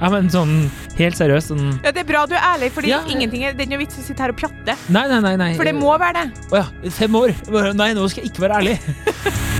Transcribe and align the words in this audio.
Ja, 0.00 0.10
men 0.10 0.26
sånn 0.32 0.70
helt 0.98 1.16
seriøst 1.16 1.52
sånn 1.52 1.68
Ja, 1.84 1.92
Det 1.94 2.02
er 2.02 2.08
bra 2.08 2.24
du 2.26 2.34
er 2.34 2.42
ærlig, 2.54 2.72
Fordi 2.74 2.88
Ja. 2.90 3.00
ingenting 3.08 3.44
er, 3.44 3.52
det 3.54 3.62
er 3.62 3.66
ikke 3.68 3.76
noe 3.76 3.84
vits 3.86 3.98
å 3.98 4.02
sitte 4.04 4.20
her 4.20 4.30
og 4.34 4.36
pjatte. 4.40 4.76
Nei, 4.88 5.06
nei, 5.08 5.20
nei. 5.20 5.36
nei. 5.36 5.50
For 5.56 5.64
det 5.64 5.74
må 5.74 5.94
være 5.98 6.12
det. 6.24 6.26
Å 6.50 6.56
ja. 6.62 6.90
Fem 6.90 7.14
år. 7.14 7.34
Nei, 7.74 7.92
nå 7.94 8.08
skal 8.10 8.24
jeg 8.24 8.32
ikke 8.32 8.48
være 8.48 8.60
ærlig. 8.62 8.78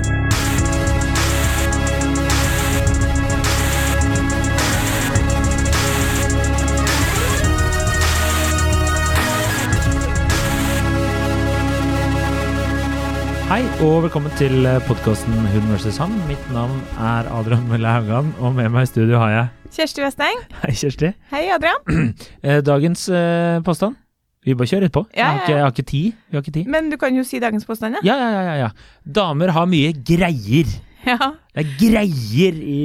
Hei 13.45 13.61
og 13.85 13.99
velkommen 14.07 14.33
til 14.39 14.65
podkasten 14.87 15.35
Hun 15.53 15.67
vs. 15.75 15.99
han. 16.01 16.13
Mitt 16.29 16.41
navn 16.53 16.79
er 16.97 17.27
Adrian 17.35 17.67
Mølle 17.69 17.91
Haugan, 17.93 18.31
og 18.41 18.55
med 18.57 18.71
meg 18.73 18.87
i 18.87 18.89
studio 18.89 19.19
har 19.21 19.33
jeg 19.33 19.75
Kjersti 19.75 20.01
Westeng. 20.05 20.41
Hei, 20.63 20.71
Kjersti. 20.79 21.11
Hei, 21.33 21.43
Adrian. 21.53 21.83
Eh, 22.45 22.61
Dagens 22.65 23.05
eh, 23.09 23.59
påstand. 23.65 23.97
Vi 24.45 24.53
bare 24.57 24.69
kjører 24.69 24.85
rett 24.87 24.93
på. 24.93 25.01
Ja, 25.17 25.17
Jeg, 25.17 25.25
har 25.25 25.39
ikke, 25.41 25.53
jeg 25.55 25.63
har 25.65 25.71
ikke 25.73 25.85
tid. 25.91 26.17
Vi 26.29 26.37
har 26.37 26.43
ikke 26.45 26.55
tid. 26.57 26.67
Men 26.73 26.89
du 26.91 26.97
kan 27.01 27.15
jo 27.17 27.23
si 27.25 27.39
dagens 27.41 27.65
påstand, 27.65 27.97
ja. 27.97 28.03
Ja, 28.05 28.17
ja, 28.21 28.27
ja, 28.35 28.41
ja, 28.45 28.55
ja. 28.65 28.69
Damer 29.17 29.53
har 29.55 29.65
mye 29.69 29.93
greier. 30.05 30.69
Ja. 31.05 31.29
Det 31.55 31.63
er 31.63 31.71
greier 31.79 32.57
i, 32.59 32.79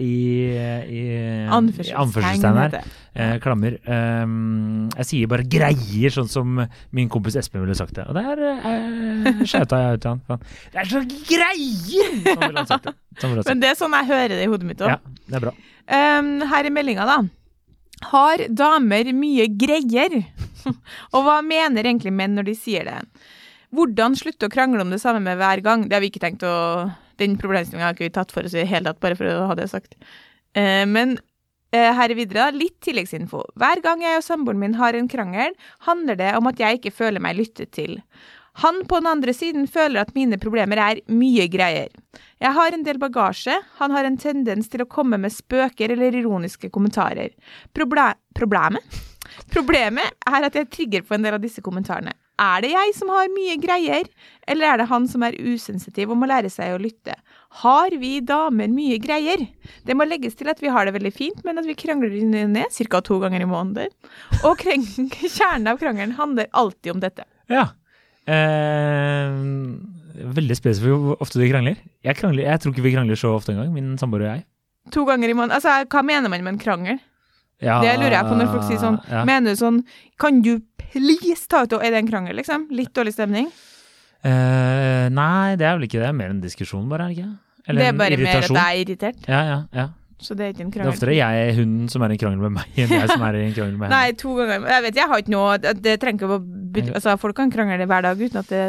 i, 0.00 0.12
i, 0.52 1.02
i 1.02 1.02
anførselstegn 1.52 2.60
her. 2.60 2.76
Eh, 3.12 3.34
klammer. 3.44 3.76
Um, 3.84 4.86
jeg 4.96 5.08
sier 5.10 5.28
bare 5.28 5.44
greier, 5.44 6.14
sånn 6.14 6.30
som 6.32 6.62
min 6.96 7.10
kompis 7.12 7.36
Espen 7.40 7.60
ville 7.64 7.76
sagt 7.76 7.98
det. 7.98 8.06
Og 8.08 8.16
der 8.16 8.40
eh, 8.48 9.42
shouta 9.50 9.82
jeg 9.82 9.98
ut 9.98 10.04
til 10.06 10.14
han. 10.14 10.46
Det 10.72 10.80
er 10.84 10.90
så 10.94 11.02
greier! 11.28 12.16
Sånn 12.22 12.40
ville 12.46 12.62
han 12.62 12.70
sagt 12.70 12.88
det. 12.88 12.96
Sånn. 13.20 13.36
Men 13.44 13.62
det 13.62 13.72
er 13.72 13.78
sånn 13.82 13.98
jeg 14.00 14.10
hører 14.14 14.36
det 14.38 14.46
i 14.46 14.50
hodet 14.54 14.70
mitt 14.70 14.86
òg. 14.86 14.94
Ja, 14.94 15.14
det 15.28 15.38
er 15.38 15.46
bra. 15.48 15.54
her 16.54 16.70
er 16.70 16.74
meldinga, 16.74 17.08
da. 17.10 17.20
Har 18.12 18.46
damer 18.50 19.12
mye 19.14 19.46
greier? 19.60 20.22
Og 21.14 21.22
hva 21.26 21.38
mener 21.44 21.84
egentlig 21.84 22.14
menn 22.14 22.36
når 22.38 22.48
de 22.48 22.56
sier 22.58 22.88
det? 22.88 22.98
Hvordan 23.72 24.16
slutte 24.18 24.48
å 24.48 24.52
krangle 24.52 24.84
om 24.84 24.90
det 24.92 25.00
samme 25.00 25.22
med 25.24 25.38
hver 25.40 25.62
gang? 25.64 25.86
Det 25.88 25.96
har 25.96 26.04
vi 26.04 26.10
ikke 26.12 26.24
tenkt 26.24 26.44
å 26.44 26.56
Den 27.22 27.38
problemstillinga 27.40 27.88
har 27.88 27.96
ikke 27.96 28.08
vi 28.08 28.14
tatt 28.18 28.34
for 28.34 28.46
oss 28.46 28.56
i 28.56 28.62
det 28.64 28.70
hele 28.70 28.90
tatt, 28.90 29.02
bare 29.02 29.18
for 29.18 29.30
å 29.30 29.46
ha 29.52 29.58
det 29.58 29.70
sagt. 29.70 29.96
Eh, 30.58 30.84
men 30.88 31.16
eh, 31.72 31.90
her 31.94 32.10
er 32.10 32.18
videre 32.18 32.48
da, 32.50 32.58
litt 32.58 32.80
tilleggsinfo. 32.84 33.44
Hver 33.60 33.82
gang 33.84 34.04
jeg 34.04 34.20
og 34.20 34.26
samboeren 34.26 34.60
min 34.62 34.78
har 34.80 34.98
en 34.98 35.10
krangel, 35.10 35.56
handler 35.88 36.18
det 36.20 36.32
om 36.38 36.50
at 36.50 36.62
jeg 36.62 36.80
ikke 36.80 36.96
føler 37.02 37.22
meg 37.22 37.38
lyttet 37.38 37.72
til. 37.78 38.00
Han 38.60 38.82
på 38.84 38.98
den 39.00 39.08
andre 39.08 39.32
siden 39.32 39.64
føler 39.70 40.02
at 40.02 40.12
mine 40.16 40.36
problemer 40.40 40.76
er 40.76 41.00
mye 41.08 41.46
greier. 41.48 41.88
Jeg 42.42 42.52
har 42.52 42.74
en 42.74 42.84
del 42.84 42.98
bagasje, 43.00 43.54
han 43.78 43.94
har 43.96 44.04
en 44.04 44.18
tendens 44.20 44.68
til 44.68 44.84
å 44.84 44.90
komme 44.90 45.16
med 45.20 45.32
spøker 45.32 45.94
eller 45.94 46.18
ironiske 46.18 46.68
kommentarer. 46.74 47.32
Proble 47.72 48.10
problemet? 48.36 49.00
Problemet 49.52 50.18
er 50.28 50.44
at 50.44 50.58
jeg 50.58 50.68
trigger 50.68 51.06
på 51.06 51.16
en 51.16 51.24
del 51.24 51.38
av 51.38 51.40
disse 51.40 51.64
kommentarene. 51.64 52.12
Er 52.40 52.62
det 52.64 52.70
jeg 52.72 52.94
som 52.96 53.10
har 53.12 53.28
mye 53.30 53.58
greier, 53.60 54.06
eller 54.48 54.72
er 54.72 54.80
det 54.80 54.88
han 54.90 55.04
som 55.10 55.22
er 55.26 55.36
usensitiv 55.36 56.10
og 56.10 56.18
må 56.22 56.28
lære 56.30 56.48
seg 56.50 56.74
å 56.74 56.80
lytte? 56.80 57.14
Har 57.60 57.92
vi 58.00 58.14
damer 58.24 58.72
mye 58.72 58.96
greier? 59.02 59.44
Det 59.84 59.96
må 59.96 60.06
legges 60.08 60.38
til 60.38 60.48
at 60.50 60.62
vi 60.62 60.72
har 60.72 60.88
det 60.88 60.94
veldig 60.96 61.12
fint, 61.12 61.42
men 61.44 61.60
at 61.60 61.68
vi 61.68 61.76
krangler 61.78 62.14
inn 62.16 62.32
og 62.40 62.54
ned 62.54 62.72
ca. 62.88 63.02
to 63.04 63.20
ganger 63.22 63.44
i 63.44 63.50
måneden. 63.50 63.92
Og 64.48 64.64
kjernen 65.36 65.68
av 65.68 65.78
krangelen 65.82 66.16
handler 66.16 66.48
alltid 66.56 66.96
om 66.96 67.04
dette. 67.04 67.28
Ja. 67.52 67.68
Eh, 68.24 69.36
veldig 70.32 70.56
spesifikt 70.56 71.04
hvor 71.04 71.22
ofte 71.22 71.40
du 71.40 71.46
krangler. 71.50 71.76
Jeg, 72.02 72.16
krangler. 72.16 72.48
jeg 72.48 72.64
tror 72.64 72.74
ikke 72.74 72.88
vi 72.88 72.96
krangler 72.96 73.18
så 73.18 73.36
ofte 73.36 73.54
engang, 73.54 73.72
min 73.76 73.94
samboer 74.00 74.24
og 74.26 74.30
jeg. 74.32 74.44
To 74.96 75.04
ganger 75.06 75.30
i 75.30 75.36
måneden. 75.36 75.54
Altså, 75.60 75.82
hva 75.86 76.02
mener 76.06 76.32
man 76.32 76.42
med 76.42 76.56
en 76.56 76.62
krangel? 76.62 77.00
Ja, 77.62 77.78
Det 77.78 77.92
lurer 78.00 78.16
jeg 78.16 78.26
på 78.26 78.34
når 78.34 78.48
folk 78.50 78.64
sier 78.66 78.80
sånn 78.82 78.96
ja. 79.06 79.20
Mener 79.28 79.54
du 79.54 79.58
sånn 79.60 79.76
Kan 80.18 80.40
du 80.42 80.56
please 80.92 81.48
ta 81.50 81.64
ut 81.64 81.78
Er 81.80 81.90
det 81.90 82.02
en 82.02 82.10
krangel, 82.10 82.36
liksom? 82.38 82.68
Litt 82.74 82.92
dårlig 82.96 83.14
stemning? 83.16 83.48
Uh, 84.22 85.08
nei, 85.10 85.56
det 85.58 85.66
er 85.66 85.74
vel 85.78 85.88
ikke 85.88 86.02
det. 86.02 86.12
Mer 86.14 86.30
en 86.30 86.44
diskusjon, 86.44 86.86
bare, 86.90 87.08
er 87.08 87.14
det 87.14 87.18
ikke? 87.18 87.32
Eller 87.66 87.82
det 87.82 87.88
er 87.88 87.98
bare 87.98 88.18
mer 88.18 88.38
at 88.38 88.50
jeg 88.50 88.62
er 88.62 88.80
irritert. 88.84 89.26
Ja, 89.30 89.42
ja, 89.46 89.58
ja. 89.74 89.88
Så 90.22 90.36
det 90.38 90.44
er 90.44 90.52
ikke 90.54 90.62
en 90.62 90.70
krangel. 90.70 90.86
Det 90.86 90.92
er 90.92 90.96
oftere 90.96 91.14
jeg, 91.16 91.54
hun, 91.58 91.72
som 91.90 92.04
er 92.06 92.12
i 92.12 92.16
en 92.16 92.20
krangel 92.22 92.42
med 92.44 92.54
meg, 92.60 92.68
enn 92.78 92.92
jeg 92.94 93.08
som 93.10 93.24
er 93.26 93.38
i 93.40 93.46
en 93.48 93.56
krangel 93.56 93.74
med 93.74 93.88
henne. 93.88 93.96
Nei, 93.96 94.12
to 94.18 94.34
ganger. 94.38 94.68
Jeg 94.70 94.84
vet, 94.84 95.00
jeg 95.00 95.10
har 95.10 95.22
ikke 95.24 95.34
noe 95.34 95.56
Det, 95.58 95.72
det 95.82 95.96
trenger 96.02 96.20
ikke 96.20 96.36
å 96.36 96.92
Altså, 96.94 97.16
folk 97.20 97.36
kan 97.36 97.50
krangle 97.52 97.88
hver 97.90 98.06
dag 98.06 98.22
uten 98.22 98.38
at 98.40 98.52
det 98.52 98.62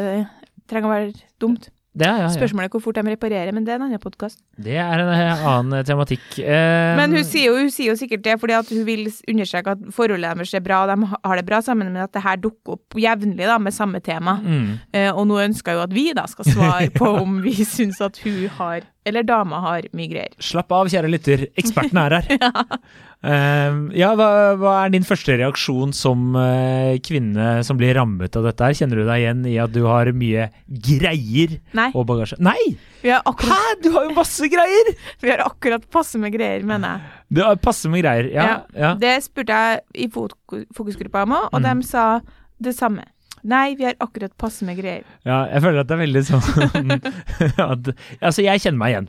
trenger 0.70 0.90
å 0.90 0.94
være 0.94 1.12
dumt. 1.42 1.70
Det, 1.94 2.06
ja, 2.08 2.24
ja. 2.24 2.28
Spørsmålet 2.34 2.66
er 2.66 2.72
hvor 2.74 2.82
fort 2.82 2.96
de 2.98 3.04
reparerer, 3.06 3.52
men 3.54 3.62
det 3.66 3.70
er 3.70 3.78
en 3.78 3.84
annen 3.86 4.00
podkast. 4.02 4.40
det 4.58 4.74
er 4.82 4.98
en 4.98 5.10
eh, 5.14 5.44
annen 5.46 5.84
tematikk. 5.86 6.24
Eh, 6.42 6.96
Men 6.98 7.12
hun 7.14 7.22
sier, 7.22 7.52
jo, 7.52 7.60
hun 7.60 7.70
sier 7.70 7.92
jo 7.92 7.96
sikkert 8.00 8.24
det 8.26 8.34
fordi 8.42 8.56
at 8.58 8.72
hun 8.74 8.82
vil 8.88 9.04
understreke 9.30 9.76
at 9.76 9.84
forholdet 9.94 10.32
deres 10.34 10.54
er 10.58 10.64
bra, 10.64 10.80
og 10.82 10.90
de 10.90 11.06
har 11.28 11.36
det 11.38 11.46
bra 11.46 11.60
sammen, 11.62 11.92
men 11.94 12.02
at 12.02 12.12
det 12.16 12.24
her 12.26 12.40
dukker 12.42 12.74
opp 12.78 12.98
jevnlig 12.98 13.46
da, 13.46 13.58
med 13.62 13.72
samme 13.76 14.00
tema. 14.02 14.40
mm, 14.42 14.72
Uh, 14.94 15.10
og 15.14 15.26
nå 15.30 15.38
ønsker 15.44 15.74
jo 15.78 15.84
at 15.84 15.94
vi 15.94 16.08
da 16.16 16.26
skal 16.30 16.46
svare 16.50 16.90
på 16.98 17.06
om 17.20 17.38
vi 17.44 17.54
syns 17.64 18.00
at 18.02 18.18
hun 18.24 18.48
har, 18.58 18.82
eller 19.04 19.22
dama 19.28 19.60
har, 19.64 19.88
mye 19.96 20.10
greier. 20.10 20.34
Slapp 20.42 20.72
av, 20.72 20.88
kjære 20.92 21.10
lytter. 21.12 21.46
Eksperten 21.60 22.00
er 22.04 22.18
her. 22.20 22.78
Eh, 23.24 23.76
ja, 23.96 24.10
hva, 24.18 24.26
hva 24.60 24.72
er 24.84 24.90
din 24.92 25.06
første 25.08 25.32
reaksjon 25.40 25.94
som 25.96 26.34
uh, 26.36 26.92
kvinne 27.00 27.62
som 27.64 27.78
blir 27.80 27.94
rammet 27.96 28.36
av 28.36 28.44
dette 28.44 28.66
her? 28.68 28.76
Kjenner 28.76 29.00
du 29.00 29.06
deg 29.08 29.22
igjen 29.22 29.40
i 29.48 29.54
at 29.62 29.72
du 29.72 29.78
har 29.88 30.10
mye 30.12 30.50
greier 30.68 31.54
Nei, 31.72 31.86
og 31.96 32.04
bagasje? 32.10 32.36
Nei! 32.44 32.74
akkurat, 33.00 33.48
Hæ, 33.48 33.78
du 33.80 33.88
har 33.96 34.10
jo 34.10 34.12
masse 34.18 34.50
greier! 34.52 34.92
vi 35.24 35.32
har 35.32 35.40
akkurat 35.46 35.88
passe 35.88 36.20
med 36.20 36.36
greier, 36.36 36.68
mener 36.68 36.98
jeg. 36.98 37.16
Du 37.38 37.40
har 37.46 37.56
passe 37.64 37.88
med 37.88 38.04
greier. 38.04 38.28
Ja, 38.28 38.46
ja. 38.76 38.92
Det 39.00 39.14
spurte 39.24 39.56
jeg 39.56 40.04
i 40.04 40.10
fokusgruppa 40.12 41.24
om 41.24 41.38
òg, 41.38 41.48
og 41.48 41.62
Mm. 41.64 41.80
de 41.80 41.88
sa 41.88 42.04
det 42.60 42.76
samme. 42.76 43.08
Nei, 43.44 43.74
vi 43.76 43.84
har 43.84 43.96
akkurat 44.00 44.32
passe 44.40 44.64
med 44.64 44.78
greier. 44.78 45.02
Ja, 45.28 45.42
jeg 45.52 45.60
føler 45.64 45.82
at 45.82 45.88
det 45.90 45.96
er 45.96 46.00
veldig 46.00 46.22
sånn 46.24 46.94
at, 47.74 47.90
Altså, 48.24 48.40
jeg 48.44 48.62
kjenner 48.64 48.80
meg 48.80 48.94
igjen. 48.94 49.08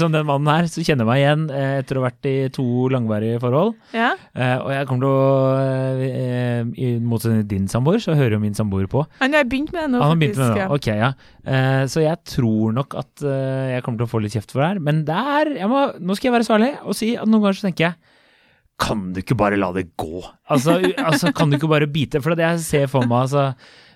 Som 0.00 0.14
den 0.14 0.24
mannen 0.28 0.48
her, 0.48 0.68
så 0.72 0.80
kjenner 0.84 1.04
jeg 1.04 1.10
meg 1.10 1.20
igjen 1.22 1.42
eh, 1.52 1.74
etter 1.82 1.98
å 1.98 2.02
ha 2.02 2.08
vært 2.08 2.28
i 2.30 2.34
to 2.54 2.64
langvarige 2.94 3.42
forhold. 3.44 3.74
Ja, 3.96 4.14
Eh, 4.38 4.54
og 4.62 4.68
jeg 4.70 4.86
kommer 4.86 5.02
til 5.02 5.10
å 5.10 6.02
eh, 6.04 6.60
I 6.78 6.88
motsetning 7.02 7.40
til 7.42 7.48
din 7.56 7.64
samboer, 7.70 7.98
så 8.02 8.14
hører 8.14 8.36
jo 8.36 8.42
min 8.42 8.54
samboer 8.54 8.86
på. 8.90 9.02
Han 9.22 9.34
har 9.34 9.48
begynt 9.50 9.72
med 9.74 9.88
det 9.88 9.92
nå, 9.96 10.02
faktisk. 10.04 10.38
med 10.38 10.52
det 10.54 10.66
nå. 10.68 10.76
Ok, 10.76 10.88
ja. 11.00 11.08
Eh, 11.48 11.82
så 11.90 12.04
jeg 12.04 12.20
tror 12.28 12.76
nok 12.76 12.94
at 13.00 13.24
eh, 13.26 13.72
jeg 13.74 13.84
kommer 13.86 14.02
til 14.02 14.06
å 14.08 14.12
få 14.12 14.20
litt 14.22 14.36
kjeft 14.36 14.54
for 14.54 14.62
det 14.62 14.68
her. 14.74 14.82
Men 14.84 15.02
er 15.08 15.52
jeg 15.58 15.70
må, 15.72 15.88
Nå 15.98 16.16
skal 16.16 16.30
jeg 16.30 16.36
være 16.38 16.46
svarlig 16.48 16.70
og 16.84 16.96
si 16.98 17.12
at 17.18 17.26
noen 17.28 17.42
ganger 17.44 17.58
så 17.58 17.66
tenker 17.68 17.88
jeg 17.88 17.98
Kan 18.78 19.12
du 19.12 19.20
ikke 19.22 19.36
bare 19.38 19.58
la 19.58 19.72
det 19.74 19.88
gå? 19.98 20.22
Altså, 20.50 20.78
altså 21.02 21.32
kan 21.34 21.50
du 21.50 21.56
ikke 21.58 21.70
bare 21.70 21.88
bite? 21.90 22.20
For 22.22 22.34
det 22.38 22.44
jeg 22.46 22.60
ser 22.64 22.86
for 22.92 23.02
meg, 23.10 23.24
altså 23.26 23.48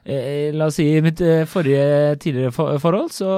eh, 0.05 0.51
La 0.57 0.67
oss 0.67 0.79
si 0.81 0.89
i 0.97 1.03
mitt 1.05 1.21
eh, 1.23 1.45
forrige 1.47 2.17
tidligere 2.23 2.51
forhold, 2.83 3.13
så, 3.15 3.29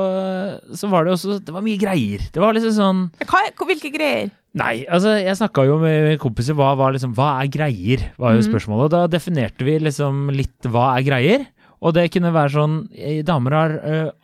så 0.72 0.88
var 0.92 1.04
det 1.04 1.12
også 1.16 1.38
Det 1.44 1.52
var 1.54 1.64
mye 1.66 1.80
greier. 1.80 2.24
Det 2.32 2.40
var 2.42 2.56
liksom 2.56 2.72
sånn 2.78 3.02
Hva, 3.28 3.42
hvilke 3.68 3.92
greier? 3.94 4.32
Nei, 4.54 4.84
altså 4.86 5.16
jeg 5.18 5.34
snakka 5.36 5.64
jo 5.66 5.80
med 5.82 6.14
kompiser. 6.22 6.54
Hva, 6.56 6.72
var 6.78 6.94
liksom, 6.94 7.12
hva 7.18 7.32
er 7.42 7.50
greier? 7.52 8.06
var 8.22 8.36
jo 8.36 8.40
Mhm. 8.44 8.48
spørsmålet. 8.52 8.84
Og 8.86 8.90
da 8.94 9.04
definerte 9.18 9.66
vi 9.66 9.76
liksom 9.82 10.28
litt 10.32 10.70
hva 10.70 10.92
er 10.96 11.02
greier. 11.08 11.46
Og 11.84 11.92
det 11.96 12.06
kunne 12.14 12.30
være 12.32 12.54
sånn 12.54 12.76
eh, 12.94 13.20
Damer 13.26 13.52
har 13.58 13.74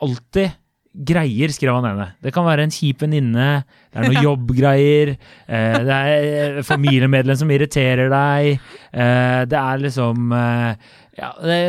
alltid 0.00 0.54
greier, 0.90 1.52
skrev 1.54 1.76
han 1.78 1.86
ene. 1.92 2.06
Det 2.22 2.32
kan 2.34 2.46
være 2.48 2.64
en 2.66 2.72
kjip 2.74 3.04
venninne, 3.04 3.50
det 3.92 4.00
er 4.00 4.08
noen 4.08 4.24
jobbgreier, 4.28 5.12
eh, 5.46 5.76
det 5.86 5.98
er 6.14 6.62
familiemedlem 6.66 7.38
som 7.38 7.52
irriterer 7.54 8.10
deg, 8.12 8.64
eh, 8.92 9.44
det 9.50 9.60
er 9.60 9.84
liksom 9.84 10.32
eh, 10.34 10.88
ja, 11.20 11.30
det, 11.44 11.60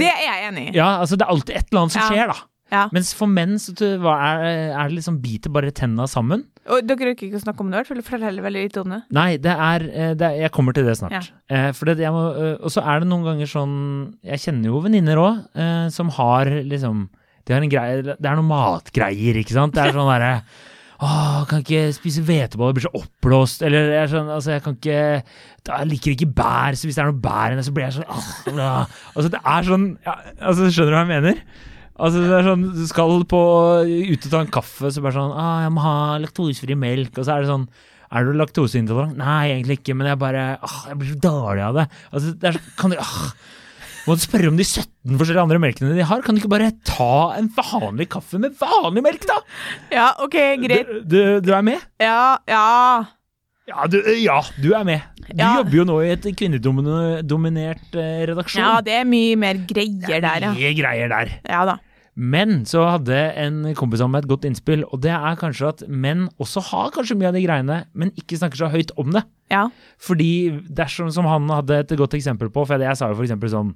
Det 0.00 0.10
er 0.10 0.24
jeg 0.26 0.48
enig 0.48 0.66
i. 0.70 0.74
ja, 0.78 0.90
altså 1.04 1.18
det 1.20 1.26
er 1.26 1.36
alltid 1.36 1.56
et 1.60 1.70
eller 1.70 1.84
annet 1.84 1.96
som 1.98 2.02
Ja. 2.02 2.10
skjer, 2.10 2.34
da. 2.34 2.40
Ja. 2.72 2.88
Mens 2.90 3.12
for 3.14 3.30
menn 3.30 3.58
så 3.60 3.74
er, 3.76 4.44
er 4.74 4.88
det 4.88 4.96
liksom 4.96 5.20
biter 5.22 5.52
bare 5.52 5.70
tenna 5.76 6.08
sammen. 6.10 6.46
Og 6.72 6.86
dere 6.88 7.10
rekker 7.10 7.28
ikke 7.28 7.38
å 7.38 7.42
snakke 7.44 7.60
om 7.60 7.70
det, 7.70 7.82
for 7.86 7.98
det 7.98 8.06
forteller 8.06 8.42
veldig 8.44 8.62
lite 8.64 8.82
om 8.82 8.94
det. 8.94 9.00
Nei, 9.14 9.36
det 9.42 9.52
er, 9.52 9.84
eh, 9.92 10.14
det 10.18 10.26
er 10.30 10.38
Jeg 10.46 10.52
kommer 10.56 10.74
til 10.74 10.86
det 10.88 10.96
snart. 10.98 11.28
Ja. 11.50 11.68
Eh, 11.68 11.84
det, 11.94 12.08
må, 12.10 12.24
eh, 12.32 12.56
og 12.64 12.72
så 12.72 12.82
er 12.82 13.04
det 13.04 13.10
noen 13.10 13.26
ganger 13.28 13.50
sånn 13.50 13.74
Jeg 14.24 14.40
kjenner 14.46 14.72
jo 14.72 14.80
venninner 14.80 15.20
òg 15.20 15.92
som 15.92 16.08
har 16.16 16.48
liksom 16.64 17.04
De 17.44 17.54
har 17.54 17.64
en 17.64 17.72
greie 17.72 18.04
Det 18.04 18.28
er 18.28 18.38
noen 18.38 18.50
matgreier, 18.50 19.40
ikke 19.40 19.56
sant? 19.56 19.74
Det 19.76 19.82
er 19.84 19.96
sånn 19.96 20.10
derre 20.12 20.38
Åh, 21.04 21.42
kan 21.50 21.60
ikke 21.60 21.88
spise 21.92 22.22
hveteboller, 22.24 22.76
blir 22.76 22.84
så 22.86 22.92
oppblåst. 22.94 23.64
Eller 23.66 23.90
jeg, 23.96 24.10
sånn, 24.12 24.28
altså, 24.30 24.52
jeg 24.54 24.62
kan 24.64 24.76
ikke 24.78 24.98
Jeg 25.66 25.88
liker 25.90 26.14
ikke 26.14 26.30
bær, 26.38 26.76
så 26.78 26.86
hvis 26.86 26.96
det 26.96 27.02
er 27.02 27.10
noe 27.10 27.24
bær 27.24 27.54
inni, 27.54 27.64
så 27.66 27.74
blir 27.74 27.88
jeg 27.88 27.96
sånn 27.98 28.12
åh, 28.14 28.28
bla. 28.48 28.68
Altså, 29.12 29.30
det 29.34 29.40
er 29.40 29.66
sånn 29.68 29.88
ja, 30.06 30.14
altså, 30.38 30.68
Skjønner 30.70 30.94
du 30.94 30.96
hva 30.96 31.02
jeg 31.02 31.10
mener? 31.10 31.42
Altså, 31.94 32.22
det 32.26 32.36
er 32.38 32.46
sånn, 32.48 32.68
du 32.74 32.84
skal 32.90 33.26
på 33.30 33.40
ut 33.84 34.28
og 34.28 34.30
ta 34.30 34.40
en 34.42 34.54
kaffe, 34.54 34.90
så 34.90 35.02
bare 35.02 35.14
sånn 35.14 35.34
ah, 35.38 35.58
'Jeg 35.62 35.74
må 35.74 35.82
ha 35.84 35.96
laktosefri 36.22 36.78
melk', 36.78 37.18
og 37.18 37.26
så 37.26 37.36
er 37.36 37.44
det 37.44 37.52
sånn 37.52 37.68
er 38.14 38.26
du 38.26 38.34
laktoseintolerant? 38.38 39.16
Nei, 39.18 39.50
egentlig 39.50 39.80
ikke, 39.80 39.94
men 39.98 40.06
jeg 40.10 40.20
bare 40.20 40.42
åh, 40.62 40.80
jeg 40.90 40.98
blir 41.00 41.12
så 41.14 41.20
dårlig 41.24 41.62
av 41.66 41.78
det. 41.80 41.84
Altså, 42.12 42.32
det 42.38 42.48
er, 42.50 42.58
sånn, 42.58 42.74
kan 42.78 42.92
du, 42.92 42.98
ah, 43.02 43.30
må 44.06 44.14
du 44.18 44.22
spørre 44.24 44.50
om 44.52 44.56
de 44.58 44.64
17 44.66 45.16
forskjellige 45.20 45.44
andre 45.46 45.58
melkene 45.62 45.94
de 45.96 46.04
har? 46.06 46.20
Kan 46.24 46.36
du 46.36 46.42
ikke 46.42 46.52
bare 46.52 46.70
ta 46.84 47.34
en 47.38 47.48
vanlig 47.56 48.06
kaffe 48.12 48.38
med 48.42 48.54
vanlig 48.60 49.02
melk, 49.06 49.26
da? 49.30 49.38
Ja, 49.94 50.10
OK, 50.24 50.36
greit. 50.64 50.90
Du, 50.90 51.04
du, 51.16 51.20
du 51.46 51.52
er 51.56 51.62
med? 51.66 51.84
Ja, 52.02 52.36
ja. 52.50 52.64
Ja 53.64 53.86
du, 53.88 53.96
ja, 54.20 54.42
du 54.60 54.74
er 54.76 54.84
med. 54.84 55.00
Du 55.24 55.38
Ja. 55.40 55.54
jobber 55.62 55.72
jo 55.78 55.84
nå 55.88 55.94
i 56.04 56.10
et 56.12 56.26
kvinnedominert 56.36 57.94
eh, 57.96 58.26
redaksjon. 58.28 58.60
Ja, 58.60 58.80
det 58.84 58.92
er 59.00 59.06
mye 59.08 59.36
mer 59.40 59.56
greier 59.68 60.20
der, 60.20 60.44
ja. 60.48 60.52
Mye 60.52 60.74
greier 60.76 61.08
der. 61.08 61.32
Ja 61.48 61.64
da. 61.70 61.78
Men 62.14 62.62
så 62.70 62.84
hadde 62.86 63.16
en 63.42 63.72
kompis 63.74 64.02
av 64.04 64.10
meg 64.12 64.22
et 64.22 64.30
godt 64.30 64.44
innspill, 64.46 64.84
og 64.94 65.00
det 65.02 65.10
er 65.10 65.38
kanskje 65.40 65.70
at 65.72 65.84
menn 65.90 66.28
også 66.42 66.62
har 66.70 66.92
kanskje 66.94 67.16
mye 67.18 67.32
av 67.32 67.38
de 67.38 67.42
greiene, 67.42 67.78
men 67.90 68.12
ikke 68.20 68.38
snakker 68.38 68.60
så 68.60 68.70
høyt 68.70 68.92
om 69.00 69.10
det. 69.16 69.24
Ja. 69.50 69.66
Fordi 69.98 70.30
dersom 70.70 71.10
som 71.14 71.26
han 71.26 71.50
hadde 71.50 71.80
et 71.82 71.94
godt 71.98 72.14
eksempel 72.14 72.52
på, 72.54 72.66
for 72.68 72.86
jeg 72.86 73.00
sa 73.00 73.10
jo 73.10 73.18
for 73.18 73.26
eksempel 73.26 73.50
sånn 73.52 73.74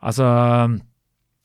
Altså 0.00 0.24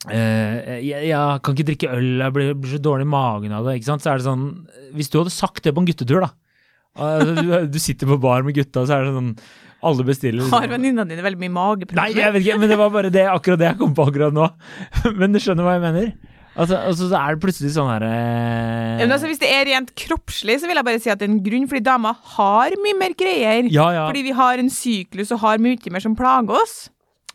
eh, 0.08 0.78
jeg, 0.80 1.10
jeg 1.10 1.40
kan 1.44 1.56
ikke 1.56 1.66
drikke 1.68 1.90
øl, 1.92 2.22
jeg 2.24 2.36
blir, 2.38 2.54
blir 2.56 2.72
så 2.72 2.80
dårlig 2.80 3.04
i 3.04 3.12
magen 3.12 3.56
av 3.58 3.68
det. 3.68 3.74
ikke 3.76 3.90
sant? 3.90 4.06
Så 4.06 4.14
er 4.14 4.22
det 4.22 4.28
sånn 4.30 4.46
Hvis 4.96 5.12
du 5.12 5.18
hadde 5.20 5.34
sagt 5.36 5.66
det 5.66 5.74
på 5.76 5.84
en 5.84 5.90
guttetur, 5.90 6.24
da. 6.24 6.32
Du, 6.96 7.52
du 7.68 7.80
sitter 7.84 8.08
på 8.08 8.16
bar 8.24 8.46
med 8.48 8.56
gutta, 8.56 8.86
så 8.88 8.96
er 8.96 9.10
det 9.10 9.18
sånn 9.18 9.34
Alle 9.86 10.06
bestiller 10.08 10.48
Har 10.52 10.70
venninnene 10.72 11.08
dine 11.10 11.26
veldig 11.26 11.42
mye 11.46 11.90
Nei, 11.98 12.08
jeg 12.16 12.34
vet 12.34 12.46
ikke, 12.46 12.62
men 12.62 12.72
det 12.72 12.78
var 12.80 12.94
bare 12.94 13.12
det, 13.14 13.26
akkurat 13.32 13.62
det 13.62 13.68
jeg 13.72 13.80
kom 13.82 13.94
på 13.98 14.08
akkurat 14.10 14.34
nå. 14.36 14.48
Men 15.20 15.36
du 15.36 15.42
skjønner 15.42 15.68
hva 15.68 15.76
jeg 15.78 15.84
mener? 15.84 16.16
Altså, 16.56 16.78
altså 16.80 17.10
så 17.12 17.20
er 17.20 17.36
det 17.36 17.44
plutselig 17.44 17.74
sånn 17.76 17.90
herre 17.92 18.10
Ja, 18.16 19.04
Men 19.04 19.12
altså, 19.12 19.28
hvis 19.28 19.42
det 19.42 19.52
er 19.52 19.68
rent 19.68 19.92
kroppslig, 20.00 20.58
så 20.62 20.70
vil 20.70 20.80
jeg 20.80 20.88
bare 20.88 21.02
si 21.04 21.12
at 21.12 21.20
det 21.20 21.28
er 21.28 21.34
en 21.34 21.44
grunn, 21.44 21.68
fordi 21.72 21.84
damer 21.84 22.16
har 22.38 22.76
mye 22.80 22.98
mer 22.98 23.16
greier. 23.20 23.68
Ja, 23.68 23.90
ja. 23.92 24.06
Fordi 24.08 24.24
vi 24.24 24.36
har 24.38 24.62
en 24.62 24.72
syklus 24.72 25.34
og 25.36 25.44
har 25.44 25.60
mye 25.64 25.92
mer 25.92 26.04
som 26.04 26.16
plager 26.18 26.56
oss. 26.64 26.78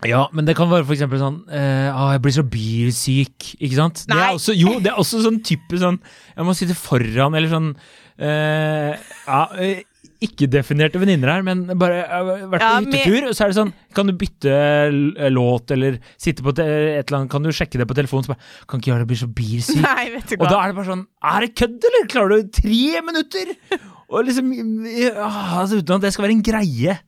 Ja, 0.08 0.22
men 0.32 0.46
det 0.48 0.54
kan 0.56 0.70
være 0.70 0.86
for 0.88 0.96
eksempel 0.96 1.20
sånn 1.20 1.42
eh, 1.52 1.90
Å, 1.92 2.06
Jeg 2.14 2.22
blir 2.24 2.32
så 2.32 2.44
bilsyk, 2.48 3.50
ikke 3.58 3.76
sant? 3.76 4.06
Det 4.08 4.16
Nei. 4.16 4.30
er 4.30 4.38
også, 4.38 4.54
jo, 4.56 4.78
det 4.80 4.94
er 4.94 5.00
også 5.00 5.20
sånn 5.26 5.42
type 5.44 5.76
sånn 5.76 5.98
Jeg 6.32 6.46
må 6.48 6.54
sitte 6.56 6.76
foran, 6.78 7.36
eller 7.36 7.52
sånn 7.52 7.66
eh, 8.16 8.94
Ja, 9.26 9.42
eh, 9.60 9.82
ikke-definerte 10.20 11.00
venninner 11.00 11.30
her, 11.32 11.44
men 11.46 11.62
bare 11.80 12.02
vært 12.52 12.64
på 12.64 12.70
hyttetur, 12.84 13.28
og 13.30 13.36
så 13.36 13.46
er 13.46 13.52
det 13.52 13.56
sånn 13.56 13.72
Kan 13.96 14.10
du 14.10 14.14
bytte 14.20 14.52
låt, 15.32 15.72
eller 15.72 15.96
sitte 16.20 16.44
på 16.44 16.52
et 16.52 16.60
eller 16.60 17.16
annet 17.22 17.32
Kan 17.32 17.46
du 17.46 17.52
sjekke 17.56 17.80
det 17.80 17.86
på 17.88 17.96
telefonen? 17.96 18.26
Så 18.26 18.34
bare 18.34 18.66
Kan 18.68 18.82
ikke 18.82 18.92
gjøre 18.92 19.04
det, 19.04 19.10
blir 19.12 19.20
så 19.22 19.30
bilsyk. 19.40 19.80
Nei, 19.86 20.10
vet 20.16 20.34
du 20.34 20.36
Og 20.36 20.44
da 20.50 20.58
er 20.60 20.72
det 20.72 20.78
bare 20.80 20.90
sånn 20.90 21.06
Er 21.32 21.46
det 21.46 21.54
kødd, 21.62 21.88
eller? 21.90 22.10
Klarer 22.12 22.42
du 22.42 22.52
tre 22.60 23.04
minutter? 23.06 23.54
Og 24.10 24.26
liksom 24.26 24.52
ja, 24.90 25.30
altså, 25.62 25.80
Uten 25.80 25.96
at 25.96 26.04
det 26.04 26.12
skal 26.14 26.26
være 26.26 26.36
en 26.36 26.44
greie. 26.44 26.98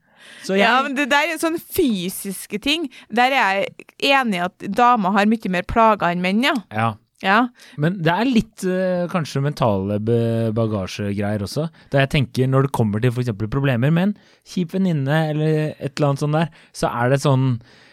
Så 0.42 0.56
jeg 0.56 0.64
Ja, 0.64 0.80
men 0.86 0.96
det 0.96 1.08
der 1.12 1.34
er 1.34 1.38
sånne 1.40 1.60
fysiske 1.60 2.58
ting. 2.62 2.88
Der 3.12 3.34
er 3.34 3.62
jeg 3.62 3.86
enig 4.14 4.40
i 4.40 4.44
at 4.46 4.66
damer 4.72 5.14
har 5.14 5.28
mye 5.30 5.52
mer 5.52 5.66
plager 5.68 6.10
enn 6.10 6.22
menn, 6.24 6.42
ja. 6.46 6.54
ja. 6.72 6.92
Ja. 7.22 7.38
Men 7.78 8.00
det 8.02 8.12
er 8.12 8.28
litt 8.28 8.64
eh, 8.66 9.06
kanskje 9.12 9.42
mentale 9.44 10.00
bagasjegreier 10.56 11.44
også. 11.46 11.68
Da 11.92 12.02
jeg 12.02 12.10
tenker 12.16 12.50
når 12.50 12.66
det 12.68 12.74
kommer 12.76 13.02
til 13.02 13.12
f.eks. 13.14 13.32
problemer 13.52 13.92
med 13.94 14.10
en 14.10 14.14
kjip 14.48 14.74
venninne 14.76 15.20
eller 15.30 15.56
et 15.78 15.92
eller 15.94 16.10
annet 16.10 16.24
sånt 16.24 16.36
der, 16.38 16.50
så 16.76 16.90
er 16.92 17.14
det 17.14 17.22
sånn 17.24 17.46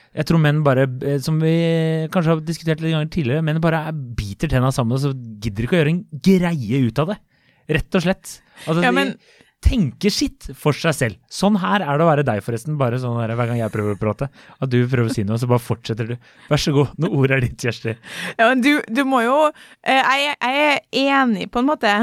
jeg 0.10 0.26
tror 0.26 0.42
menn 0.42 0.64
bare, 0.66 0.88
eh, 1.06 1.20
som 1.22 1.38
vi 1.40 1.54
kanskje 2.12 2.34
har 2.34 2.40
diskutert 2.42 2.82
litt 2.82 2.96
ganger 2.96 3.12
tidligere, 3.14 3.44
menn 3.46 3.60
bare 3.62 3.84
er- 3.92 3.94
biter 4.18 4.50
tenna 4.50 4.72
sammen 4.74 4.98
og 4.98 5.04
så 5.04 5.12
gidder 5.14 5.68
ikke 5.68 5.78
å 5.78 5.82
gjøre 5.84 5.94
en 5.94 6.06
greie 6.26 6.80
ut 6.90 7.00
av 7.04 7.12
det. 7.14 7.20
Rett 7.70 7.96
og 7.96 8.02
slett. 8.02 8.32
Altså, 8.66 8.82
Ja, 8.84 8.92
men- 8.92 9.14
de 9.14 9.18
tenker 9.64 10.14
sitt 10.14 10.48
for 10.58 10.76
seg 10.76 10.96
selv. 10.96 11.18
Sånn 11.32 11.58
her 11.62 11.84
er 11.84 12.00
det 12.00 12.06
å 12.06 12.10
være 12.10 12.26
deg, 12.28 12.42
forresten. 12.46 12.78
Bare 12.80 13.00
sånn 13.02 13.18
her, 13.20 13.34
hver 13.38 13.52
gang 13.52 13.60
jeg 13.60 13.74
prøver 13.74 13.96
å 13.98 14.00
prate. 14.00 14.30
At 14.60 14.72
du 14.72 14.80
prøver 14.82 15.10
å 15.10 15.14
si 15.14 15.26
noe, 15.28 15.40
så 15.42 15.50
bare 15.52 15.64
fortsetter 15.64 16.14
du. 16.14 16.16
Vær 16.50 16.64
så 16.64 16.74
god, 16.76 16.96
noe 17.02 17.20
ord 17.20 17.36
er 17.36 17.44
ditt, 17.44 17.60
Kjersti. 17.60 17.96
Ja, 18.40 18.48
men 18.48 18.64
du, 18.66 18.72
du 18.88 19.04
må 19.08 19.22
jo 19.26 19.36
eh, 19.50 20.00
jeg, 20.00 20.36
jeg 20.36 20.66
er 20.70 21.14
enig, 21.20 21.50
på 21.52 21.62
en 21.62 21.70
måte, 21.70 21.94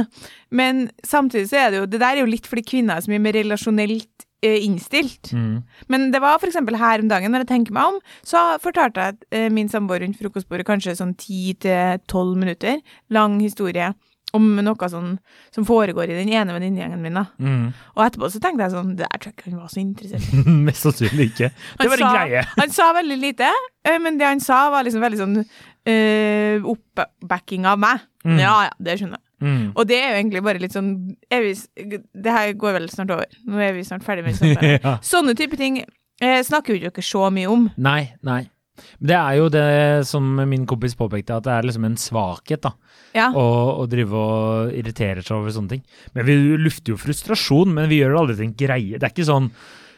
men 0.54 0.86
samtidig 1.06 1.48
så 1.50 1.64
er 1.64 1.72
det 1.72 1.80
jo 1.80 1.88
Det 1.90 1.98
der 1.98 2.14
er 2.14 2.22
jo 2.22 2.30
litt 2.30 2.46
fordi 2.46 2.64
kvinner 2.66 2.96
er 2.96 3.04
så 3.04 3.10
mye 3.10 3.24
mer 3.24 3.36
relasjonelt 3.36 4.26
eh, 4.44 4.58
innstilt. 4.64 5.32
Mm. 5.32 5.62
Men 5.92 6.10
det 6.12 6.20
var 6.22 6.44
eksempel 6.44 6.78
her 6.80 7.02
om 7.02 7.08
dagen, 7.10 7.32
når 7.32 7.46
jeg 7.46 7.52
tenker 7.54 7.76
meg 7.76 7.94
om, 7.94 8.02
så 8.26 8.44
fortalte 8.62 9.08
jeg 9.08 9.30
eh, 9.32 9.48
min 9.52 9.72
samboer 9.72 10.04
rundt 10.04 10.20
frokostbordet 10.20 10.68
kanskje 10.68 10.98
sånn 11.00 11.16
10-12 11.16 12.36
minutter 12.36 12.84
lang 13.16 13.40
historie 13.42 13.94
om 14.34 14.48
noe 14.60 14.88
sånn 14.90 15.12
som 15.54 15.66
foregår 15.66 16.10
i 16.10 16.16
den 16.18 16.30
ene 16.34 16.54
venninnegjengen 16.56 17.02
min. 17.02 17.18
da. 17.18 17.26
Mm. 17.38 17.68
Og 17.94 18.02
etterpå 18.04 18.30
så 18.32 18.40
tenkte 18.42 18.66
jeg 18.66 18.74
sånn 18.74 18.94
Det 18.98 19.06
der 19.06 19.20
tror 19.22 19.30
jeg 19.30 19.36
ikke 19.36 19.50
han 19.50 19.60
var 19.60 19.72
så 19.72 19.82
interessert 19.82 20.26
i. 20.26 20.56
Mest 20.66 20.86
sannsynlig 20.86 21.28
ikke. 21.32 21.52
Det 21.80 21.90
var 21.92 22.02
en 22.02 22.16
greie. 22.16 22.42
Han 22.60 22.74
sa 22.74 22.88
veldig 22.96 23.18
lite, 23.22 23.52
eh, 23.86 24.00
men 24.02 24.18
det 24.20 24.26
han 24.28 24.42
sa, 24.42 24.66
var 24.72 24.86
liksom 24.86 25.04
veldig 25.04 25.18
sånn 25.20 25.36
uh, 25.38 26.66
oppbacking 26.72 27.66
av 27.68 27.78
meg. 27.80 28.02
Mm. 28.26 28.40
Ja, 28.42 28.56
ja, 28.66 28.74
det 28.82 28.98
skjønner 28.98 29.20
jeg. 29.20 29.24
Mm. 29.46 29.64
Og 29.76 29.84
det 29.88 29.98
er 30.00 30.06
jo 30.08 30.18
egentlig 30.22 30.42
bare 30.46 30.60
litt 30.62 30.72
sånn 30.72 30.90
vi, 31.28 31.50
Det 31.76 32.32
her 32.32 32.54
går 32.56 32.78
vel 32.78 32.86
snart 32.88 33.12
over. 33.12 33.38
Nå 33.44 33.60
er 33.60 33.74
vi 33.76 33.84
snart 33.84 34.04
ferdig 34.06 34.24
med 34.24 34.38
samtalen. 34.38 34.78
ja. 34.86 34.96
Sånne 35.04 35.36
type 35.38 35.58
ting 35.60 35.82
eh, 35.82 36.40
snakker 36.46 36.76
jo 36.76 36.90
ikke 36.90 37.04
så 37.04 37.28
mye 37.34 37.50
om. 37.52 37.68
Nei, 37.76 38.00
nei. 38.26 38.46
Det 38.98 39.16
er 39.16 39.38
jo 39.40 39.48
det 39.52 39.66
som 40.08 40.26
min 40.48 40.66
kompis 40.68 40.94
påpekte, 40.98 41.36
at 41.38 41.46
det 41.48 41.54
er 41.56 41.66
liksom 41.70 41.88
en 41.88 41.96
svakhet 42.00 42.62
da, 42.68 42.74
Ja. 43.16 43.30
å, 43.32 43.46
å 43.82 43.88
drive 43.88 44.12
og 44.20 44.76
irritere 44.76 45.22
seg 45.24 45.38
over 45.38 45.54
sånne 45.54 45.76
ting. 45.76 45.82
Men 46.14 46.26
vi 46.28 46.36
lufter 46.60 46.92
jo 46.94 47.00
frustrasjon, 47.00 47.72
men 47.74 47.88
vi 47.88 48.02
gjør 48.02 48.12
det 48.16 48.20
aldri 48.22 48.36
til 48.40 48.48
en 48.50 48.56
greie. 48.66 48.98
Det 49.00 49.08
er 49.08 49.14
ikke 49.14 49.28
sånn 49.32 49.50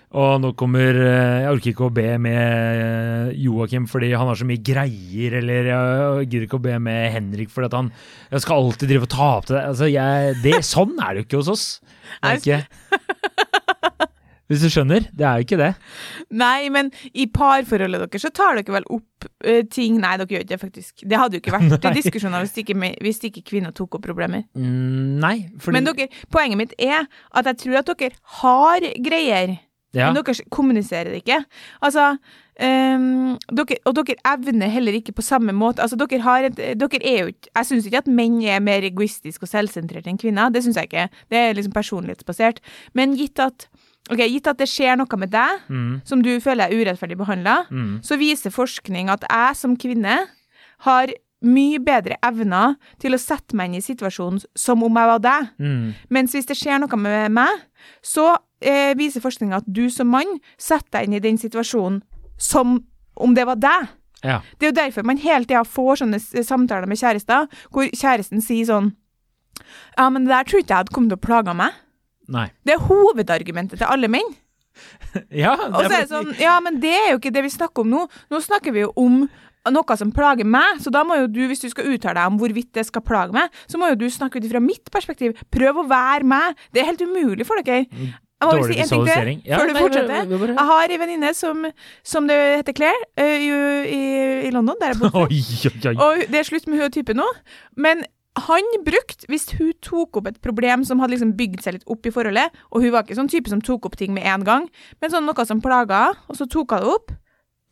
og 0.09 0.39
nå 0.41 0.55
kommer 0.57 0.97
eh, 0.97 1.43
Jeg 1.45 1.49
orker 1.53 1.73
ikke 1.75 1.85
å 1.85 1.93
be 1.93 2.07
med 2.25 2.39
eh, 2.81 3.33
Joakim 3.45 3.85
fordi 3.93 4.09
han 4.17 4.31
har 4.31 4.39
så 4.41 4.47
mye 4.49 4.63
greier, 4.65 5.35
eller 5.43 5.69
jeg 5.69 6.23
gidder 6.31 6.47
ikke 6.47 6.57
å 6.57 6.65
be 6.65 6.79
med 6.81 7.11
Henrik 7.13 7.51
fordi 7.53 7.69
at 7.69 7.77
han 7.77 7.91
Jeg 8.33 8.41
skal 8.41 8.63
alltid 8.63 8.89
drive 8.89 9.05
og 9.05 9.13
ta 9.13 9.27
opp 9.35 9.51
til 9.51 9.59
deg. 9.59 9.67
Altså, 9.69 9.91
jeg, 9.93 10.39
det 10.47 10.63
sånn 10.65 10.95
er 10.97 11.13
det 11.13 11.21
jo 11.21 11.27
ikke 11.29 11.43
hos 11.43 11.53
oss. 11.53 11.67
Det 12.23 12.31
er 12.31 12.41
ikke 12.41 12.63
Hvis 14.49 14.63
du 14.65 14.71
skjønner? 14.73 15.05
Det 15.13 15.27
er 15.29 15.37
jo 15.43 15.45
ikke 15.47 15.59
det. 15.61 15.71
Nei, 16.41 16.69
men 16.73 16.89
i 17.13 17.27
parforholdet 17.29 18.01
deres 18.07 18.25
så 18.25 18.31
tar 18.33 18.57
dere 18.57 18.75
vel 18.79 18.89
opp 18.97 19.29
uh, 19.45 19.61
ting 19.69 19.99
Nei, 20.01 20.15
dere 20.21 20.33
gjør 20.39 20.45
ikke 20.47 20.55
det, 20.55 20.61
faktisk. 20.63 21.05
Det 21.05 21.21
hadde 21.21 21.37
jo 21.37 21.43
ikke 21.45 21.55
vært 21.59 21.85
Nei. 21.85 21.95
diskusjoner 22.01 22.47
hvis 22.47 22.57
ikke, 22.65 22.77
hvis 23.05 23.23
ikke 23.29 23.45
kvinner 23.53 23.77
tok 23.77 23.99
opp 24.01 24.07
problemer. 24.09 24.47
Mm, 24.57 25.19
nei, 25.21 25.37
fordi 25.61 25.77
Men 25.79 25.89
dere, 25.91 26.09
poenget 26.33 26.61
mitt 26.65 26.77
er 26.81 27.05
at 27.37 27.53
jeg 27.53 27.61
tror 27.65 27.81
at 27.83 27.93
dere 27.93 28.13
har 28.43 28.89
greier. 29.05 29.59
ja. 29.97 30.09
Men 30.11 30.21
dere 30.23 30.49
kommuniserer 30.53 31.13
det 31.13 31.23
ikke. 31.25 31.43
Altså, 31.85 32.11
um, 32.61 33.37
dere, 33.59 33.79
og 33.89 33.95
dere 34.01 34.17
evner 34.33 34.69
heller 34.73 34.97
ikke 34.99 35.15
på 35.17 35.25
samme 35.25 35.53
måte 35.57 35.83
Altså, 35.85 35.97
dere 36.01 36.21
har 36.25 36.49
et, 36.49 36.57
dere 36.81 37.01
er 37.03 37.19
jo 37.23 37.31
ikke 37.33 37.53
Jeg 37.57 37.69
syns 37.71 37.87
ikke 37.89 38.03
at 38.03 38.11
menn 38.11 38.41
er 38.45 38.61
mer 38.65 38.85
egoistiske 38.89 39.45
og 39.45 39.53
selvsentrerte 39.53 40.11
enn 40.13 40.21
kvinner. 40.21 40.51
Det 40.55 40.65
syns 40.65 40.77
jeg 40.81 40.91
ikke. 40.91 41.07
Det 41.33 41.39
er 41.45 41.55
liksom 41.57 41.73
personlighetsbasert. 41.77 42.61
Men 42.95 43.17
gitt 43.19 43.39
at 43.45 43.69
Ok, 44.09 44.23
gitt 44.25 44.51
at 44.51 44.59
det 44.61 44.69
skjer 44.71 44.97
noe 44.99 45.21
med 45.21 45.31
deg 45.35 45.65
Mm, 45.69 46.01
som 46.05 46.23
du 46.23 46.31
føler 46.41 46.69
er 46.69 46.77
urettferdig 46.77 47.17
behandla, 47.19 47.67
mm, 47.71 48.03
så 48.03 48.17
viser 48.17 48.55
forskning 48.55 49.11
at 49.13 49.25
jeg 49.29 49.57
som 49.57 49.77
kvinne 49.77 50.19
har 50.87 51.13
mye 51.45 51.79
bedre 51.79 52.17
evner 52.27 52.75
til 52.99 53.15
å 53.15 53.21
sette 53.21 53.55
meg 53.55 53.71
inn 53.71 53.79
i 53.79 53.85
situasjonen 53.85 54.43
som 54.59 54.83
om 54.83 54.97
jeg 54.99 55.11
var 55.13 55.23
deg. 55.23 55.51
mm. 55.59 55.95
Mens 56.11 56.35
hvis 56.35 56.49
det 56.49 56.57
skjer 56.59 56.81
noe 56.83 56.99
med 56.99 57.31
meg, 57.37 57.63
så 58.03 58.37
eh, 58.61 58.95
viser 58.99 59.23
forskninga 59.23 59.61
at 59.63 59.67
du 59.67 59.87
som 59.91 60.11
mann 60.11 60.39
setter 60.59 60.99
deg 60.99 61.07
inn 61.09 61.19
i 61.19 61.23
den 61.23 61.39
situasjonen 61.39 62.03
som 62.39 62.81
om 63.19 63.35
det 63.35 63.47
var 63.47 63.59
deg. 63.59 63.89
Ja. 64.25 64.41
Det 64.59 64.67
er 64.67 64.73
jo 64.73 64.79
derfor 64.81 65.07
man 65.07 65.21
hele 65.23 65.47
tida 65.47 65.63
får 65.63 66.01
sånne 66.03 66.19
samtaler 66.19 66.91
med 66.91 66.99
kjærester, 66.99 67.47
hvor 67.71 67.87
kjæresten 67.95 68.43
sier 68.43 68.67
sånn 68.67 68.95
Ja, 69.97 70.09
men 70.11 70.25
det 70.27 70.33
der 70.33 70.47
tror 70.47 70.63
ikke 70.63 70.73
jeg 70.75 70.83
hadde 70.83 70.95
kommet 70.95 71.11
til 71.15 71.19
å 71.19 71.27
plage 71.27 71.55
meg. 71.55 71.75
Nei. 72.29 72.47
Det 72.67 72.77
er 72.77 72.85
hovedargumentet 72.89 73.81
til 73.81 73.89
alle 73.89 74.11
menn. 74.13 74.37
Ja, 75.35 75.55
Og 75.57 75.81
så 75.81 75.89
er 75.89 76.05
det 76.05 76.11
sånn, 76.13 76.29
ja, 76.39 76.59
men 76.63 76.77
det 76.83 76.93
er 76.95 77.09
jo 77.15 77.19
ikke 77.19 77.33
det 77.35 77.43
vi 77.49 77.51
snakker 77.51 77.83
om 77.83 77.89
nå. 77.91 78.05
Nå 78.31 78.39
snakker 78.45 78.75
vi 78.77 78.85
jo 78.85 78.93
om 79.01 79.25
noe 79.75 79.97
som 80.01 80.13
plager 80.15 80.47
meg, 80.49 80.79
så 80.81 80.93
da 80.95 81.03
må 81.05 81.17
jo 81.19 81.27
du, 81.33 81.41
hvis 81.51 81.61
du 81.65 81.67
skal 81.73 81.89
uttale 81.91 82.15
deg 82.21 82.31
om 82.31 82.39
hvorvidt 82.41 82.71
det 82.79 82.87
skal 82.89 83.03
plage 83.05 83.35
meg, 83.37 83.51
så 83.69 83.81
må 83.81 83.91
jo 83.91 83.99
du 84.01 84.07
snakke 84.13 84.39
ut 84.39 84.47
ifra 84.47 84.63
mitt 84.63 84.89
perspektiv. 84.95 85.35
Prøv 85.53 85.83
å 85.83 85.85
være 85.91 86.25
meg. 86.29 86.57
Det 86.73 86.81
er 86.85 86.89
helt 86.93 87.03
umulig 87.05 87.45
for 87.49 87.61
dere. 87.67 87.89
Jeg 88.39 88.47
må 88.47 88.53
Dårlig 88.55 88.77
si 88.77 88.83
en 88.85 88.87
ting 88.93 89.03
visualisering. 89.03 89.41
til, 89.43 89.51
Ja, 89.51 89.59
før 89.59 89.67
du 89.73 89.79
fortsetter. 89.81 90.53
Jeg 90.53 90.67
har 90.71 90.93
ei 90.95 90.99
venninne 91.03 91.33
som, 91.35 91.65
som 92.07 92.29
det 92.31 92.37
heter 92.61 92.77
Claire, 92.79 93.09
eh, 93.19 93.43
i, 93.43 93.49
i, 93.97 94.03
i 94.47 94.53
London, 94.55 94.79
der 94.79 94.95
jeg 94.95 95.01
bor. 95.03 95.17
Og 96.07 96.23
det 96.31 96.39
er 96.39 96.47
slutt 96.47 96.69
med 96.71 96.79
hun 96.85 96.95
typen 96.95 97.19
nå. 97.19 97.27
Men 97.77 98.07
han 98.47 98.67
brukte, 98.87 99.27
hvis 99.31 99.49
hun 99.59 99.73
tok 99.85 100.21
opp 100.21 100.29
et 100.31 100.41
problem 100.45 100.85
som 100.87 101.01
hadde 101.03 101.17
liksom 101.17 101.35
bygd 101.39 101.65
seg 101.65 101.79
litt 101.79 101.89
opp 101.91 102.07
i 102.07 102.13
forholdet, 102.15 102.55
og 102.71 102.85
hun 102.85 102.95
var 102.95 103.07
ikke 103.07 103.19
sånn 103.19 103.31
type 103.33 103.51
som 103.51 103.63
tok 103.65 103.89
opp 103.89 103.99
ting 103.99 104.15
med 104.17 104.27
en 104.29 104.47
gang, 104.47 104.69
men 105.01 105.13
sånn 105.13 105.27
noe 105.29 105.47
som 105.49 105.63
plaga, 105.65 106.13
og 106.29 106.39
så 106.39 106.49
tok 106.51 106.77
hun 106.77 106.85
det 106.85 106.95
opp, 106.95 107.15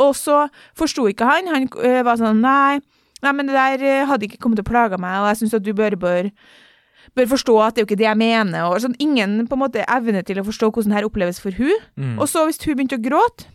og 0.03 0.13
så 0.17 0.43
forsto 0.77 1.07
ikke 1.09 1.29
han. 1.29 1.49
Han 1.49 1.71
øh, 1.73 2.03
var 2.05 2.21
sånn 2.21 2.43
Nei, 2.45 2.83
Nei, 3.25 3.33
men 3.33 3.49
det 3.49 3.57
der 3.57 3.83
eh, 3.85 4.07
hadde 4.09 4.29
ikke 4.29 4.41
kommet 4.43 4.61
til 4.61 4.67
å 4.67 4.69
plage 4.69 5.01
meg, 5.01 5.19
og 5.23 5.31
jeg 5.31 5.41
syns 5.41 5.57
at 5.57 5.65
du 5.65 5.73
bør, 5.77 5.97
bør, 6.01 6.29
bør 7.17 7.29
forstå 7.33 7.57
at 7.65 7.77
det 7.77 7.81
er 7.81 7.87
jo 7.87 7.89
ikke 7.89 8.01
det 8.03 8.09
jeg 8.09 8.21
mener. 8.21 8.69
Og 8.69 8.83
sånn, 8.85 8.97
ingen 9.03 9.39
på 9.49 9.57
en 9.57 9.63
måte 9.65 9.87
evne 9.89 10.23
til 10.27 10.41
å 10.41 10.47
forstå 10.47 10.71
hvordan 10.71 10.93
det 10.93 10.99
her 10.99 11.09
oppleves 11.09 11.41
for 11.43 11.57
hun. 11.57 11.73
Mm. 11.97 12.17
Og 12.21 12.29
så 12.31 12.45
hvis 12.45 12.61
hun 12.65 12.77
begynte 12.77 13.01
å 13.01 13.05
gråte, 13.07 13.49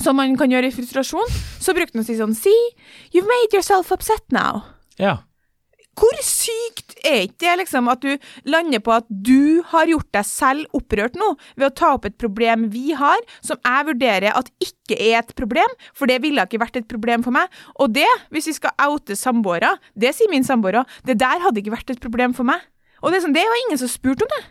som 0.00 0.16
man 0.16 0.36
kan 0.40 0.52
gjøre 0.52 0.70
i 0.70 0.74
frustrasjon, 0.74 1.34
så 1.60 1.74
brukte 1.76 1.98
hun 1.98 2.04
å 2.04 2.06
si 2.06 2.16
sånn 2.16 2.36
See, 2.36 2.60
you've 3.12 3.28
made 3.28 3.56
yourself 3.56 3.92
upset 3.92 4.24
now. 4.32 4.64
Ja. 5.00 5.22
Hvor 5.98 6.20
sykt 6.24 6.94
er 7.04 7.26
ikke 7.26 7.42
det, 7.44 7.56
liksom, 7.62 7.88
at 7.92 8.00
du 8.00 8.14
lander 8.48 8.80
på 8.80 8.94
at 8.94 9.08
du 9.08 9.60
har 9.72 9.90
gjort 9.90 10.08
deg 10.16 10.24
selv 10.24 10.76
opprørt 10.78 11.18
nå, 11.20 11.34
ved 11.58 11.68
å 11.68 11.74
ta 11.82 11.90
opp 11.96 12.06
et 12.08 12.16
problem 12.20 12.70
vi 12.72 12.94
har, 12.96 13.20
som 13.44 13.60
jeg 13.60 13.88
vurderer 13.90 14.32
at 14.32 14.48
ikke 14.64 14.96
er 14.96 15.18
et 15.20 15.34
problem, 15.36 15.76
for 15.92 16.08
det 16.08 16.22
ville 16.24 16.46
ikke 16.46 16.62
vært 16.62 16.80
et 16.80 16.88
problem 16.88 17.24
for 17.26 17.36
meg. 17.36 17.52
Og 17.76 17.92
det, 17.92 18.08
hvis 18.32 18.48
vi 18.48 18.56
skal 18.56 18.76
oute 18.88 19.18
samboere, 19.18 19.74
det 19.92 20.14
sier 20.16 20.32
min 20.32 20.46
samboer 20.48 20.80
òg, 20.80 20.96
det 21.08 21.18
der 21.20 21.44
hadde 21.44 21.60
ikke 21.60 21.76
vært 21.76 21.92
et 21.92 22.02
problem 22.02 22.36
for 22.36 22.48
meg. 22.48 22.64
Og 23.02 23.12
det 23.12 23.18
er 23.18 23.26
sånn, 23.26 23.36
det 23.36 23.44
var 23.44 23.64
ingen 23.66 23.82
som 23.82 23.90
spurte 23.90 24.24
om 24.24 24.32
det. 24.32 24.42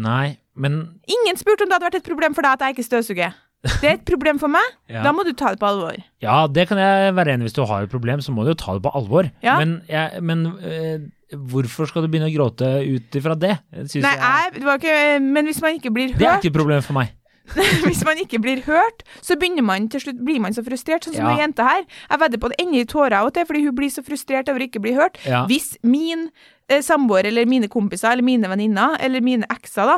Nei, 0.00 0.40
men 0.54 0.82
Ingen 1.10 1.38
spurte 1.38 1.64
om 1.64 1.70
det 1.70 1.76
hadde 1.76 1.88
vært 1.90 2.00
et 2.00 2.08
problem 2.08 2.34
for 2.34 2.46
deg 2.46 2.56
at 2.56 2.66
jeg 2.66 2.76
ikke 2.78 2.88
støvsuger. 2.88 3.36
Det 3.60 3.84
er 3.84 3.94
et 3.98 4.04
problem 4.08 4.38
for 4.40 4.48
meg, 4.48 4.64
Ja. 4.88 5.02
da 5.04 5.12
må 5.12 5.24
du 5.26 5.32
ta 5.36 5.50
det 5.52 5.60
på 5.60 5.68
alvor. 5.68 5.96
Ja, 6.24 6.46
det 6.48 6.66
kan 6.70 6.78
jeg 6.80 7.14
være 7.14 7.34
enig 7.34 7.44
i. 7.44 7.50
Hvis 7.50 7.56
du 7.58 7.64
har 7.68 7.84
et 7.84 7.92
problem, 7.92 8.20
så 8.24 8.32
må 8.32 8.44
du 8.46 8.54
jo 8.54 8.58
ta 8.58 8.72
det 8.78 8.82
på 8.86 8.92
alvor. 8.96 9.28
Ja. 9.44 9.58
Men, 9.60 9.82
jeg, 9.88 10.22
men 10.24 10.46
øh, 10.64 11.06
hvorfor 11.52 11.86
skal 11.90 12.02
du 12.02 12.08
begynne 12.08 12.30
å 12.30 12.34
gråte 12.34 12.70
ut 12.88 13.20
ifra 13.20 13.36
det? 13.38 13.58
Det 13.70 14.00
Nei, 14.02 14.16
jeg, 14.16 14.52
det 14.56 14.64
var 14.66 14.80
ikke, 14.80 14.96
men 15.22 15.44
hvis 15.50 15.60
man 15.62 15.76
ikke 15.76 15.92
blir 15.92 16.14
hørt 16.14 16.18
det 16.22 16.28
er 16.30 16.40
ikke 16.40 16.52
et 16.54 16.60
problem 16.62 16.82
for 16.86 16.96
meg. 17.02 17.12
Hvis 17.82 18.04
man 18.06 18.14
ikke 18.22 18.38
blir 18.38 18.60
hørt, 18.62 19.00
så 19.26 19.34
begynner 19.34 19.64
man 19.66 19.88
til 19.90 19.98
slutt 20.04 20.20
blir 20.22 20.38
man 20.38 20.54
så 20.54 20.62
frustrert, 20.62 21.02
sånn 21.02 21.16
som 21.16 21.24
Ja. 21.26 21.32
ja. 21.34 21.40
jenta 21.42 21.64
her. 21.66 21.80
Jeg 22.06 22.20
vedder 22.22 22.38
på 22.38 22.50
det 22.52 22.58
ender 22.62 22.78
i 22.84 22.86
tårer 22.86 23.16
av 23.18 23.26
og 23.26 23.34
til, 23.34 23.46
fordi 23.48 23.64
hun 23.64 23.74
blir 23.74 23.90
så 23.90 24.04
frustrert 24.06 24.46
over 24.52 24.62
ikke 24.62 24.78
å 24.78 24.84
bli 24.84 24.92
hørt. 24.94 25.18
Ja. 25.26 25.40
Hvis 25.50 25.72
min 25.82 26.28
eh, 26.70 26.78
samboer 26.86 27.26
eller 27.26 27.48
mine 27.50 27.66
kompiser 27.72 28.12
eller 28.12 28.22
mine 28.22 28.46
venninner 28.52 28.94
eller 29.02 29.20
mine 29.26 29.48
ekser 29.50 29.90
da, 29.90 29.96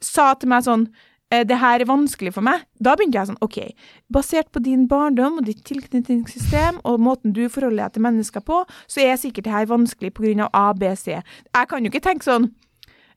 sa 0.00 0.30
til 0.40 0.48
meg 0.54 0.64
sånn 0.64 0.86
eh, 0.88 0.94
det 1.30 1.56
her 1.58 1.82
er 1.82 1.88
vanskelig 1.88 2.34
for 2.36 2.46
meg. 2.46 2.66
Da 2.78 2.92
begynte 2.94 3.18
jeg 3.18 3.30
sånn, 3.30 3.40
ok, 3.42 3.56
basert 4.12 4.52
på 4.54 4.60
din 4.62 4.84
barndom 4.90 5.40
og 5.40 5.48
ditt 5.48 5.64
tilknytningssystem 5.66 6.78
og 6.86 7.00
måten 7.02 7.34
du 7.34 7.48
forholder 7.48 7.88
deg 7.88 7.96
til 7.96 8.04
mennesker 8.06 8.44
på, 8.46 8.60
så 8.86 9.02
er 9.02 9.18
sikkert 9.18 9.48
det 9.48 9.54
her 9.56 9.70
vanskelig 9.72 10.12
på 10.14 10.26
grunn 10.26 10.44
av 10.46 10.52
A, 10.54 10.68
B, 10.78 10.92
C. 10.94 11.16
Jeg 11.16 11.70
kan 11.72 11.82
jo 11.82 11.90
ikke 11.90 12.04
tenke 12.06 12.28
sånn, 12.28 12.52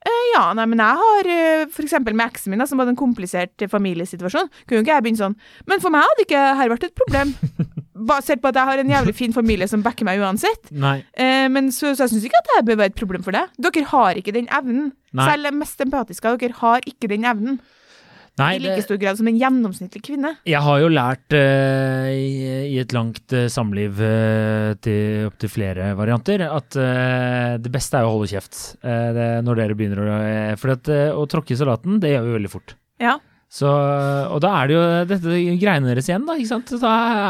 Eh, 0.07 0.25
ja, 0.35 0.43
nei, 0.55 0.65
men 0.69 0.81
jeg 0.81 0.99
har 1.01 1.27
f.eks. 1.27 1.73
for 1.75 1.87
eksempel 1.87 2.15
med 2.15 2.29
eksen 2.29 2.53
min, 2.53 2.63
som 2.69 2.79
hadde 2.79 2.93
en 2.93 2.99
komplisert 2.99 3.63
eh, 3.63 3.71
familiesituasjon. 3.71 4.49
Kunne 4.67 4.79
jo 4.79 4.85
ikke 4.85 4.93
jeg 4.93 5.05
begynne 5.07 5.23
sånn 5.23 5.35
Men 5.67 5.81
for 5.83 5.93
meg 5.93 6.05
hadde 6.05 6.25
ikke 6.27 6.43
her 6.59 6.71
vært 6.73 6.85
et 6.87 6.99
problem. 7.01 7.33
Basert 8.11 8.43
på 8.43 8.51
at 8.51 8.59
jeg 8.59 8.69
har 8.69 8.83
en 8.83 8.93
jævlig 8.93 9.15
fin 9.17 9.33
familie 9.33 9.67
som 9.69 9.81
backer 9.85 10.05
meg 10.07 10.21
uansett. 10.21 10.69
Eh, 11.17 11.47
men 11.51 11.71
så, 11.73 11.95
så 11.97 12.05
jeg 12.05 12.13
syns 12.13 12.27
ikke 12.29 12.43
at 12.43 12.51
det 12.51 12.67
bør 12.69 12.79
være 12.83 12.93
et 12.93 12.99
problem 12.99 13.25
for 13.25 13.35
deg. 13.35 13.49
Dere 13.57 13.87
har 13.89 14.21
ikke 14.21 14.35
den 14.37 14.47
evnen. 14.53 14.91
Nei. 15.17 15.31
Selv 15.31 15.49
de 15.49 15.53
mest 15.57 15.81
empatiske 15.87 16.29
av 16.29 16.37
dere 16.43 16.59
har 16.61 16.85
ikke 16.87 17.09
den 17.11 17.25
evnen. 17.27 17.57
Nei, 18.37 18.51
I 18.57 18.61
like 18.61 18.83
stor 18.85 18.99
grad 19.01 19.17
som 19.17 19.27
en 19.29 19.37
gjennomsnittlig 19.39 20.03
kvinne. 20.05 20.35
jeg 20.45 20.61
har 20.61 20.81
jo 20.83 20.89
lært 20.93 21.33
uh, 21.33 22.09
i, 22.13 22.67
i 22.69 22.77
et 22.77 22.93
langt 22.93 23.33
uh, 23.33 23.47
samliv 23.49 23.97
uh, 23.97 24.75
til 24.83 25.31
opptil 25.31 25.49
flere 25.49 25.89
varianter 25.97 26.45
at 26.45 26.77
uh, 26.77 27.55
det 27.57 27.71
beste 27.73 27.97
er 27.97 28.05
å 28.05 28.13
holde 28.13 28.29
kjeft 28.29 28.59
det, 28.83 29.27
når 29.45 29.57
dere 29.61 29.77
begynner 29.77 30.03
å 30.03 30.19
For 30.61 30.73
at, 30.75 30.89
å 31.17 31.25
tråkke 31.29 31.55
i 31.55 31.57
salaten, 31.59 31.97
det 32.03 32.13
gjør 32.13 32.27
vi 32.27 32.35
veldig 32.37 32.51
fort. 32.51 32.75
Ja. 33.01 33.17
Så, 33.47 33.67
og 34.27 34.41
da 34.43 34.49
er 34.59 34.67
det 34.67 34.75
jo 34.75 34.79
dette 35.07 35.35
greiene 35.61 35.87
deres 35.87 36.09
igjen, 36.09 36.25
da. 36.27 36.33
ikke 36.35 36.49
sant? 36.49 36.71
Da 36.81 36.89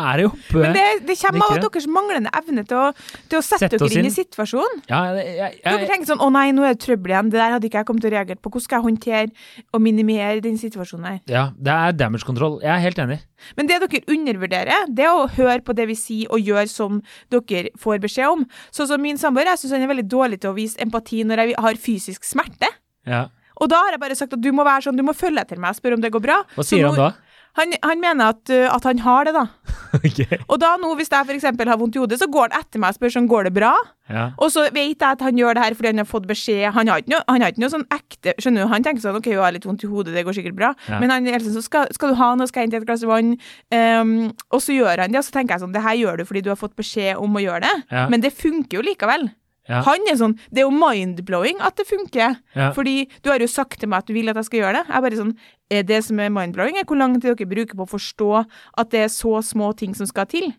er 0.09 0.17
det 0.17 0.24
jo 0.25 0.31
oppe 0.31 0.63
Men 0.63 0.74
det, 0.74 0.86
det 1.05 1.15
kommer 1.21 1.45
av 1.45 1.51
at 1.59 1.65
deres 1.67 1.86
manglende 1.93 2.31
evne 2.39 2.63
til 2.65 2.79
å, 2.79 2.88
til 3.29 3.38
å 3.38 3.41
sette, 3.45 3.67
Sette 3.67 3.79
dere 3.83 4.01
inn. 4.01 4.09
i 4.09 4.13
situasjonen. 4.15 4.81
Ja, 4.89 5.01
jeg, 5.13 5.36
jeg, 5.38 5.62
Dere 5.67 5.89
tenker 5.91 6.09
sånn 6.09 6.24
'Å 6.25 6.31
nei, 6.33 6.47
nå 6.57 6.65
er 6.65 6.74
det 6.74 6.81
trøbbel 6.88 7.13
igjen'. 7.13 7.29
Det 7.29 7.38
der 7.38 7.53
hadde 7.53 7.69
ikke 7.69 7.83
jeg 7.83 7.89
kommet 7.91 8.01
til 8.01 8.09
å 8.09 8.15
reagere 8.15 8.41
på. 8.41 8.50
Hvordan 8.50 8.65
skal 8.65 8.79
jeg 8.79 8.88
håndtere 8.88 9.29
og 9.77 9.86
minimere 9.86 10.41
den 10.41 10.57
situasjonen 10.57 11.05
her? 11.12 11.21
ja, 11.29 11.45
det 11.53 11.77
er 11.77 11.95
damage 12.01 12.25
control. 12.25 12.57
Jeg 12.65 12.74
er 12.74 12.81
helt 12.88 13.03
enig. 13.05 13.19
Men 13.55 13.69
det 13.69 13.79
dere 13.86 14.03
undervurderer, 14.17 14.89
det 14.89 15.05
er 15.05 15.13
å 15.13 15.29
høre 15.38 15.62
på 15.62 15.77
det 15.77 15.86
vi 15.93 15.93
sier 16.01 16.33
og 16.33 16.41
gjøre 16.41 16.67
som 16.67 17.01
dere 17.29 17.69
får 17.77 18.01
beskjed 18.01 18.33
om. 18.33 18.45
Sånn 18.74 18.89
som 18.89 19.01
min 19.05 19.21
samboer, 19.21 19.53
jeg 19.53 19.62
syns 19.62 19.77
han 19.77 19.86
er 19.86 19.93
veldig 19.93 20.09
dårlig 20.09 20.41
til 20.41 20.50
å 20.50 20.57
vise 20.57 20.81
empati 20.81 21.21
når 21.21 21.45
jeg 21.45 21.59
har 21.62 21.77
fysisk 21.77 22.25
smerte. 22.25 22.74
Ja. 23.05 23.27
Og 23.61 23.71
da 23.71 23.83
har 23.85 23.95
jeg 23.95 24.03
bare 24.03 24.17
sagt 24.19 24.35
at 24.37 24.43
du 24.43 24.51
må 24.55 24.65
være 24.67 24.87
sånn, 24.87 24.99
du 24.99 25.05
må 25.05 25.15
følge 25.17 25.43
etter 25.43 25.61
meg 25.61 25.75
og 25.75 25.79
spørre 25.79 25.97
om 25.97 26.03
det 26.03 26.13
går 26.13 26.23
bra. 26.23 26.41
Hva 26.55 26.65
sier 26.67 26.85
nå- 26.85 26.93
han 26.95 27.07
da? 27.07 27.13
Han, 27.57 27.73
han 27.81 28.01
mener 28.01 28.35
at, 28.35 28.51
at 28.53 28.85
han 28.85 28.99
har 29.01 29.25
det, 29.25 29.33
da. 29.33 29.47
okay. 29.97 30.37
Og 30.45 30.59
da 30.61 30.75
nå, 30.77 30.91
hvis 30.99 31.09
jeg 31.09 31.37
eksempel 31.37 31.69
har 31.71 31.79
vondt 31.81 31.95
i 31.97 32.01
hodet, 32.03 32.19
så 32.21 32.27
går 32.29 32.51
han 32.51 32.59
etter 32.61 32.81
meg 32.81 32.93
og 32.93 32.99
spør 32.99 33.13
sånn, 33.15 33.29
går 33.31 33.47
det 33.47 33.53
bra? 33.55 33.71
Ja. 34.13 34.27
Og 34.37 34.51
så 34.53 34.67
vet 34.69 35.01
jeg 35.01 35.07
at 35.07 35.23
han 35.25 35.39
gjør 35.39 35.57
det 35.57 35.63
her 35.63 35.77
fordi 35.79 35.89
han 35.91 36.03
har 36.03 36.07
fått 36.07 36.27
beskjed. 36.29 36.67
Han 36.75 36.91
har 36.91 37.01
ikke 37.01 37.15
noe, 37.15 37.23
han 37.27 37.43
har 37.43 37.55
ikke 37.55 37.63
noe 37.65 37.73
sånn 37.73 37.87
ekte 37.91 38.35
Skjønner 38.37 38.63
du, 38.63 38.69
han 38.71 38.85
tenker 38.85 39.03
sånn 39.03 39.17
OK, 39.17 39.31
hun 39.33 39.41
har 39.41 39.55
litt 39.55 39.65
vondt 39.67 39.87
i 39.87 39.89
hodet, 39.89 40.13
det 40.13 40.23
går 40.27 40.37
sikkert 40.37 40.59
bra. 40.59 40.71
Ja. 40.85 41.01
Men 41.01 41.15
han 41.15 41.25
er 41.25 41.41
liksom 41.41 41.57
så 41.57 41.65
skal, 41.65 41.89
skal 41.97 42.13
du 42.13 42.21
ha 42.21 42.29
noe, 42.37 42.49
skal 42.51 42.61
jeg 42.63 42.69
hente 42.69 42.83
et 42.83 42.87
glass 42.91 43.07
vann? 43.09 43.33
Um, 43.73 44.13
og 44.53 44.61
så 44.63 44.77
gjør 44.77 45.03
han 45.03 45.15
det, 45.15 45.23
og 45.23 45.27
så 45.27 45.33
tenker 45.39 45.57
jeg 45.57 45.65
sånn 45.65 45.73
Det 45.73 45.83
her 45.87 45.97
gjør 45.97 46.21
du 46.21 46.27
fordi 46.29 46.45
du 46.45 46.53
har 46.53 46.61
fått 46.61 46.77
beskjed 46.77 47.17
om 47.17 47.41
å 47.41 47.43
gjøre 47.43 47.65
det. 47.65 47.75
Ja. 47.89 48.05
Men 48.13 48.21
det 48.21 48.35
funker 48.37 48.77
jo 48.79 48.85
likevel. 48.85 49.31
Ja. 49.67 49.81
Han 49.83 50.07
er 50.07 50.15
sånn 50.19 50.38
Det 50.47 50.62
er 50.62 50.67
jo 50.67 50.71
mind-blowing 50.71 51.59
at 51.65 51.75
det 51.79 51.88
funker. 51.89 52.38
Ja. 52.55 52.71
Fordi 52.75 53.09
du 53.24 53.31
har 53.31 53.43
jo 53.43 53.50
sagt 53.51 53.79
til 53.81 53.91
meg 53.91 54.05
at 54.05 54.07
du 54.07 54.15
vil 54.15 54.31
at 54.31 54.39
jeg 54.39 54.50
skal 54.50 54.62
gjøre 54.62 54.79
det. 54.79 54.86
Jeg 54.88 54.97
er 54.97 55.05
bare 55.07 55.19
sånn 55.19 55.36
er 55.67 55.83
Det 55.83 56.00
som 56.05 56.19
er 56.24 56.31
mind-blowing, 56.31 56.79
er 56.79 56.88
hvor 56.88 57.00
lang 57.00 57.17
tid 57.19 57.33
dere 57.33 57.50
bruker 57.50 57.75
på 57.75 57.83
å 57.83 57.93
forstå 57.97 58.31
at 58.79 58.91
det 58.93 59.03
er 59.03 59.12
så 59.12 59.41
små 59.43 59.74
ting 59.75 59.95
som 59.97 60.07
skal 60.07 60.29
til. 60.31 60.53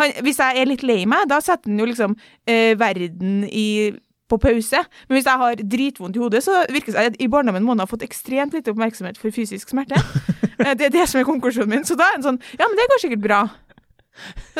Han, 0.00 0.14
hvis 0.26 0.40
jeg 0.42 0.58
er 0.58 0.66
litt 0.66 0.82
lei 0.86 1.04
meg, 1.06 1.28
da 1.30 1.38
setter 1.44 1.70
han 1.70 1.78
jo 1.78 1.86
liksom 1.86 2.16
eh, 2.46 2.74
verden 2.78 3.44
i 3.46 3.92
på 4.30 4.38
pause. 4.38 4.82
Men 5.08 5.18
hvis 5.18 5.26
jeg 5.26 5.42
har 5.42 5.62
dritvondt 5.72 6.16
i 6.16 6.22
hodet, 6.22 6.42
så 6.46 6.60
virker 6.70 6.92
det 6.92 6.96
som 6.96 7.08
at 7.10 7.18
i 7.18 7.28
barndommen 7.30 7.64
må 7.66 7.74
han 7.74 7.82
ha 7.82 7.88
fått 7.90 8.04
ekstremt 8.06 8.54
lite 8.54 8.70
oppmerksomhet 8.70 9.18
for 9.20 9.34
fysisk 9.34 9.74
smerte. 9.74 10.00
Eh, 10.60 10.74
det 10.76 10.90
er 10.90 10.92
det 10.92 11.06
som 11.08 11.16
er 11.16 11.24
konklusjonen 11.24 11.70
min. 11.72 11.84
Så 11.88 11.94
da 11.96 12.04
er 12.04 12.18
han 12.18 12.24
sånn 12.26 12.36
Ja, 12.60 12.66
men 12.68 12.76
det 12.76 12.84
går 12.90 12.98
sikkert 13.00 13.22
bra. 13.24 13.38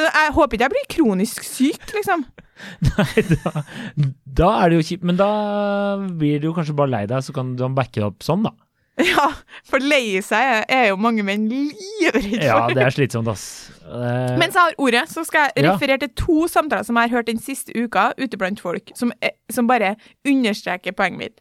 Jeg 0.00 0.30
håper 0.32 0.56
ikke 0.56 0.64
jeg 0.64 0.72
blir 0.72 0.86
kronisk 0.94 1.44
syk, 1.44 1.82
liksom. 1.92 2.22
Nei, 2.88 3.22
da, 3.34 3.62
da 4.40 4.50
er 4.64 4.70
det 4.74 4.80
jo 4.80 4.86
kjipt. 4.90 5.06
Men 5.08 5.18
da 5.20 5.30
blir 6.20 6.40
du 6.42 6.50
kanskje 6.56 6.76
bare 6.78 6.92
lei 6.94 7.04
deg, 7.10 7.22
så 7.26 7.34
kan 7.36 7.54
du 7.58 7.64
backe 7.76 8.00
det 8.00 8.08
opp 8.10 8.26
sånn, 8.26 8.44
da. 8.48 8.54
Ja, 9.00 9.30
for 9.64 9.80
lei 9.80 10.18
seg 10.20 10.66
er 10.68 10.90
jo 10.90 10.96
mange 11.00 11.22
menn 11.24 11.46
livredde 11.48 12.34
for. 12.34 12.44
Ja, 12.44 12.56
det 12.68 12.82
er 12.84 12.92
slitsomt, 12.92 13.30
ass. 13.32 13.44
Eh, 13.86 14.34
Mens 14.36 14.52
jeg 14.58 14.60
har 14.60 14.74
ordet, 14.82 15.06
så 15.08 15.22
skal 15.24 15.46
jeg 15.54 15.64
referere 15.70 16.02
til 16.02 16.10
to 16.20 16.42
samtaler 16.52 16.84
som 16.84 16.98
jeg 17.00 17.08
har 17.08 17.16
hørt 17.22 17.30
den 17.30 17.40
siste 17.40 17.72
uka 17.80 18.10
ute 18.20 18.36
blant 18.36 18.60
folk, 18.60 18.92
som, 18.98 19.14
er- 19.24 19.38
som 19.48 19.70
bare 19.70 19.94
understreker 20.28 20.92
poenget 20.98 21.22
mitt. 21.22 21.40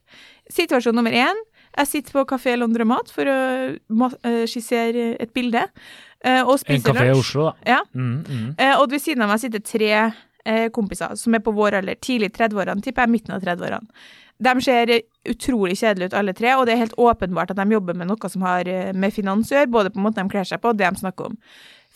Situasjon 0.55 0.95
nummer 0.95 1.11
én. 1.11 1.41
Jeg 1.77 1.85
sitter 1.91 2.15
på 2.15 2.23
Kafé 2.31 2.55
Londromat 2.57 3.11
for 3.13 3.27
å 3.29 3.35
eh, 4.23 4.45
skissere 4.49 5.11
et 5.21 5.33
bilde. 5.35 5.65
Og 6.47 6.55
spiser 6.59 6.79
lunsj. 6.79 6.87
en 6.89 6.95
kafé 6.95 7.05
i. 7.11 7.11
Oslo, 7.15 7.43
da. 7.51 7.75
Ja. 7.75 7.81
Mm, 7.95 8.15
mm. 8.27 8.47
Eh, 8.59 8.73
og 8.81 8.89
ved 8.91 8.99
siden 9.03 9.23
av 9.23 9.29
meg 9.31 9.39
sitter 9.43 9.61
tre 9.63 9.91
eh, 9.99 10.17
kompiser 10.75 11.15
som 11.19 11.35
er 11.35 11.43
på 11.45 11.53
vår 11.55 11.79
alder, 11.81 11.99
tidlig 12.01 12.31
30-årene, 12.37 12.83
tipper 12.85 13.05
jeg, 13.05 13.13
midten 13.15 13.35
av 13.35 13.45
30-årene. 13.45 14.03
De 14.39 14.53
ser 14.63 14.93
utrolig 15.27 15.75
kjedelige 15.81 16.13
ut 16.13 16.15
alle 16.15 16.33
tre, 16.35 16.53
og 16.55 16.67
det 16.67 16.75
er 16.75 16.85
helt 16.85 16.95
åpenbart 16.99 17.51
at 17.51 17.59
de 17.59 17.75
jobber 17.75 17.97
med 17.99 18.07
noe 18.07 18.31
som 18.31 18.45
har 18.47 18.69
eh, 18.71 18.93
med 18.95 19.11
finans 19.11 19.51
å 19.51 19.57
gjøre, 19.57 19.71
både 19.73 19.91
på 19.91 19.99
måten 20.03 20.23
de 20.23 20.31
kler 20.31 20.47
seg 20.47 20.61
på 20.63 20.71
og 20.71 20.79
det 20.79 20.87
de 20.87 21.01
snakker 21.01 21.31
om. 21.31 21.35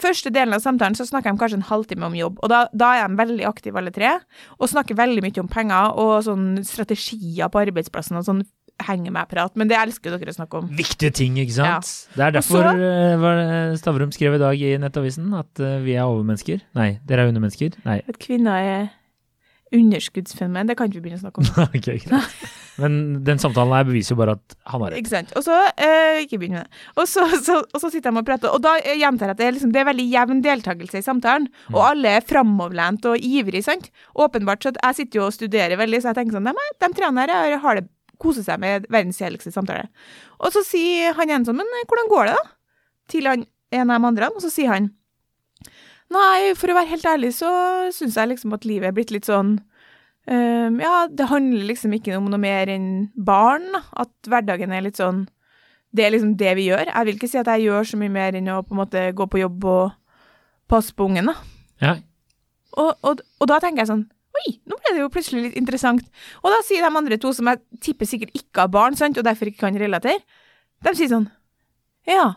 Første 0.03 0.31
delen 0.33 0.55
av 0.55 0.63
samtalen 0.63 0.97
så 0.97 1.05
snakker 1.07 1.31
de 1.31 1.39
kanskje 1.39 1.59
en 1.61 1.69
halvtime 1.69 2.09
om 2.09 2.17
jobb, 2.17 2.41
og 2.43 2.51
da, 2.51 2.65
da 2.73 2.89
er 2.97 3.07
de 3.07 3.19
veldig 3.21 3.45
aktive 3.47 3.79
alle 3.79 3.93
tre, 3.95 4.17
og 4.57 4.71
snakker 4.71 4.97
veldig 4.99 5.23
mye 5.23 5.43
om 5.43 5.51
penger 5.51 5.99
og 6.03 6.13
sånn 6.27 6.47
strategier 6.67 7.51
på 7.53 7.61
arbeidsplassen 7.61 8.19
og 8.19 8.27
sånn 8.27 8.43
henge 8.87 9.11
meg-prat, 9.13 9.55
men 9.59 9.69
det 9.71 9.77
elsker 9.79 10.15
dere 10.17 10.33
å 10.33 10.37
snakke 10.37 10.61
om. 10.61 10.71
Viktige 10.77 11.13
ting, 11.13 11.37
ikke 11.41 11.57
sant? 11.57 11.93
Det 12.15 12.25
er 12.27 12.35
derfor 12.39 12.63
så- 12.63 12.73
eh, 12.73 13.27
det 13.73 13.79
Stavrum 13.81 14.11
skrev 14.15 14.35
i 14.35 14.41
dag 14.41 14.61
i 14.61 14.73
Nettavisen, 14.77 15.33
at 15.37 15.59
eh, 15.59 15.79
vi 15.85 15.95
er 15.95 16.03
overmennesker. 16.05 16.61
Nei, 16.75 16.99
dere 17.05 17.25
er 17.25 17.31
undermennesker. 17.33 17.79
Nei. 17.85 18.01
At 18.07 18.19
kvinner 18.19 18.59
er 18.59 18.91
underskuddsfenomen, 19.73 20.67
det 20.69 20.75
kan 20.77 20.89
ikke 20.89 20.99
vi 21.01 21.07
begynne 21.07 21.21
å 21.21 21.23
snakke 21.23 21.41
om. 21.41 21.47
ok, 21.77 21.87
greit. 22.05 22.51
Men 22.81 23.23
den 23.25 23.41
samtalen 23.41 23.73
her 23.75 23.85
beviser 23.85 24.15
jo 24.15 24.19
bare 24.21 24.35
at 24.37 24.55
han 24.69 24.81
har 24.81 24.93
rett. 24.93 25.01
Ikke 25.03 25.13
sant. 25.13 25.33
Og 25.37 25.45
så 25.45 25.55
eh, 25.77 26.21
Ikke 26.23 26.39
begynn 26.41 26.55
med 26.57 26.65
det. 26.65 26.81
Og 26.97 27.09
så, 27.09 27.25
så, 27.45 27.59
og 27.61 27.81
så 27.81 27.91
sitter 27.93 28.09
de 28.13 28.21
og 28.23 28.27
prater, 28.27 28.53
og 28.53 28.61
da 28.65 28.75
eh, 28.81 28.97
gjentar 29.01 29.29
jeg 29.29 29.35
at 29.37 29.41
det 29.41 29.47
er, 29.47 29.55
liksom, 29.57 29.73
det 29.73 29.81
er 29.83 29.89
veldig 29.91 30.07
jevn 30.09 30.43
deltakelse 30.45 31.01
i 31.01 31.05
samtalen. 31.05 31.49
Og 31.73 31.81
alle 31.85 32.15
er 32.19 32.25
framoverlent 32.25 33.05
og 33.11 33.27
ivrig, 33.29 33.63
sant. 33.65 33.89
Åpenbart 34.17 34.65
så 34.65 34.73
jeg 34.77 34.99
sitter 35.01 35.21
jo 35.21 35.27
og 35.29 35.35
studerer 35.35 35.77
veldig, 35.79 36.01
så 36.01 36.11
jeg 36.11 36.21
tenker 36.21 36.37
sånn 36.39 36.49
De, 36.49 36.69
de 36.85 36.91
trærne 36.97 37.27
her 37.27 37.59
har 37.63 37.81
det 37.81 37.87
koser 38.21 38.45
seg 38.45 38.61
med 38.61 38.87
verdens 38.93 39.19
kjedeligste 39.21 39.53
samtale. 39.53 39.87
Og 40.39 40.53
så 40.55 40.63
sier 40.67 41.15
han 41.17 41.31
ene 41.31 41.47
sånn 41.47 41.59
Men 41.59 41.87
hvordan 41.89 42.11
går 42.11 42.29
det, 42.29 42.35
da? 42.37 42.53
Til 43.11 43.29
han 43.29 43.45
en 43.73 43.89
av 43.89 43.99
de 43.99 44.09
andre, 44.11 44.29
og 44.29 44.43
så 44.43 44.51
sier 44.53 44.71
han 44.73 44.91
Nei, 46.13 46.53
for 46.59 46.69
å 46.69 46.75
være 46.77 46.91
helt 46.91 47.07
ærlig 47.09 47.31
så 47.39 47.49
syns 47.95 48.17
jeg 48.19 48.29
liksom 48.33 48.53
at 48.53 48.67
livet 48.69 48.91
er 48.91 48.95
blitt 48.95 49.13
litt 49.15 49.25
sånn 49.25 49.55
um, 50.29 50.75
Ja, 50.81 51.07
det 51.09 51.29
handler 51.31 51.65
liksom 51.71 51.95
ikke 51.97 52.17
om 52.19 52.27
noe 52.29 52.41
mer 52.41 52.69
enn 52.69 53.07
barn. 53.15 53.65
At 53.97 54.11
hverdagen 54.29 54.75
er 54.75 54.85
litt 54.85 54.99
sånn 55.01 55.25
Det 55.95 56.05
er 56.05 56.13
liksom 56.13 56.35
det 56.37 56.53
vi 56.59 56.67
gjør. 56.69 56.91
Jeg 56.91 57.07
vil 57.07 57.17
ikke 57.17 57.31
si 57.31 57.39
at 57.41 57.49
jeg 57.55 57.67
gjør 57.67 57.89
så 57.89 57.99
mye 58.01 58.13
mer 58.13 58.37
enn 58.37 58.51
å 58.51 58.61
på 58.65 58.75
en 58.75 58.83
måte 58.83 59.07
gå 59.15 59.29
på 59.29 59.41
jobb 59.41 59.65
og 59.69 59.97
passe 60.69 60.93
på 60.95 61.07
ungen, 61.09 61.29
da. 61.29 61.35
Ja. 61.83 61.95
Og, 62.77 62.93
og, 63.05 63.21
og 63.41 63.49
da 63.49 63.59
tenker 63.61 63.83
jeg 63.83 63.91
sånn 63.91 64.07
Oi, 64.43 64.53
nå 64.67 64.75
ble 64.79 64.93
det 64.95 65.01
jo 65.03 65.09
plutselig 65.13 65.41
litt 65.47 65.57
interessant. 65.59 66.05
Og 66.43 66.51
da 66.51 66.59
sier 66.67 66.83
de 66.83 66.89
andre 66.99 67.17
to, 67.21 67.31
som 67.35 67.47
jeg 67.51 67.61
tipper 67.83 68.09
sikkert 68.09 68.33
ikke 68.35 68.65
har 68.65 68.71
barn, 68.73 68.95
sant, 68.99 69.17
og 69.17 69.23
derfor 69.27 69.47
ikke 69.51 69.63
kan 69.65 69.77
relatere, 69.79 70.19
de 70.83 70.95
sier 70.99 71.11
sånn 71.11 71.29
Ja. 72.09 72.33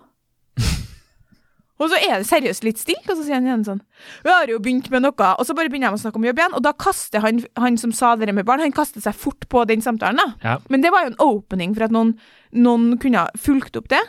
og 1.82 1.90
så 1.90 1.98
er 1.98 2.20
det 2.22 2.28
seriøst 2.28 2.64
litt 2.64 2.78
stilt, 2.80 3.04
og 3.10 3.16
så 3.18 3.24
sier 3.26 3.36
han 3.36 3.48
igjen 3.48 3.64
sånn 3.66 3.80
Vi 4.24 4.30
har 4.30 4.46
jo 4.48 4.60
begynt 4.62 4.86
med 4.92 5.02
noe, 5.02 5.30
og 5.34 5.42
så 5.44 5.56
bare 5.56 5.68
begynner 5.72 5.90
de 5.90 5.98
å 5.98 6.02
snakke 6.04 6.20
om 6.20 6.24
jobb 6.28 6.38
igjen, 6.40 6.54
og 6.56 6.62
da 6.64 6.72
kaster 6.72 7.24
han, 7.24 7.42
han 7.58 7.76
som 7.80 7.92
sa 7.92 8.14
det 8.16 8.32
med 8.32 8.46
barn, 8.46 8.62
han 8.62 8.72
kaster 8.76 9.02
seg 9.04 9.18
fort 9.18 9.48
på 9.52 9.64
den 9.68 9.82
samtalen, 9.84 10.22
da. 10.22 10.28
Ja. 10.46 10.58
Men 10.70 10.84
det 10.86 10.92
var 10.94 11.04
jo 11.04 11.12
en 11.14 11.22
opening 11.26 11.74
for 11.74 11.88
at 11.88 11.94
noen, 11.94 12.14
noen 12.54 12.94
kunne 13.02 13.26
ha 13.26 13.34
fulgt 13.40 13.76
opp 13.76 13.90
det. 13.92 14.00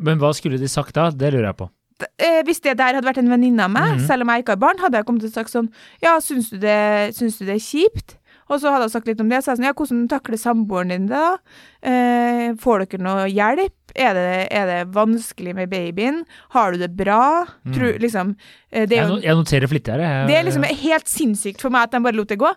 Men 0.00 0.18
hva 0.18 0.32
skulle 0.34 0.58
de 0.58 0.68
sagt 0.68 0.96
da? 0.96 1.10
Det 1.14 1.30
lurer 1.32 1.50
jeg 1.52 1.60
på. 1.62 1.70
Eh, 2.18 2.42
hvis 2.44 2.60
det 2.60 2.76
der 2.78 2.94
hadde 2.94 3.06
vært 3.06 3.18
en 3.18 3.30
venninne 3.30 3.64
av 3.64 3.70
meg, 3.70 3.96
Mhm. 3.98 4.06
selv 4.06 4.22
om 4.22 4.28
jeg 4.28 4.44
ikke 4.44 4.52
har 4.52 4.56
barn, 4.56 4.78
hadde 4.78 4.96
jeg 4.96 5.06
kommet 5.06 5.20
til 5.22 5.30
å 5.30 5.32
sagt 5.34 5.50
sånn 5.50 5.68
Ja, 6.02 6.18
syns 6.20 6.50
du, 6.50 6.58
det, 6.58 7.14
syns 7.16 7.38
du 7.38 7.44
det 7.46 7.54
er 7.54 7.64
kjipt? 7.64 8.16
Og 8.50 8.58
så 8.58 8.72
hadde 8.72 8.88
hun 8.88 8.92
sagt 8.92 9.10
litt 9.10 9.20
om 9.22 9.30
det. 9.30 9.42
Så 9.44 9.52
jeg 9.52 9.60
sånn, 9.60 9.68
ja, 9.68 9.74
hvordan 9.78 10.06
takler 10.10 10.40
samboeren 10.40 10.94
din 10.94 11.10
det? 11.10 11.20
da? 11.20 11.60
Eh, 11.86 12.48
får 12.60 12.84
dere 12.84 13.04
noe 13.06 13.28
hjelp? 13.30 13.76
Er 13.98 14.14
det, 14.14 14.24
er 14.54 14.66
det 14.68 14.78
vanskelig 14.94 15.54
med 15.56 15.70
babyen? 15.72 16.20
Har 16.54 16.72
du 16.72 16.82
det 16.82 16.92
bra? 16.94 17.46
Tror, 17.74 17.96
liksom, 17.98 18.36
eh, 18.70 18.86
det 18.86 19.00
jo 19.00 19.18
jeg 19.18 19.34
noterer 19.34 19.70
flittig 19.70 19.96
her. 19.96 20.02
jeg. 20.04 20.28
det 20.28 20.36
er 20.38 20.46
liksom 20.46 20.66
helt 20.82 21.10
sinnssykt 21.10 21.64
for 21.64 21.74
meg 21.74 21.88
at 21.88 21.96
de 21.96 22.02
bare 22.04 22.18
lot 22.18 22.30
det 22.30 22.38
gå. 22.38 22.52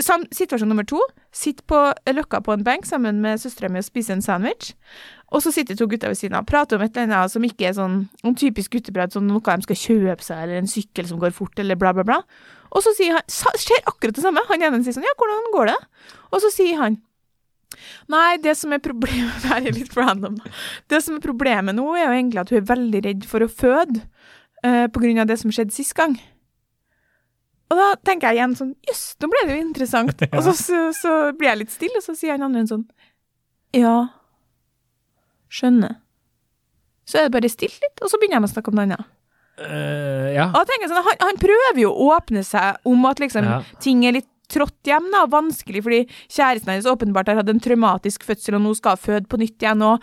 Sam, 0.00 0.24
situasjon 0.32 0.70
nummer 0.70 0.86
to. 0.88 1.00
Sitt 1.34 1.60
på 1.68 1.80
løkka 2.08 2.40
på 2.44 2.56
en 2.56 2.64
benk 2.64 2.88
sammen 2.88 3.20
med 3.20 3.40
søstera 3.42 3.68
mi 3.68 3.82
og 3.82 3.88
spise 3.88 4.16
en 4.16 4.24
sandwich. 4.24 4.72
Og 5.28 5.42
så 5.44 5.52
sitter 5.52 5.76
to 5.76 5.86
gutter 5.90 6.08
ved 6.08 6.16
siden 6.16 6.38
av 6.38 6.46
og 6.46 6.48
prater 6.48 6.78
om 6.78 6.84
et 6.86 6.96
eller 6.96 7.12
annet 7.12 7.34
som 7.34 7.44
ikke 7.44 7.68
er 7.68 7.74
sånn 7.76 7.98
en 8.24 8.38
typisk 8.38 8.72
gutteprat, 8.78 9.12
sånn 9.12 9.28
noe 9.28 9.44
de 9.44 9.66
skal 9.66 9.80
kjøpe 9.82 10.24
seg, 10.24 10.40
eller 10.44 10.62
en 10.62 10.70
sykkel 10.70 11.08
som 11.10 11.20
går 11.20 11.36
fort, 11.36 11.58
eller 11.60 11.76
bla, 11.76 11.92
bla, 11.92 12.06
bla. 12.08 12.22
Og 12.74 12.84
så 12.84 12.92
sier 12.96 13.16
han 13.16 13.60
skjer 13.60 13.84
akkurat 13.88 14.16
det 14.16 14.24
samme. 14.24 14.44
Han 14.50 14.64
ene 14.64 14.80
sier 14.84 14.96
sånn 14.96 15.06
Ja, 15.06 15.14
hvordan 15.18 15.52
går 15.54 15.70
det? 15.72 15.78
Og 16.32 16.42
så 16.44 16.52
sier 16.54 16.80
han 16.82 16.98
Nei, 18.10 18.38
det 18.42 18.54
som 18.58 18.72
er 18.72 18.80
problemet 18.82 19.36
Det 19.42 19.52
her 19.52 19.68
er 19.68 19.76
litt 19.76 19.94
random. 19.96 20.38
Det 20.90 21.02
som 21.04 21.18
er 21.18 21.24
problemet 21.24 21.76
nå, 21.76 21.86
er 21.96 22.08
jo 22.08 22.16
egentlig 22.16 22.42
at 22.42 22.52
hun 22.52 22.60
er 22.62 22.70
veldig 22.72 23.04
redd 23.04 23.28
for 23.28 23.44
å 23.44 23.50
føde 23.52 24.02
eh, 24.64 24.86
på 24.92 25.04
grunn 25.04 25.20
av 25.22 25.28
det 25.30 25.38
som 25.42 25.52
skjedde 25.52 25.76
sist 25.76 25.96
gang. 25.98 26.16
Og 27.68 27.76
da 27.76 27.90
tenker 28.00 28.30
jeg 28.32 28.40
igjen 28.40 28.56
sånn 28.56 28.72
Jøss, 28.88 29.02
nå 29.20 29.28
ble 29.28 29.44
det 29.44 29.58
jo 29.58 29.66
interessant. 29.66 30.24
Og 30.36 30.40
så, 30.46 30.56
så, 30.56 30.82
så 30.96 31.16
blir 31.36 31.52
jeg 31.52 31.62
litt 31.64 31.74
stille, 31.74 32.00
og 32.00 32.04
så 32.06 32.16
sier 32.16 32.36
han 32.36 32.46
andre 32.48 32.64
en 32.64 32.70
sånn 32.72 32.86
Ja, 33.76 33.96
skjønner. 35.52 35.98
Så 37.08 37.20
er 37.20 37.28
det 37.28 37.36
bare 37.36 37.52
stilt 37.52 37.76
litt, 37.80 38.00
og 38.04 38.10
så 38.10 38.18
begynner 38.20 38.36
jeg 38.36 38.44
med 38.44 38.50
å 38.50 38.52
snakke 38.52 38.72
om 38.72 38.76
noe 38.76 38.84
annet. 38.88 39.06
Eh, 39.58 40.32
ja. 40.36 40.48
Sånn, 40.54 41.02
han, 41.04 41.20
han 41.20 41.38
prøver 41.40 41.80
jo 41.82 41.90
å 41.92 42.12
åpne 42.16 42.44
seg 42.46 42.76
om 42.88 43.06
at 43.10 43.18
liksom 43.22 43.44
Ja. 43.48 43.62
ting 43.82 44.04
er 44.06 44.12
litt 44.20 44.28
trått 44.48 44.80
hjem 44.88 45.10
da, 45.12 45.24
og 45.26 45.32
vanskelig, 45.34 45.82
fordi 45.84 45.98
kjæresten 46.32 46.70
hennes 46.72 46.86
åpenbart 46.88 47.28
har 47.28 47.36
hatt 47.36 47.50
en 47.52 47.60
traumatisk 47.60 48.24
fødsel, 48.24 48.56
og 48.56 48.62
nå 48.64 48.74
skal 48.78 48.96
føde 48.96 49.28
på 49.28 49.36
nytt 49.40 49.60
igjen, 49.60 49.82
og 49.84 50.00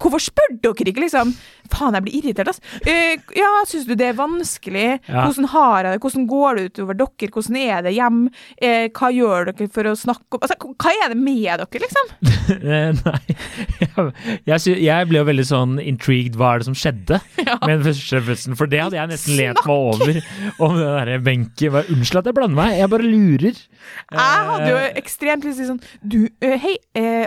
hvorfor 0.00 0.22
spør 0.22 0.54
dere 0.62 0.88
ikke, 0.92 1.02
liksom? 1.04 1.34
Faen, 1.72 1.94
jeg 1.96 2.04
blir 2.04 2.16
irritert, 2.20 2.48
ass. 2.52 2.60
Uh, 2.86 3.16
ja, 3.36 3.50
syns 3.68 3.86
du 3.88 3.94
det 3.96 4.10
er 4.12 4.16
vanskelig? 4.18 4.86
Ja. 5.08 5.24
Hvordan 5.26 5.48
har 5.52 5.84
jeg 5.86 5.94
det? 5.96 6.00
Hvordan 6.04 6.26
går 6.30 6.58
det 6.58 6.64
utover 6.70 6.98
dere? 7.00 7.30
Hvordan 7.32 7.56
er 7.62 7.82
det 7.86 7.94
hjem? 7.96 8.18
Uh, 8.62 8.86
hva 8.98 9.10
gjør 9.14 9.50
dere 9.52 9.68
for 9.72 9.90
å 9.90 9.94
snakke 9.98 10.38
om 10.38 10.42
Altså, 10.42 10.56
hva 10.82 10.92
er 11.04 11.12
det 11.14 11.18
med 11.22 11.44
dere, 11.64 11.82
liksom? 11.86 12.12
Eh, 12.52 12.90
Nei, 12.98 13.20
jeg, 13.80 14.08
jeg, 14.66 14.76
jeg 14.82 15.06
ble 15.08 15.20
jo 15.20 15.26
veldig 15.28 15.44
sånn 15.46 15.76
intrigued 15.80 16.34
hva 16.38 16.50
er 16.56 16.62
det 16.62 16.66
som 16.66 16.74
skjedde 16.76 17.20
Ja. 17.46 17.54
med 17.62 17.78
den 17.78 17.84
første 17.86 18.20
fødselen, 18.26 18.56
for 18.58 18.70
det 18.70 18.80
hadde 18.82 18.98
jeg 18.98 19.10
nesten 19.12 19.36
lent 19.38 19.60
meg 19.62 19.72
over 19.72 20.18
om 20.66 20.76
den 20.78 20.90
derre 20.96 21.16
benken. 21.24 21.78
Unnskyld 21.94 22.20
at 22.22 22.28
jeg 22.30 22.36
blander 22.36 22.58
meg, 22.58 22.74
jeg 22.80 22.90
bare 22.92 23.06
lurer. 23.08 23.62
Jeg 24.12 24.46
hadde 24.50 24.68
jo 24.70 24.78
Eh, 24.82 24.90
ekstremt 24.98 25.44
lyst 25.46 25.58
til 25.60 25.66
å 25.66 25.66
si 25.66 25.70
sånn 25.70 25.80
Du, 26.02 26.18
hei, 26.42 26.74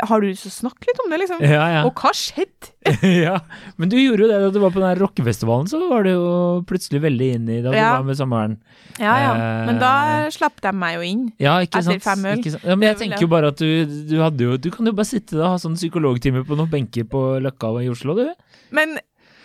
har 0.04 0.22
du 0.24 0.28
lyst 0.28 0.46
til 0.48 0.52
å 0.52 0.56
snakke 0.60 0.88
litt 0.90 1.02
om 1.06 1.12
det, 1.14 1.20
liksom? 1.24 1.44
ja, 1.46 1.66
ja. 1.78 1.82
Og 1.88 1.96
hva 2.00 2.12
skjedde? 2.16 2.52
ja. 3.26 3.40
Men 3.82 3.90
du 3.92 3.96
gjorde 3.98 4.26
jo 4.26 4.30
det 4.30 4.40
da 4.44 4.50
du 4.54 4.60
var 4.62 4.74
på 4.76 4.82
den 4.84 5.00
rockefestivalen, 5.02 5.68
så 5.72 5.80
var 5.90 6.06
du 6.06 6.12
jo 6.14 6.28
plutselig 6.70 7.02
veldig 7.06 7.30
inn 7.38 7.50
i 7.50 7.62
da 7.66 7.72
du 7.74 7.78
Ja. 7.80 7.92
var 7.98 8.04
med 8.08 8.20
samboeren. 8.20 8.58
Ja, 9.00 9.16
ja. 9.24 9.32
Men 9.68 9.80
da 9.82 9.94
Eh. 10.26 10.30
slapp 10.32 10.62
de 10.64 10.72
meg 10.72 10.96
jo 11.00 11.02
inn. 11.08 11.24
Ja, 11.42 11.58
ikke 11.66 11.82
Etter 11.82 12.00
sant? 12.00 12.06
fem 12.06 12.26
øl. 12.32 12.46
Ja, 12.64 12.76
men 12.76 12.88
jeg 12.90 12.98
tenker 13.02 13.26
jo 13.26 13.32
bare 13.32 13.50
at 13.52 13.58
du, 13.60 13.68
du 14.08 14.16
hadde 14.22 14.40
jo 14.46 14.56
Du 14.58 14.70
kan 14.72 14.86
jo 14.88 14.94
bare 14.96 15.10
sitte 15.10 15.36
da 15.36 15.50
og 15.50 15.56
ha 15.56 15.58
sånn 15.62 15.76
psykologtime 15.76 16.46
på 16.48 16.56
noen 16.56 16.70
benker 16.72 17.04
på 17.10 17.26
Løkka 17.44 17.74
i 17.84 17.90
Oslo, 17.92 18.16
du. 18.16 18.30
Men 18.72 18.96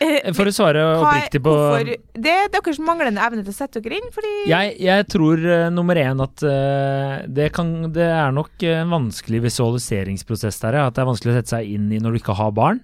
eh, 0.00 0.30
For 0.36 0.46
å 0.48 0.52
svare 0.54 0.84
oppriktig 1.00 1.42
på 1.44 1.50
hvorfor, 1.52 1.90
Det 2.14 2.30
er 2.44 2.48
deres 2.54 2.78
manglende 2.80 3.20
evne 3.24 3.42
til 3.42 3.52
å 3.52 3.56
sette 3.56 3.82
dere 3.82 3.98
inn, 3.98 4.08
fordi 4.14 4.30
Jeg, 4.48 4.76
jeg 4.80 5.06
tror 5.12 5.42
uh, 5.44 5.66
nummer 5.74 5.98
én 6.00 6.22
at 6.24 6.44
uh, 6.46 7.26
det, 7.26 7.50
kan, 7.56 7.90
det 7.92 8.06
er 8.06 8.30
nok 8.36 8.62
en 8.70 8.94
vanskelig 8.94 9.42
visualiseringsprosess 9.48 10.60
der, 10.62 10.78
ja, 10.80 10.86
at 10.88 10.94
det 10.96 11.02
er 11.04 11.10
vanskelig 11.10 11.34
å 11.34 11.38
sette 11.40 11.56
seg 11.56 11.74
inn 11.74 11.90
i 11.92 11.98
når 12.00 12.14
du 12.16 12.20
ikke 12.22 12.36
har 12.38 12.54
barn. 12.56 12.80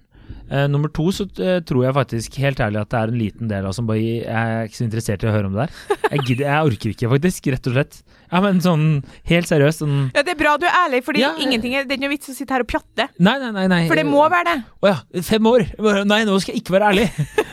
Eh, 0.47 0.67
nummer 0.71 0.91
to 0.93 1.09
så 1.11 1.25
uh, 1.27 1.57
tror 1.67 1.83
jeg 1.83 1.95
faktisk 1.97 2.37
helt 2.39 2.61
ærlig 2.63 2.79
at 2.79 2.91
det 2.93 2.99
er 2.99 3.11
en 3.11 3.19
liten 3.19 3.49
del 3.51 3.65
av 3.67 3.73
som 3.75 3.87
bare 3.89 3.99
Jeg 3.99 4.27
er 4.31 4.69
ikke 4.69 4.79
så 4.79 4.85
interessert 4.85 5.25
i 5.25 5.27
å 5.27 5.33
høre 5.33 5.49
om 5.49 5.57
det 5.57 5.65
der. 5.65 5.97
Jeg, 6.07 6.21
gidder, 6.29 6.45
jeg 6.47 6.69
orker 6.71 6.93
ikke, 6.93 7.09
faktisk, 7.11 7.49
rett 7.51 7.67
og 7.67 7.75
slett. 7.75 7.97
Ja, 8.27 8.41
men 8.43 8.61
sånn 8.63 8.85
helt 9.27 9.47
seriøst 9.47 9.83
sånn 9.83 9.97
Ja, 10.15 10.23
det 10.23 10.33
er 10.35 10.39
bra 10.39 10.55
du 10.59 10.65
er 10.67 10.79
ærlig, 10.85 11.03
fordi 11.03 11.23
Ja, 11.23 11.33
ingenting 11.39 11.75
er, 11.75 11.87
det 11.87 11.95
er 11.95 11.99
ikke 11.99 12.07
noe 12.07 12.15
vits 12.15 12.31
å 12.31 12.35
sitte 12.37 12.55
her 12.55 12.63
og 12.63 12.71
pjatte. 12.71 13.09
Nei, 13.19 13.35
nei, 13.43 13.51
nei. 13.55 13.67
nei. 13.71 13.81
For 13.91 13.99
det 13.99 14.07
må 14.07 14.23
være 14.31 14.53
det. 14.53 14.57
Å 14.83 14.93
ja, 14.93 14.97
fem 15.27 15.51
år! 15.51 15.67
Nei, 16.07 16.23
nå 16.27 16.39
skal 16.43 16.55
jeg 16.55 16.63
ikke 16.63 16.77
være 16.77 16.93
ærlig. 16.93 17.07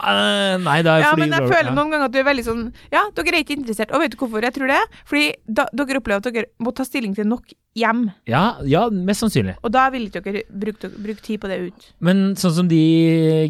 Eh, 0.00 0.56
nei, 0.64 0.78
det 0.82 0.90
er 0.92 1.02
Ja, 1.04 1.10
fordi 1.12 1.26
men 1.26 1.34
jeg 1.36 1.48
føler 1.50 1.74
noen 1.76 1.92
ganger 1.92 2.08
at 2.08 2.14
du 2.14 2.18
er 2.20 2.26
veldig 2.28 2.44
sånn 2.46 2.62
Ja, 2.92 3.02
dere 3.16 3.34
er 3.36 3.42
ikke 3.44 3.56
interessert. 3.58 3.92
Og 3.92 4.00
vet 4.00 4.14
du 4.14 4.18
hvorfor 4.20 4.46
jeg 4.46 4.54
tror 4.56 4.70
det? 4.72 4.80
Fordi 5.08 5.26
da, 5.46 5.66
dere 5.76 6.00
opplever 6.00 6.22
at 6.22 6.28
dere 6.32 6.46
må 6.62 6.72
ta 6.76 6.86
stilling 6.88 7.14
til 7.16 7.28
nok 7.28 7.52
hjem, 7.78 8.06
Ja, 8.26 8.56
ja, 8.66 8.88
mest 8.90 9.22
sannsynlig. 9.22 9.54
og 9.62 9.70
da 9.70 9.84
vil 9.94 10.08
ikke 10.08 10.22
dere 10.24 10.42
bruke, 10.50 10.90
bruke 10.90 11.22
tid 11.22 11.38
på 11.42 11.50
det 11.50 11.60
ut. 11.68 11.86
Men 12.00 12.34
sånn 12.40 12.56
som 12.56 12.68
de 12.70 12.80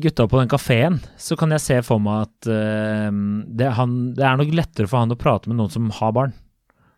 gutta 0.03 0.27
på 0.29 0.41
den 0.43 0.51
kafeen, 0.53 1.01
så 1.17 1.39
kan 1.41 1.55
jeg 1.57 1.65
se 1.65 1.79
for 1.87 2.03
meg 2.03 2.27
at 2.29 2.51
uh, 2.53 3.09
det, 3.49 3.71
han, 3.79 4.15
det 4.19 4.27
er 4.27 4.37
nok 4.37 4.53
lettere 4.53 4.91
for 4.91 5.01
han 5.01 5.15
å 5.15 5.19
prate 5.21 5.49
med 5.49 5.57
noen 5.57 5.73
som 5.73 5.89
har 6.01 6.13
barn. 6.13 6.35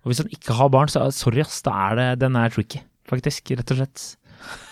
Og 0.02 0.10
hvis 0.10 0.24
han 0.24 0.32
ikke 0.34 0.56
har 0.58 0.72
barn, 0.74 0.90
så 0.90 1.06
sorry 1.14 1.44
ass, 1.44 1.60
da 1.62 1.76
er 1.92 2.00
det, 2.00 2.08
den 2.24 2.34
er 2.36 2.50
tricky, 2.50 2.82
faktisk, 3.06 3.54
rett 3.54 3.70
og 3.70 3.78
slett. 3.78 4.06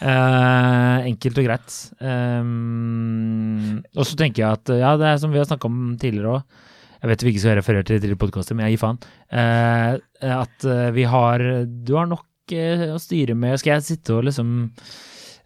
Eh, 0.00 1.09
enkelt 1.11 1.40
og 1.40 1.46
greit. 1.46 1.76
Um, 2.00 3.80
og 3.94 4.06
så 4.09 4.16
tenker 4.18 4.44
jeg 4.44 4.59
at 4.61 4.72
ja, 4.80 4.94
det 5.00 5.09
er 5.11 5.20
som 5.22 5.33
vi 5.33 5.40
har 5.40 5.48
snakka 5.48 5.68
om 5.68 5.94
tidligere 6.00 6.38
òg. 6.38 6.66
Jeg 7.00 7.09
vet 7.09 7.22
vi 7.24 7.33
ikke 7.33 7.42
skal 7.44 7.56
referere 7.56 7.87
til 7.88 8.00
tidligere 8.00 8.20
podkaster, 8.20 8.56
men 8.56 8.66
jeg 8.68 8.76
gir 8.76 8.83
faen. 8.83 8.98
Eh, 9.33 9.92
at 10.37 10.66
eh, 10.68 10.88
vi 10.96 11.06
har 11.09 11.44
Du 11.72 11.94
har 11.96 12.09
nok 12.11 12.52
eh, 12.52 12.90
å 12.92 12.98
styre 13.00 13.37
med. 13.37 13.56
Skal 13.61 13.78
jeg 13.78 13.87
sitte 13.88 14.18
og 14.18 14.26
liksom 14.28 14.50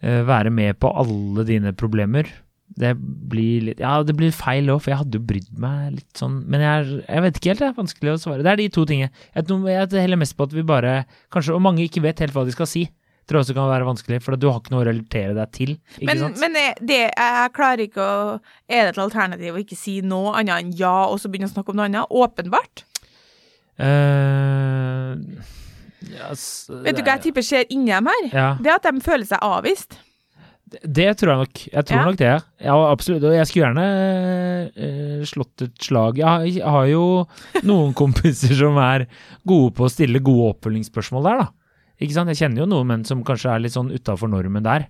eh, 0.02 0.24
være 0.26 0.50
med 0.50 0.80
på 0.82 0.90
alle 0.90 1.46
dine 1.46 1.74
problemer? 1.78 2.30
Det 2.74 2.94
blir 2.98 3.68
litt 3.68 3.82
Ja, 3.84 4.00
det 4.02 4.16
blir 4.18 4.34
feil 4.34 4.72
òg, 4.72 4.80
for 4.82 4.90
jeg 4.90 5.02
hadde 5.04 5.20
jo 5.20 5.26
brydd 5.28 5.50
meg 5.62 5.98
litt 5.98 6.16
sånn 6.18 6.40
Men 6.50 6.62
jeg, 6.64 7.02
jeg 7.04 7.22
vet 7.22 7.37
ikke 7.38 7.50
helt, 7.52 7.60
det 7.60 7.68
er 7.68 7.76
vanskelig 7.76 8.14
å 8.14 8.20
svare. 8.24 8.42
Det 8.42 8.50
er 8.50 8.62
de 8.62 8.68
to 8.74 8.87
tingene. 8.88 9.14
Jeg, 9.37 9.46
jeg 9.70 10.02
heller 10.02 10.22
mest 10.24 10.34
på 10.34 10.48
at 10.48 10.56
vi 10.56 10.66
bare 10.66 11.04
Kanskje, 11.34 11.54
og 11.54 11.62
mange 11.62 11.87
ikke 11.87 12.02
vet 12.02 12.24
helt 12.24 12.34
hva 12.34 12.46
de 12.48 12.56
skal 12.56 12.70
si. 12.70 12.88
Tror 13.24 13.38
jeg 13.40 13.46
også 13.46 13.54
kan 13.56 13.70
være 13.70 13.87
vanskelig, 13.88 14.18
for 14.20 14.37
du 14.37 14.50
har 14.50 14.58
ikke 14.60 14.72
noe 14.74 14.82
å 14.82 14.87
relatere 14.90 15.32
deg 15.38 15.52
til. 15.56 15.70
Men, 16.04 16.24
men 16.42 16.58
det, 16.84 16.98
jeg 17.16 17.52
klarer 17.56 17.80
ikke 17.87 18.04
å 18.04 18.16
Er 18.68 18.84
det 18.84 18.90
et 18.94 18.98
alternativ 19.00 19.54
å 19.56 19.62
ikke 19.62 19.78
si 19.80 20.00
noe 20.04 20.34
annet 20.37 20.58
enn 20.60 20.74
ja, 20.76 21.06
og 21.08 21.16
så 21.22 21.30
begynne 21.32 21.48
å 21.48 21.54
snakke 21.54 21.72
om 21.72 21.78
noe 21.80 21.87
annet? 21.88 22.10
Åpenbart. 22.12 22.84
Uh, 23.74 25.16
yes, 26.04 26.42
s- 26.68 26.70
Vet 26.84 26.96
du 26.98 27.02
hva 27.02 27.16
jeg 27.16 27.24
tipper 27.28 27.44
skjer 27.46 27.64
inni 27.74 27.90
dem 27.92 28.06
her? 28.10 28.26
Ja, 28.32 28.48
Det 28.60 28.72
at 28.76 28.87
de 28.87 29.00
føler 29.04 29.26
seg 29.28 29.42
avvist. 29.42 29.96
det, 30.70 30.80
det 31.00 31.08
tror 31.20 31.32
jeg 31.32 31.40
nok. 31.44 31.64
Jeg 31.72 31.84
tror 31.88 31.98
Ja. 31.98 32.04
nok 32.10 32.16
det. 32.20 32.34
Ja, 32.68 32.76
absolutt. 32.92 33.24
Og 33.24 33.34
jeg 33.34 33.46
skulle 33.46 33.66
gjerne 33.66 33.88
uh, 34.76 35.24
slått 35.28 35.62
et 35.66 35.76
slag. 35.82 36.18
Jeg 36.18 36.62
har 36.62 36.87
jo 36.92 37.04
noen 37.64 37.94
kompiser 38.00 38.54
som 38.58 38.76
er 38.78 39.06
gode 39.46 39.74
på 39.76 39.87
å 39.88 39.92
stille 39.92 40.20
gode 40.24 40.52
oppfølgingsspørsmål 40.54 41.30
der, 41.30 41.44
da. 41.44 41.50
Ikke 42.02 42.16
sant? 42.16 42.30
Jeg 42.33 42.42
kjenner 42.42 42.64
jo 42.64 42.70
noen 42.70 42.90
menn 42.90 43.07
som 43.07 43.22
kanskje 43.26 43.52
er 43.52 43.62
litt 43.62 43.76
sånn 43.76 43.92
utafor 43.94 44.30
normen 44.30 44.64
der. 44.66 44.88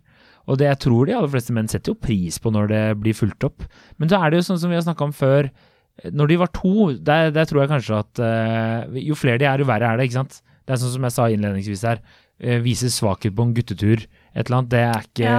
Og 0.49 0.59
det 0.61 0.69
jeg 0.69 0.81
tror 0.85 1.09
de 1.09 1.15
aller 1.17 1.31
fleste 1.33 1.55
menn 1.57 1.69
setter 1.71 1.93
jo 1.93 2.01
pris 2.01 2.37
på 2.41 2.53
når 2.53 2.69
det 2.73 2.83
blir 3.01 3.17
fulgt 3.17 3.47
opp. 3.49 3.65
Men 4.01 4.11
så 4.11 4.21
er 4.21 4.33
det 4.33 4.41
jo 4.41 4.49
sånn 4.51 4.61
som 4.61 4.73
vi 4.73 4.79
har 4.79 4.85
snakka 4.85 5.07
om 5.07 5.15
før. 5.17 5.49
Når 6.11 6.33
de 6.33 6.41
var 6.41 6.51
to, 6.53 6.75
der, 7.07 7.31
der 7.33 7.49
tror 7.49 7.63
jeg 7.63 7.73
kanskje 7.73 8.01
at 8.03 8.21
uh, 8.21 8.99
jo 8.99 9.17
flere 9.17 9.41
de 9.41 9.49
er, 9.49 9.63
jo 9.63 9.69
verre 9.69 9.89
er 9.89 10.01
det. 10.01 10.09
ikke 10.09 10.21
sant? 10.21 10.41
Det 10.65 10.75
er 10.75 10.81
sånn 10.83 10.95
som 10.97 11.07
jeg 11.07 11.17
sa 11.17 11.29
innledningsvis 11.33 11.85
her. 11.89 12.03
Uh, 12.43 12.59
vise 12.65 12.91
svakhet 12.93 13.37
på 13.37 13.47
en 13.47 13.55
guttetur, 13.57 14.05
et 14.35 14.43
eller 14.43 14.59
annet. 14.59 14.73
Det 14.75 14.83
er 14.85 15.07
ikke, 15.09 15.37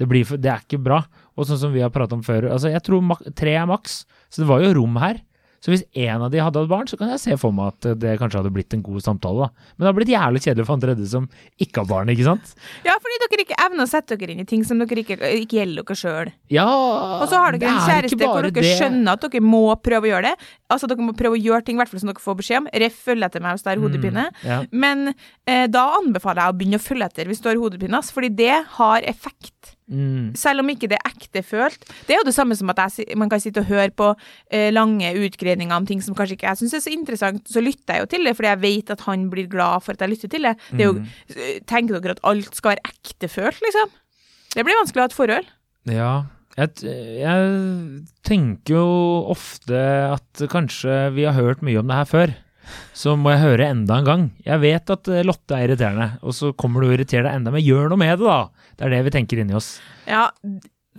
det 0.00 0.08
blir 0.10 0.32
det 0.38 0.54
er 0.54 0.64
ikke 0.64 0.82
bra. 0.82 1.02
Og 1.36 1.46
sånn 1.48 1.60
som 1.60 1.74
vi 1.74 1.84
har 1.84 1.92
pratet 1.94 2.16
om 2.18 2.24
før. 2.26 2.50
altså 2.54 2.72
Jeg 2.72 2.82
tror 2.86 3.22
tre 3.38 3.54
er 3.58 3.68
maks. 3.68 4.02
Så 4.32 4.42
det 4.42 4.50
var 4.50 4.64
jo 4.64 4.74
rom 4.80 4.98
her. 5.02 5.22
Så 5.62 5.70
hvis 5.70 5.84
en 5.94 6.24
av 6.26 6.32
de 6.32 6.40
hadde 6.42 6.58
hatt 6.58 6.70
barn, 6.70 6.88
så 6.90 6.96
kan 6.98 7.12
jeg 7.12 7.20
se 7.22 7.36
for 7.38 7.54
meg 7.54 7.70
at 7.70 7.86
det 8.02 8.16
kanskje 8.18 8.40
hadde 8.40 8.50
blitt 8.54 8.74
en 8.74 8.82
god 8.82 9.04
samtale. 9.04 9.46
da. 9.46 9.66
Men 9.76 9.84
det 9.84 9.88
har 9.88 9.96
blitt 9.98 10.10
jævlig 10.10 10.40
kjedelig 10.42 10.64
for 10.66 10.74
han 10.74 10.82
tredje 10.82 11.06
som 11.12 11.28
ikke 11.62 11.84
har 11.84 11.88
barn, 11.92 12.10
ikke 12.10 12.26
sant? 12.26 12.54
Ja, 12.82 12.96
fordi 12.98 13.20
dere 13.22 13.44
ikke 13.46 13.58
evner 13.62 13.86
å 13.86 13.90
sette 13.92 14.18
dere 14.18 14.34
inn 14.34 14.42
i 14.42 14.48
ting 14.48 14.64
som 14.66 14.82
dere 14.82 15.04
ikke, 15.04 15.20
ikke 15.44 15.60
gjelder 15.60 15.86
dere 15.86 15.98
sjøl. 16.00 16.32
Ja, 16.50 16.66
Og 16.66 17.28
så 17.30 17.38
har 17.38 17.54
dere 17.54 17.70
en 17.70 17.84
kjæreste 17.86 18.18
hvor 18.18 18.42
dere 18.42 18.56
det. 18.58 18.72
skjønner 18.80 19.14
at 19.14 19.26
dere 19.28 19.44
må 19.46 19.62
prøve 19.78 20.08
å 20.08 20.12
gjøre 20.16 20.32
det. 20.32 20.48
Altså 20.72 20.90
dere 20.90 21.06
må 21.06 21.14
prøve 21.14 21.38
å 21.38 21.42
gjøre 21.42 21.62
ting, 21.68 21.78
i 21.78 21.82
hvert 21.84 21.92
fall 21.92 22.02
som 22.02 22.10
dere 22.10 22.24
får 22.26 22.38
beskjed 22.42 22.60
om. 22.64 22.66
Ref, 22.82 22.98
følg 23.06 23.28
etter 23.28 23.44
meg 23.44 23.54
hvis 23.54 23.66
det 23.68 23.74
er 23.76 23.82
hodepine. 23.84 24.26
Mm, 24.32 24.48
ja. 24.50 24.58
Men 24.72 25.12
eh, 25.14 25.68
da 25.70 25.84
anbefaler 26.00 26.42
jeg 26.42 26.54
å 26.54 26.58
begynne 26.58 26.82
å 26.82 26.86
følge 26.88 27.06
etter 27.12 27.30
hvis 27.30 27.44
du 27.44 27.48
har 27.52 27.62
hodepine, 27.62 28.02
fordi 28.02 28.32
det 28.42 28.56
har 28.80 29.06
effekt. 29.06 29.76
Mm. 29.92 30.30
Selv 30.40 30.62
om 30.62 30.70
ikke 30.72 30.88
det 30.88 30.96
er 30.98 31.10
ektefølt. 31.12 31.84
Det 32.08 32.14
er 32.14 32.20
jo 32.22 32.26
det 32.30 32.34
samme 32.34 32.56
som 32.56 32.70
at 32.72 32.80
jeg, 32.96 33.12
man 33.20 33.28
kan 33.28 33.42
sitte 33.44 33.60
og 33.60 33.68
høre 33.68 33.90
på 33.92 34.08
eh, 34.50 34.70
lange 34.72 35.10
utgreininger 35.20 35.76
om 35.76 35.84
ting 35.88 36.00
som 36.02 36.16
kanskje 36.16 36.38
ikke 36.38 36.48
jeg 36.48 36.62
syns 36.62 36.74
er 36.78 36.84
så 36.86 36.92
interessant. 36.96 37.44
Så 37.52 37.60
lytter 37.60 37.98
jeg 37.98 38.06
jo 38.06 38.10
til 38.14 38.24
det, 38.24 38.32
fordi 38.38 38.48
jeg 38.54 38.62
vet 38.64 38.92
at 38.96 39.04
han 39.06 39.26
blir 39.32 39.50
glad 39.52 39.84
for 39.84 39.92
at 39.92 40.00
jeg 40.06 40.14
lytter 40.14 40.32
til 40.32 40.48
det. 40.48 40.54
det 40.72 40.80
er 40.80 40.88
jo, 40.88 40.94
Mm. 41.02 41.08
eh, 41.36 41.58
tenker 41.68 42.00
dere 42.00 42.16
at 42.16 42.24
alt 42.24 42.54
skal 42.56 42.74
være 42.74 42.88
ektefølt, 42.88 43.60
liksom? 43.68 43.90
Det 44.56 44.64
blir 44.64 44.80
vanskelig 44.80 45.00
å 45.00 45.04
ha 45.04 45.10
et 45.12 45.18
forhold. 45.20 45.46
Ja, 45.92 46.12
jeg, 46.56 46.70
jeg 47.20 48.02
tenker 48.28 48.74
jo 48.76 48.86
ofte 49.32 49.78
at 50.12 50.42
kanskje 50.52 51.12
vi 51.16 51.24
har 51.28 51.36
hørt 51.36 51.62
mye 51.64 51.80
om 51.80 51.88
det 51.88 51.96
her 51.96 52.08
før. 52.08 52.34
Så 52.96 53.14
må 53.18 53.32
jeg 53.32 53.42
høre 53.42 53.70
enda 53.72 53.98
en 54.00 54.08
gang. 54.08 54.24
Jeg 54.46 54.62
vet 54.62 54.92
at 54.92 55.08
eh, 55.10 55.24
Lotte 55.26 55.56
er 55.56 55.66
irriterende, 55.66 56.08
og 56.22 56.36
så 56.36 56.52
kommer 56.58 56.82
du 56.82 56.90
og 56.90 56.96
irriterer 56.96 57.28
deg 57.28 57.38
enda 57.38 57.54
mer. 57.54 57.64
Gjør 57.64 57.92
noe 57.92 58.00
med 58.00 58.12
det, 58.20 58.28
da! 58.28 58.68
Det 58.76 58.86
er 58.86 58.94
det 58.96 59.02
vi 59.06 59.14
tenker 59.14 59.42
inni 59.42 59.56
oss. 59.56 59.74
Ja, 60.08 60.26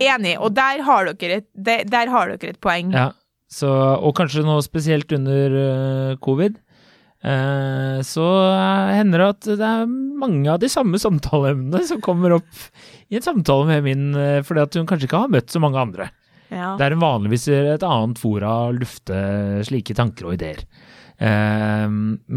enig. 0.02 0.34
Og 0.40 0.54
der 0.56 0.82
har 0.86 1.10
dere 1.12 1.40
et, 1.42 1.48
der, 1.54 2.10
har 2.12 2.34
dere 2.34 2.54
et 2.56 2.60
poeng. 2.64 2.94
Ja, 2.94 3.12
så, 3.50 3.70
og 3.70 4.16
kanskje 4.18 4.42
nå 4.42 4.56
spesielt 4.66 5.12
under 5.14 5.52
uh, 5.54 6.16
covid, 6.24 6.56
eh, 7.22 7.98
så 8.02 8.24
hender 8.90 9.20
det 9.20 9.28
at 9.28 9.48
det 9.60 9.68
er 9.68 9.92
mange 10.24 10.48
av 10.50 10.58
de 10.62 10.70
samme 10.72 10.98
samtaleemnene 10.98 11.84
som 11.86 12.02
kommer 12.02 12.34
opp 12.40 12.66
i 13.12 13.20
en 13.20 13.26
samtale 13.26 13.68
med 13.68 13.86
min, 13.86 14.04
fordi 14.48 14.64
at 14.64 14.78
hun 14.80 14.88
kanskje 14.90 15.06
ikke 15.06 15.22
har 15.26 15.30
møtt 15.30 15.54
så 15.54 15.62
mange 15.62 15.78
andre. 15.78 16.08
Ja. 16.54 16.74
Der 16.80 16.94
hun 16.94 17.02
vanligvis 17.02 17.46
gjør 17.50 17.74
et 17.74 17.86
annet 17.86 18.20
fora 18.20 18.54
lufte 18.74 19.20
slike 19.68 19.96
tanker 19.96 20.28
og 20.28 20.36
ideer. 20.36 20.64
Eh, 21.22 21.86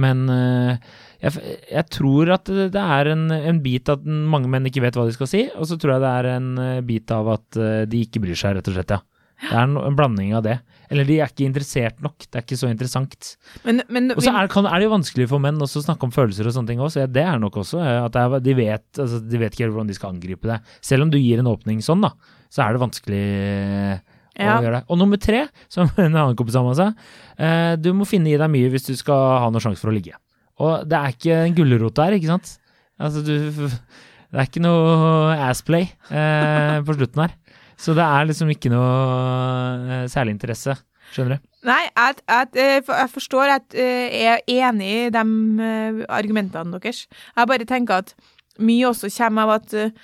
men 0.03 0.23
eh, 0.33 0.95
jeg, 1.23 1.57
jeg 1.71 1.85
tror 1.93 2.33
at 2.37 2.49
det 2.73 2.83
er 2.83 3.11
en, 3.13 3.27
en 3.33 3.61
bit 3.63 3.89
at 3.89 4.05
mange 4.05 4.49
menn 4.51 4.69
ikke 4.69 4.83
vet 4.85 4.97
hva 4.97 5.07
de 5.07 5.15
skal 5.15 5.29
si, 5.29 5.47
og 5.57 5.69
så 5.69 5.79
tror 5.79 5.95
jeg 5.97 6.05
det 6.05 6.15
er 6.21 6.31
en 6.35 6.49
eh, 6.61 6.81
bit 6.85 7.13
av 7.13 7.31
at 7.37 7.61
eh, 7.61 7.83
de 7.89 8.03
ikke 8.05 8.21
bryr 8.23 8.37
seg, 8.37 8.57
rett 8.57 8.69
og 8.69 8.77
slett, 8.77 8.97
ja. 8.97 9.03
Det 9.37 9.53
er 9.53 9.67
en, 9.67 9.75
en 9.77 9.93
blanding 9.93 10.31
av 10.33 10.41
det. 10.47 10.55
Eller 10.89 11.05
de 11.05 11.19
er 11.21 11.29
ikke 11.29 11.45
interessert 11.45 11.99
nok. 12.01 12.25
Det 12.25 12.39
er 12.39 12.45
ikke 12.45 12.57
så 12.57 12.71
interessant. 12.71 13.27
Men, 13.67 13.83
men 13.93 14.09
Og 14.15 14.23
så 14.25 14.31
er, 14.33 14.47
er 14.49 14.79
det 14.79 14.87
jo 14.87 14.93
vanskelig 14.95 15.27
for 15.29 15.43
menn 15.43 15.61
å 15.61 15.67
snakke 15.69 16.07
om 16.07 16.13
følelser 16.15 16.49
og 16.49 16.55
sånne 16.55 16.71
ting 16.71 16.81
også. 16.81 17.03
så 17.03 17.11
det 17.11 17.21
er 17.21 17.37
nok 17.41 17.59
også 17.61 17.83
at 17.83 18.17
er, 18.17 18.39
de, 18.41 18.55
vet, 18.57 18.87
altså, 18.97 19.19
de 19.21 19.41
vet 19.43 19.53
ikke 19.53 19.69
hvordan 19.69 19.91
de 19.91 19.97
skal 19.97 20.15
angripe 20.15 20.49
det. 20.49 20.57
Selv 20.81 21.05
om 21.05 21.13
du 21.13 21.19
gir 21.19 21.43
en 21.43 21.51
åpning 21.51 21.83
sånn, 21.85 22.01
da, 22.07 22.15
så 22.49 22.65
er 22.65 22.73
det 22.73 22.81
vanskelig 22.81 23.25
Ja. 24.37 24.57
Og. 24.59 24.79
Og 24.93 25.01
nummer 25.01 25.19
tre, 25.21 25.47
som 25.73 25.89
en 25.97 26.11
annen 26.11 26.37
kompis 26.37 26.57
av 26.59 26.67
meg 26.67 26.77
sa, 26.79 26.91
eh, 27.37 27.73
du 27.81 27.91
må 27.97 28.07
finne 28.09 28.31
i 28.31 28.39
deg 28.39 28.51
mye 28.53 28.71
hvis 28.73 28.89
du 28.89 28.93
skal 28.97 29.43
ha 29.43 29.49
noen 29.51 29.63
sjanse 29.63 29.83
for 29.83 29.93
å 29.93 29.95
ligge. 29.97 30.17
Og 30.63 30.87
det 30.89 30.97
er 30.97 31.15
ikke 31.15 31.41
en 31.45 31.57
gulrot 31.57 31.97
der, 31.99 32.17
ikke 32.17 32.31
sant? 32.33 32.55
Altså, 32.97 33.25
du 33.25 33.35
Det 34.27 34.41
er 34.41 34.47
ikke 34.49 34.59
noe 34.59 35.35
assplay 35.47 35.85
eh, 36.11 36.79
på 36.83 36.97
slutten 36.97 37.21
her. 37.23 37.35
Så 37.79 37.93
det 37.95 38.03
er 38.03 38.25
liksom 38.27 38.49
ikke 38.51 38.71
noe 38.73 38.89
eh, 39.87 40.07
særlig 40.11 40.33
interesse. 40.35 40.75
Skjønner 41.13 41.37
du? 41.37 41.45
Nei, 41.67 41.83
jeg, 41.85 42.17
at, 42.27 42.57
jeg 42.57 42.83
jeg 42.83 43.11
forstår 43.13 43.53
at 43.53 43.77
eh, 43.77 44.11
jeg 44.11 44.41
er 44.41 44.67
enig 44.67 44.89
i 44.89 45.09
de 45.15 45.23
eh, 45.63 46.01
argumentene 46.11 46.75
deres. 46.75 47.05
Jeg 47.07 47.49
bare 47.53 47.69
tenker 47.69 48.03
at 48.03 48.13
mye 48.59 48.89
også 48.89 49.11
kommer 49.15 49.47
av 49.47 49.55
at 49.61 49.77
eh, 49.77 49.95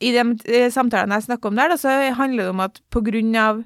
i 0.00 0.12
de 0.14 0.24
eh, 0.46 0.68
samtalene 0.70 1.18
jeg 1.18 1.28
snakker 1.28 1.50
om 1.50 1.58
der, 1.58 1.72
da, 1.72 1.76
så 1.80 1.94
handler 2.18 2.44
det 2.48 2.52
om 2.52 2.60
at 2.60 2.80
av 3.38 3.64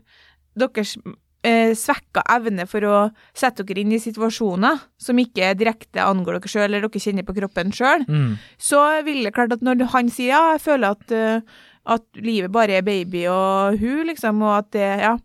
deres 0.57 0.97
eh, 1.45 1.73
svekka 1.77 2.23
evne 2.37 2.67
for 2.71 2.87
å 2.87 2.97
sette 3.35 3.65
dere 3.67 3.83
inn 3.83 3.93
i 3.93 4.01
situasjoner 4.03 4.81
som 5.01 5.19
ikke 5.19 5.53
direkte 5.59 6.05
angår 6.05 6.39
dere 6.39 6.53
sjøl, 6.53 6.69
eller 6.69 6.87
dere 6.87 7.03
kjenner 7.03 7.27
på 7.27 7.37
kroppen 7.37 7.73
sjøl, 7.75 8.07
Mm. 8.09 8.39
så 8.59 9.03
vil 9.05 9.25
det 9.25 9.35
klart 9.35 9.53
at 9.53 9.63
når 9.63 9.85
han 9.93 10.09
sier 10.09 10.33
ja, 10.37 10.53
jeg 10.55 10.65
føler 10.65 10.97
at, 10.97 11.13
eh, 11.13 11.41
at 11.87 12.05
livet 12.15 12.53
bare 12.53 12.79
er 12.79 12.83
baby 12.83 13.27
og 13.27 13.79
hun, 13.79 14.07
liksom, 14.07 14.43
og 14.43 14.59
at 14.59 14.71
det, 14.73 14.89
ja 15.03 15.19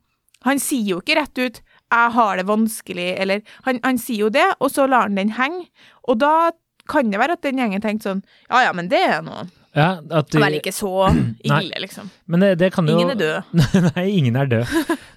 Han 0.46 0.60
sier 0.62 0.86
jo 0.86 1.00
ikke 1.02 1.16
rett 1.18 1.38
ut 1.40 1.62
'jeg 1.92 2.12
har 2.14 2.38
det 2.38 2.46
vanskelig', 2.46 3.20
eller 3.20 3.42
han, 3.66 3.80
han 3.84 3.98
sier 3.98 4.20
jo 4.20 4.30
det, 4.30 4.46
og 4.62 4.70
så 4.70 4.88
lar 4.88 5.10
han 5.10 5.16
den 5.16 5.32
henge. 5.32 5.66
Og 6.08 6.20
da 6.20 6.52
kan 6.88 7.10
det 7.10 7.20
være 7.20 7.34
at 7.34 7.42
den 7.42 7.58
gjengen 7.58 7.82
tenkte 7.82 8.04
sånn 8.10 8.24
Ja 8.50 8.62
ja, 8.68 8.74
men 8.74 8.88
det 8.88 9.02
er 9.02 9.22
noe 9.22 9.48
Ja, 9.78 9.88
at 10.02 10.32
de, 10.34 10.40
vel 10.42 10.58
ikke 10.58 10.74
så 10.74 10.90
ille, 11.46 11.82
liksom. 11.84 12.10
Men 12.26 12.42
det, 12.44 12.50
det 12.64 12.72
kan 12.74 12.88
jo 12.90 12.96
Ingen 12.98 13.14
er 13.14 13.20
død. 13.20 13.64
Nei, 13.92 14.06
ingen 14.10 14.40
er 14.42 14.50
død. 14.50 14.74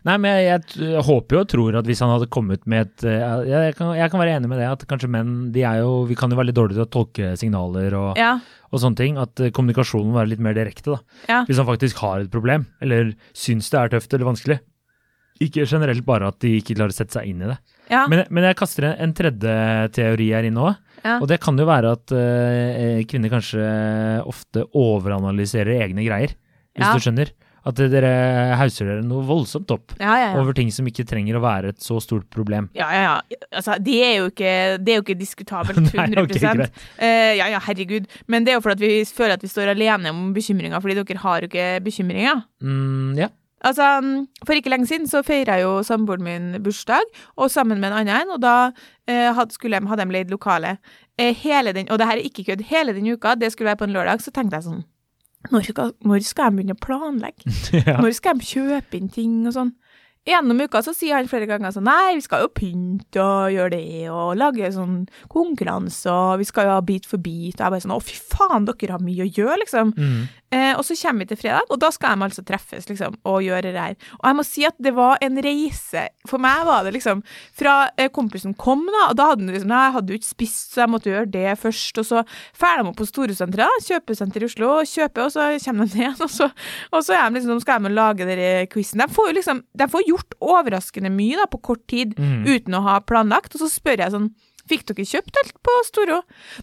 Nei, 0.06 0.16
men 0.20 0.34
jeg, 0.34 0.46
jeg, 0.50 0.90
jeg, 0.90 1.04
håper 1.06 1.38
jo 1.38 1.42
og 1.42 1.50
tror 1.54 1.78
at 1.80 1.88
hvis 1.88 2.02
han 2.04 2.12
hadde 2.12 2.28
kommet 2.32 2.66
med 2.70 2.88
et 2.90 3.06
eh, 3.08 3.18
jeg, 3.20 3.50
jeg, 3.54 3.76
kan, 3.78 3.92
jeg 3.96 4.12
kan 4.12 4.22
være 4.22 4.36
enig 4.36 4.50
med 4.52 4.60
det, 4.60 4.68
at 4.68 4.84
kanskje 4.90 5.10
menn 5.12 5.34
de 5.54 5.64
er 5.66 5.80
jo 5.80 6.04
Vi 6.10 6.18
kan 6.18 6.32
jo 6.32 6.38
være 6.38 6.50
litt 6.50 6.58
dårlige 6.60 6.80
til 6.80 6.86
å 6.86 6.92
tolke 6.98 7.32
signaler 7.40 7.96
og, 7.98 8.20
Ja. 8.20 8.34
og 8.70 8.84
sånne 8.84 9.00
ting. 9.00 9.20
At 9.20 9.40
eh, 9.40 9.52
kommunikasjonen 9.56 10.12
må 10.12 10.20
være 10.20 10.34
litt 10.34 10.44
mer 10.44 10.56
direkte, 10.58 10.98
da. 10.98 11.20
Ja. 11.30 11.42
Hvis 11.48 11.60
han 11.62 11.68
faktisk 11.68 12.04
har 12.04 12.20
et 12.26 12.32
problem, 12.32 12.68
eller 12.84 13.14
syns 13.32 13.72
det 13.72 13.80
er 13.80 13.96
tøft 13.96 14.12
eller 14.12 14.28
vanskelig. 14.28 14.60
Ikke 15.40 15.64
generelt 15.64 16.04
bare 16.04 16.28
at 16.28 16.42
de 16.44 16.58
ikke 16.58 16.76
klarer 16.76 16.92
å 16.92 17.00
sette 17.00 17.16
seg 17.16 17.30
inn 17.32 17.40
i 17.46 17.48
det. 17.48 17.56
Ja. 17.90 18.06
Men, 18.10 18.24
men 18.30 18.46
jeg 18.48 18.56
kaster 18.60 18.86
en, 18.90 18.96
en 19.08 19.12
tredje 19.18 19.54
teori 19.96 20.30
her 20.32 20.46
inne 20.48 20.70
òg. 20.70 20.78
Ja. 21.00 21.18
Og 21.18 21.28
det 21.30 21.40
kan 21.40 21.56
jo 21.58 21.64
være 21.68 21.94
at 21.96 22.12
uh, 22.12 22.98
kvinner 23.08 23.32
kanskje 23.32 23.60
ofte 24.28 24.66
overanalyserer 24.76 25.86
egne 25.86 26.04
greier, 26.06 26.34
hvis 26.76 26.84
Ja. 26.86 26.92
du 26.94 27.00
skjønner. 27.06 27.32
At 27.60 27.76
dere 27.76 28.56
hauser 28.56 28.86
dere 28.88 29.02
noe 29.04 29.20
voldsomt 29.28 29.68
opp 29.74 29.92
ja, 30.00 30.30
over 30.40 30.54
ting 30.56 30.70
som 30.72 30.86
ikke 30.88 31.04
trenger 31.04 31.36
å 31.36 31.42
være 31.44 31.74
et 31.74 31.82
så 31.84 31.98
stort 32.00 32.24
problem. 32.32 32.70
Ja, 32.72 32.86
ja, 32.88 33.02
ja. 33.04 33.40
Altså, 33.52 33.74
det 33.84 33.98
er 34.00 34.14
jo 34.16 34.30
ikke, 34.30 34.52
det 34.80 34.94
er 34.94 34.96
jo 34.96 35.04
ikke 35.04 35.18
diskutabelt. 35.20 35.82
100 35.92 36.08
Nei, 36.14 36.22
okay, 36.24 36.64
uh, 36.64 37.34
Ja, 37.36 37.50
ja, 37.52 37.60
herregud. 37.66 38.08
Men 38.32 38.46
det 38.48 38.54
er 38.54 38.56
jo 38.56 38.64
fordi 38.64 38.78
at 38.78 38.86
vi 38.86 39.04
føler 39.04 39.36
at 39.36 39.44
vi 39.44 39.52
står 39.52 39.74
alene 39.74 40.08
om 40.14 40.30
bekymringa, 40.36 40.80
fordi 40.80 40.96
dere 41.02 41.20
har 41.20 41.44
jo 41.44 41.50
ikke 41.52 41.68
bekymringer. 41.84 42.40
Mm, 42.64 43.20
ja. 43.20 43.28
Altså, 43.60 44.00
mm, 44.00 44.26
For 44.46 44.56
ikke 44.56 44.72
lenge 44.72 44.88
siden 44.88 45.08
så 45.08 45.22
feira 45.26 45.58
jo 45.60 45.80
samboeren 45.84 46.24
min 46.24 46.62
bursdag, 46.64 47.04
og 47.36 47.50
sammen 47.50 47.80
med 47.80 47.90
en 47.90 47.98
annen 48.00 48.14
en, 48.22 48.32
og 48.36 48.40
da 48.42 48.54
eh, 49.06 49.28
hadde, 49.36 49.56
de, 49.60 49.82
hadde 49.88 50.06
de 50.06 50.16
leid 50.16 50.32
lokale. 50.32 50.78
Eh, 51.18 51.34
hele 51.36 51.74
den, 51.76 51.90
og 51.90 51.98
det 52.00 52.08
her 52.08 52.16
er 52.16 52.28
ikke 52.30 52.46
kødd, 52.48 52.64
hele 52.70 52.96
den 52.96 53.12
uka, 53.12 53.34
det 53.34 53.52
skulle 53.52 53.68
være 53.68 53.82
på 53.82 53.90
en 53.90 53.92
lørdag, 53.96 54.22
så 54.24 54.32
tenkte 54.32 54.56
jeg 54.56 54.68
sånn 54.70 54.82
Når 55.52 55.68
skal, 55.68 55.92
når 56.04 56.24
skal 56.24 56.48
jeg 56.48 56.56
begynne 56.56 56.76
å 56.76 56.84
planlegge? 56.84 57.52
ja. 57.86 58.00
Når 58.00 58.16
skal 58.16 58.40
de 58.40 58.48
kjøpe 58.48 58.96
inn 58.96 59.12
ting 59.12 59.46
og 59.46 59.56
sånn? 59.56 59.74
Gjennom 60.28 60.58
uka 60.60 60.82
så 60.84 60.92
sier 60.92 61.16
han 61.16 61.28
flere 61.30 61.46
ganger 61.48 61.72
sånn 61.72 61.86
Nei, 61.88 62.18
vi 62.18 62.24
skal 62.24 62.42
jo 62.44 62.50
pynte 62.52 63.22
og 63.24 63.54
gjøre 63.54 63.72
det, 63.72 64.10
og 64.12 64.34
lage 64.36 64.68
sånn 64.74 65.06
konkurranse, 65.32 66.12
og 66.12 66.42
vi 66.42 66.48
skal 66.48 66.68
jo 66.68 66.74
ha 66.76 66.82
Bit 66.84 67.08
for 67.08 67.22
bit. 67.24 67.56
Og 67.56 67.64
jeg 67.64 67.74
bare 67.74 67.84
sånn 67.86 67.94
Å, 67.96 68.02
fy 68.04 68.18
faen, 68.34 68.68
dere 68.68 68.96
har 68.96 69.04
mye 69.04 69.24
å 69.24 69.30
gjøre, 69.30 69.62
liksom. 69.62 69.94
Mm. 69.96 70.20
Eh, 70.52 70.72
og 70.74 70.82
så 70.82 70.96
kommer 70.98 71.22
vi 71.22 71.30
til 71.30 71.38
fredag, 71.38 71.68
og 71.70 71.78
da 71.78 71.90
skal 71.94 72.16
de 72.18 72.24
altså 72.26 72.42
treffes, 72.42 72.88
liksom, 72.90 73.14
og 73.24 73.36
gjøre 73.46 73.70
det 73.70 73.74
her. 73.78 73.94
Og 74.18 74.24
jeg 74.26 74.36
må 74.40 74.44
si 74.48 74.64
at 74.66 74.74
det 74.82 74.92
var 74.96 75.20
en 75.22 75.36
reise. 75.46 76.08
For 76.26 76.42
meg 76.42 76.64
var 76.66 76.82
det 76.84 76.92
liksom 76.96 77.20
Fra 77.54 77.74
eh, 77.96 78.08
kompisen 78.10 78.56
kom, 78.58 78.82
da, 78.90 79.04
og 79.12 79.16
da 79.20 79.28
hadde 79.30 79.44
han 79.46 79.52
liksom 79.54 79.70
jeg 79.70 79.94
hadde 79.94 80.10
jo 80.10 80.18
ikke 80.18 80.28
spist, 80.30 80.72
så 80.74 80.82
jeg 80.82 80.90
måtte 80.90 81.10
gjøre 81.12 81.30
det 81.30 81.54
først. 81.62 82.00
Og 82.02 82.08
så 82.08 82.24
drar 82.58 82.80
de 82.82 82.88
opp 82.90 82.98
på 82.98 83.06
Storosenteret, 83.06 83.86
kjøpesenter 83.86 84.42
i 84.42 84.48
Oslo, 84.50 84.72
og 84.80 84.90
kjøper, 84.90 85.28
og 85.28 85.34
så 85.36 85.46
kommer 85.64 85.86
de 85.92 86.02
ned 86.02 86.20
og 86.26 86.30
så, 86.34 86.50
og 86.90 87.06
så 87.06 87.14
er 87.14 87.28
de 87.30 87.38
liksom, 87.38 87.62
skal 87.62 87.86
de 87.86 87.94
lage 87.94 88.26
den 88.26 88.66
quizen. 88.74 88.98
De 89.04 89.06
får 89.14 89.30
jo 89.30 89.38
liksom 89.38 89.62
De 89.78 89.86
får 89.94 90.06
gjort 90.10 90.34
overraskende 90.42 91.14
mye 91.14 91.38
da, 91.38 91.46
på 91.46 91.62
kort 91.70 91.86
tid, 91.90 92.16
Mm. 92.20 92.42
uten 92.44 92.74
å 92.76 92.80
ha 92.84 92.98
planlagt. 93.00 93.54
Og 93.54 93.62
så 93.62 93.68
spør 93.70 94.02
jeg 94.02 94.12
sånn 94.12 94.26
Fikk 94.70 94.86
dere 94.90 95.06
kjøpt 95.08 95.38
alt 95.40 95.56
på 95.66 95.76
Storo? 95.88 96.20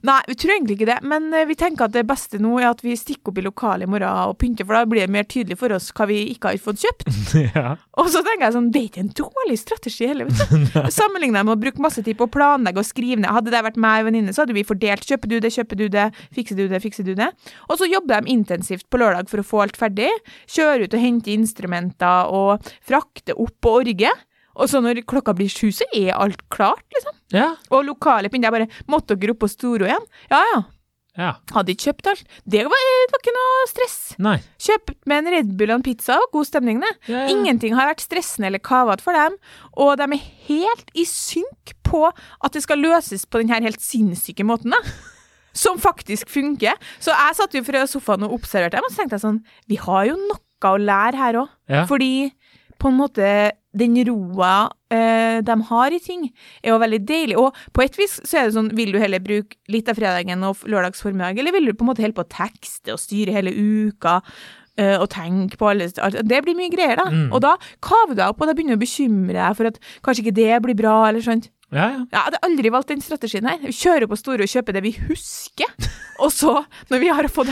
Nei, 0.08 0.20
vi 0.30 0.36
tror 0.40 0.54
egentlig 0.56 0.78
ikke 0.78 0.90
det, 0.90 0.98
men 1.08 1.28
eh, 1.36 1.48
vi 1.50 1.58
tenker 1.60 1.88
at 1.88 1.96
det 1.96 2.06
beste 2.08 2.40
nå 2.40 2.54
er 2.62 2.70
at 2.70 2.84
vi 2.86 2.96
stikker 2.96 3.34
opp 3.34 3.42
i 3.42 3.44
lokalet 3.46 3.88
i 3.88 3.92
morgen 3.92 4.32
og 4.32 4.38
pynter, 4.40 4.68
for 4.68 4.78
da 4.78 4.88
blir 4.88 5.04
det 5.04 5.14
mer 5.14 5.28
tydelig 5.28 5.58
for 5.60 5.76
oss 5.76 5.90
hva 5.96 6.08
vi 6.10 6.22
ikke 6.32 6.54
har 6.54 6.62
fått 6.64 6.86
kjøpt. 6.86 7.08
ja. 7.58 7.76
Og 8.00 8.12
så 8.14 8.22
tenker 8.24 8.48
jeg 8.48 8.56
sånn, 8.56 8.70
det 8.72 8.82
er 8.82 8.90
ikke 8.92 9.04
en 9.04 9.14
dårlig 9.20 9.58
strategi 9.60 10.08
heller, 10.08 10.30
vet 10.30 10.54
du. 10.54 10.80
Sammenlignet 11.00 11.48
med 11.48 11.56
å 11.58 11.60
bruke 11.60 11.84
masse 11.84 12.04
tid 12.06 12.20
på 12.20 12.30
å 12.30 12.32
planlegge 12.32 12.84
og 12.84 12.88
skrive 12.88 13.20
ned. 13.20 13.32
Hadde 13.36 13.54
det 13.54 13.64
vært 13.68 13.82
meg 13.82 14.04
og 14.04 14.10
venninne, 14.12 14.36
så 14.36 14.46
hadde 14.46 14.56
vi 14.58 14.66
fordelt. 14.68 15.08
Kjøper 15.08 15.34
du 15.34 15.38
det, 15.44 15.54
kjøper 15.58 15.82
du 15.82 15.86
det, 15.94 16.08
fikser 16.36 16.60
du 16.60 16.66
det, 16.72 16.82
fikser 16.84 17.08
du 17.08 17.14
det. 17.18 17.32
Og 17.68 17.82
så 17.82 17.90
jobber 17.90 18.24
de 18.24 18.36
intensivt 18.38 18.88
på 18.92 19.02
lørdag 19.02 19.32
for 19.32 19.44
å 19.44 19.48
få 19.48 19.66
alt 19.66 19.80
ferdig. 19.80 20.12
Kjører 20.48 20.88
ut 20.88 20.96
og 20.96 21.04
henter 21.04 21.36
instrumenter 21.36 22.32
og 22.38 22.72
frakter 22.88 23.40
opp 23.40 23.56
på 23.64 23.78
orget. 23.82 24.27
Og 24.58 24.72
så 24.72 24.82
når 24.84 25.04
klokka 25.10 25.36
blir 25.38 25.52
sju, 25.52 25.70
så 25.76 25.86
er 25.96 26.16
alt 26.18 26.42
klart, 26.54 26.84
liksom. 26.96 27.14
ja. 27.36 27.52
Og 27.70 27.86
lokale 27.86 28.32
begynner 28.32 28.50
Jeg 28.50 28.56
bare 28.58 28.90
Måtte 28.92 29.18
dere 29.20 29.36
opp 29.36 29.44
på 29.44 29.52
Storo 29.52 29.86
igjen? 29.88 30.10
Ja, 30.32 30.42
ja. 30.54 30.64
Ja. 31.18 31.32
Hadde 31.50 31.74
ikke 31.74 31.90
kjøpt 31.90 32.10
alt. 32.12 32.24
Det 32.46 32.62
var, 32.70 32.78
det 32.78 33.14
var 33.16 33.22
ikke 33.24 33.34
noe 33.34 33.66
stress. 33.72 33.98
Nei. 34.22 34.36
Kjøpt 34.62 35.00
med 35.10 35.24
en 35.24 35.32
Red 35.34 35.54
Bull 35.58 35.74
og 35.74 35.80
en 35.80 35.86
pizza, 35.88 36.20
og 36.22 36.36
god 36.36 36.46
stemning, 36.46 36.82
det. 36.84 36.92
Ja, 37.10 37.24
ja. 37.24 37.32
Ingenting 37.34 37.74
har 37.78 37.90
vært 37.90 38.04
stressende 38.06 38.52
eller 38.52 38.62
kavete 38.62 39.02
for 39.06 39.18
dem, 39.18 39.38
og 39.82 39.96
de 39.98 40.06
er 40.06 40.26
helt 40.46 40.94
i 40.94 41.08
synk 41.10 41.74
på 41.88 42.04
at 42.12 42.54
det 42.54 42.62
skal 42.68 42.84
løses 42.86 43.26
på 43.26 43.42
denne 43.42 43.58
helt 43.66 43.82
sinnssyke 43.82 44.46
måten, 44.46 44.76
da. 44.78 44.82
Som 45.58 45.82
faktisk 45.82 46.30
funker. 46.30 46.78
Så 47.02 47.10
jeg 47.10 47.38
satt 47.40 47.56
jo 47.58 47.64
fra 47.66 47.88
sofaen 47.90 48.28
og 48.28 48.36
observerte 48.38 48.78
dem, 48.78 48.86
og 48.86 48.94
så 48.94 49.02
tenkte 49.02 49.18
jeg 49.18 49.26
sånn 49.26 49.40
Vi 49.66 49.80
har 49.82 50.04
jo 50.12 50.20
noe 50.22 50.44
å 50.70 50.78
lære 50.78 51.18
her 51.18 51.38
òg. 51.42 51.50
Ja. 51.70 51.84
Fordi 51.90 52.30
på 52.80 52.92
en 52.92 53.00
måte 53.00 53.32
den 53.78 53.98
roa 54.08 54.70
eh, 54.94 55.40
de 55.46 55.56
har 55.70 55.94
i 55.94 56.00
ting, 56.02 56.28
er 56.64 56.74
jo 56.74 56.80
veldig 56.82 57.02
deilig. 57.06 57.38
Og 57.38 57.58
på 57.74 57.84
et 57.86 57.98
vis 58.00 58.20
så 58.24 58.40
er 58.40 58.48
det 58.48 58.58
sånn, 58.58 58.72
vil 58.78 58.94
du 58.96 59.02
heller 59.02 59.22
bruke 59.24 59.60
litt 59.72 59.90
av 59.92 60.00
fredagen 60.00 60.46
og 60.48 60.64
lørdags 60.70 61.04
formiddag, 61.06 61.38
eller 61.38 61.54
vil 61.56 61.70
du 61.70 61.76
på 61.78 61.86
en 61.86 61.92
måte 61.92 62.06
holde 62.06 62.18
på 62.18 62.26
å 62.26 62.32
tekste 62.38 62.96
og 62.96 63.04
styre 63.04 63.36
hele 63.38 63.54
uka? 63.54 64.22
eh, 64.78 64.96
og 64.98 65.10
tenke 65.14 65.58
på 65.60 65.70
alle 65.72 65.90
Det 65.90 66.42
blir 66.46 66.58
mye 66.58 66.72
greier, 66.74 66.98
da. 67.00 67.10
Mm. 67.12 67.30
Og 67.34 67.44
da 67.44 67.56
kaver 67.84 68.14
du 68.14 68.22
deg 68.22 68.30
opp, 68.30 68.42
og 68.42 68.50
da 68.50 68.56
begynner 68.58 68.78
du 68.78 68.82
å 68.82 68.86
bekymre 68.86 69.38
deg 69.38 69.60
for 69.60 69.72
at 69.72 69.80
kanskje 70.06 70.26
ikke 70.26 70.38
det 70.40 70.58
blir 70.66 70.78
bra, 70.78 70.98
eller 71.10 71.26
sånt. 71.26 71.50
Ja, 71.68 71.90
ja. 71.92 72.00
Ja, 72.00 72.06
Jeg 72.14 72.24
hadde 72.30 72.44
aldri 72.48 72.70
valgt 72.72 72.94
den 72.94 73.02
strategien 73.04 73.48
her. 73.50 73.58
Vi 73.60 73.76
kjører 73.76 74.08
på 74.08 74.20
store 74.20 74.46
og 74.46 74.52
kjøper 74.54 74.78
det 74.78 74.86
vi 74.86 74.94
husker. 75.10 75.90
Og 76.24 76.32
så, 76.32 76.54
når 76.90 77.02
vi 77.04 77.10
har 77.12 77.28
fått, 77.30 77.52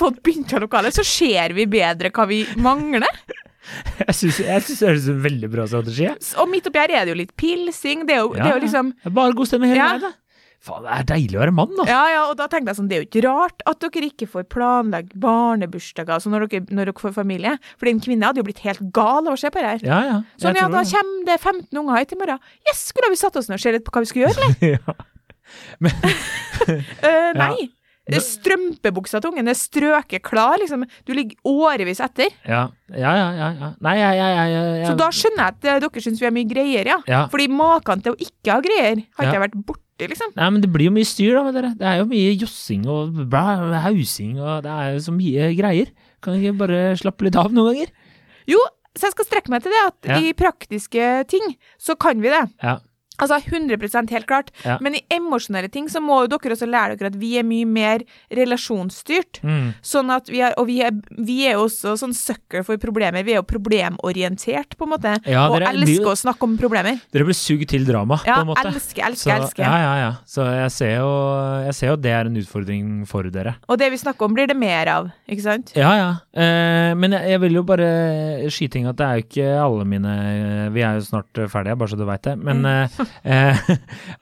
fått 0.00 0.18
begynt 0.26 0.52
av 0.56 0.64
lokalet, 0.64 0.96
så 0.96 1.04
ser 1.06 1.54
vi 1.56 1.68
bedre 1.70 2.10
hva 2.12 2.26
vi 2.28 2.42
mangler. 2.60 3.22
Jeg 4.02 4.16
syns 4.18 4.40
det 4.40 4.48
høres 4.48 4.72
ut 4.72 5.04
som 5.06 5.14
en 5.14 5.22
veldig 5.28 5.52
bra 5.52 5.68
strategi. 5.70 6.08
Og 6.42 6.50
midt 6.50 6.66
oppi 6.70 6.82
her 6.82 6.96
er 6.98 7.06
det 7.06 7.14
jo 7.14 7.20
litt 7.22 7.36
pilsing. 7.38 8.06
Det 8.08 8.16
er 8.16 8.24
jo, 8.24 8.32
det 8.34 8.42
er 8.46 8.56
jo 8.58 8.64
liksom 8.66 8.92
Det 8.98 9.12
er 9.12 9.16
bare 9.20 9.38
god 9.38 9.50
stemning 9.50 9.72
hele 9.74 9.80
Ja. 9.82 9.92
veien, 9.94 10.04
da. 10.08 10.12
Faen, 10.62 10.84
det 10.86 10.92
er 10.94 11.06
deilig 11.10 11.34
å 11.34 11.40
være 11.40 11.54
mann, 11.58 11.72
da. 11.74 11.84
Ja, 11.90 12.02
ja, 12.12 12.18
og 12.30 12.36
da 12.38 12.46
tenkte 12.46 12.70
jeg 12.70 12.78
sånn, 12.78 12.86
det 12.86 12.94
er 12.94 13.00
jo 13.02 13.06
ikke 13.08 13.22
rart 13.24 13.64
at 13.66 13.80
dere 13.82 14.06
ikke 14.12 14.28
får 14.30 14.44
planlegge 14.46 15.18
barnebursdager 15.24 16.14
altså 16.14 16.30
når, 16.30 16.44
dere, 16.52 16.68
når 16.70 16.86
dere 16.92 17.02
får 17.02 17.16
familie. 17.16 17.56
For 17.80 17.90
den 17.90 17.98
kvinnen 18.04 18.22
hadde 18.28 18.38
jo 18.38 18.46
blitt 18.46 18.62
helt 18.62 18.78
gal 18.94 19.26
av 19.26 19.34
å 19.34 19.40
se 19.42 19.50
på 19.50 19.58
det 19.58 19.72
her. 19.72 19.82
Ja, 19.88 19.98
ja. 20.06 20.20
Sånn, 20.38 20.54
ja, 20.54 20.68
da 20.70 20.84
det. 20.84 20.92
kommer 20.94 21.26
det 21.32 21.38
15 21.40 21.82
unger 21.82 21.98
hit 21.98 22.14
i 22.14 22.20
morgen. 22.20 22.38
Yes, 22.70 22.84
skulle 22.92 23.10
vi 23.10 23.18
satt 23.18 23.40
oss 23.42 23.50
ned 23.50 23.58
og 23.58 23.64
se 23.64 23.74
litt 23.74 23.86
på 23.88 23.90
hva 23.96 24.04
vi 24.04 24.10
skulle 24.12 24.30
gjøre, 24.30 24.38
eller? 24.38 24.70
ja. 24.78 24.94
uh, 25.82 27.30
nei. 27.42 27.56
Strømpebuksa 28.10 29.20
til 29.22 29.30
ungen 29.30 29.48
er 29.48 29.54
strøket 29.58 30.22
klar, 30.26 30.56
liksom. 30.60 30.82
Du 31.06 31.12
ligger 31.14 31.36
årevis 31.46 32.00
etter. 32.02 32.32
Ja, 32.48 32.64
ja, 32.90 33.12
ja. 33.14 33.28
ja, 33.38 33.48
ja. 33.60 33.68
Nei, 33.84 33.94
jeg, 34.00 34.16
jeg, 34.18 34.34
jeg, 34.36 34.50
jeg, 34.52 34.74
jeg 34.82 34.88
Så 34.90 34.96
da 34.98 35.08
skjønner 35.14 35.44
jeg 35.44 35.54
at 35.54 35.68
eh, 35.70 35.78
dere 35.84 36.02
syns 36.06 36.20
vi 36.22 36.26
har 36.28 36.34
mye 36.34 36.50
greier, 36.50 36.90
ja. 36.92 36.98
Ja. 37.08 37.22
Fordi 37.32 37.46
maken 37.52 38.02
til 38.02 38.16
å 38.16 38.18
ikke 38.18 38.56
ha 38.56 38.60
greier, 38.64 39.02
har 39.16 39.24
ikke 39.24 39.30
Ja. 39.30 39.38
jeg 39.38 39.44
vært 39.46 39.56
borti, 39.70 40.08
liksom. 40.10 40.34
Nei, 40.36 40.50
men 40.50 40.60
det 40.64 40.72
blir 40.74 40.90
jo 40.90 40.94
mye 40.98 41.06
styr 41.08 41.34
da 41.38 41.44
med 41.46 41.54
dere. 41.60 41.72
Det 41.78 41.86
er 41.92 41.98
jo 42.02 42.06
mye 42.10 42.34
jossing 42.42 42.86
og 42.90 43.22
bla, 43.30 43.44
hausing 43.86 44.38
og 44.42 44.62
det 44.66 44.74
er 44.74 44.92
jo 44.96 45.02
så 45.06 45.14
mye 45.14 45.50
greier. 45.58 45.92
Kan 46.22 46.38
ikke 46.40 46.58
bare 46.66 46.80
slappe 46.98 47.26
litt 47.28 47.38
av 47.38 47.52
noen 47.54 47.72
ganger? 47.74 47.92
Jo, 48.50 48.58
så 48.98 49.06
jeg 49.08 49.14
skal 49.14 49.28
strekke 49.30 49.50
meg 49.54 49.62
til 49.64 49.72
det, 49.72 49.82
at 49.88 50.10
Ja. 50.10 50.18
i 50.18 50.34
praktiske 50.36 51.06
ting 51.30 51.54
så 51.78 51.94
kan 51.98 52.20
vi 52.20 52.28
det. 52.34 52.42
Ja. 52.62 52.80
Altså 53.22 53.38
100 53.38 54.10
helt 54.12 54.26
klart. 54.28 54.50
Ja. 54.66 54.78
Men 54.82 54.96
i 54.98 55.02
emosjonelle 55.12 55.70
ting 55.72 55.88
så 55.92 56.02
må 56.02 56.22
jo 56.24 56.32
dere 56.34 56.56
også 56.56 56.68
lære 56.68 56.98
dere 56.98 57.12
at 57.12 57.18
vi 57.20 57.36
er 57.38 57.46
mye 57.46 57.68
mer 57.68 58.04
relasjonsstyrt. 58.34 59.40
Mm. 59.46 59.72
Sånn 59.84 60.10
at 60.14 60.30
vi 60.32 60.42
er, 60.44 60.54
og 60.60 60.68
vi 60.68 60.80
er, 60.84 60.94
vi 61.18 61.38
er 61.48 61.60
også 61.60 61.94
sånn 62.00 62.14
sucker 62.16 62.64
for 62.66 62.80
problemer. 62.82 63.24
Vi 63.26 63.34
er 63.36 63.40
jo 63.40 63.46
problemorientert, 63.48 64.76
på 64.78 64.86
en 64.88 64.92
måte. 64.94 65.14
Ja, 65.28 65.46
og 65.50 65.62
elsker 65.62 66.12
å 66.12 66.16
snakke 66.18 66.48
om 66.48 66.56
problemer. 66.60 67.00
Dere 67.14 67.26
blir 67.28 67.38
sugd 67.38 67.68
til 67.72 67.86
drama, 67.88 68.20
Ja, 68.26 68.40
på 68.40 68.46
en 68.46 68.50
måte. 68.52 68.66
elsker, 68.72 69.04
elsker, 69.06 69.30
Så, 69.30 69.36
elsker. 69.38 69.64
ja, 69.66 69.78
ja, 69.82 69.94
ja. 70.02 70.12
Så 70.26 70.46
jeg 70.48 70.72
ser, 70.74 70.94
jo, 70.98 71.12
jeg 71.68 71.74
ser 71.78 71.92
jo 71.92 71.96
det 72.02 72.12
er 72.12 72.30
en 72.30 72.36
utfordring 72.42 73.06
for 73.08 73.28
dere. 73.32 73.56
Og 73.68 73.78
det 73.78 73.90
vi 73.92 74.00
snakker 74.00 74.26
om, 74.26 74.34
blir 74.36 74.50
det 74.50 74.56
mer 74.58 74.90
av, 74.92 75.10
ikke 75.28 75.44
sant? 75.46 75.72
Ja, 75.78 75.92
ja. 75.98 76.10
Eh, 76.32 76.92
men 76.98 77.12
jeg, 77.16 77.30
jeg 77.34 77.42
vil 77.46 77.58
jo 77.60 77.64
bare 77.66 77.88
skyte 78.52 78.80
inn 78.80 78.90
at 78.90 78.98
det 78.98 79.06
er 79.06 79.18
jo 79.20 79.26
ikke 79.26 79.48
alle 79.62 79.84
mine 79.88 80.12
Vi 80.72 80.82
er 80.84 80.98
jo 80.98 81.04
snart 81.06 81.42
ferdige, 81.52 81.76
bare 81.78 81.92
så 81.92 81.98
du 81.98 82.04
veit 82.08 82.22
det. 82.26 82.36
Men 82.40 82.64
eh, 82.68 82.88
eh, 83.32 83.58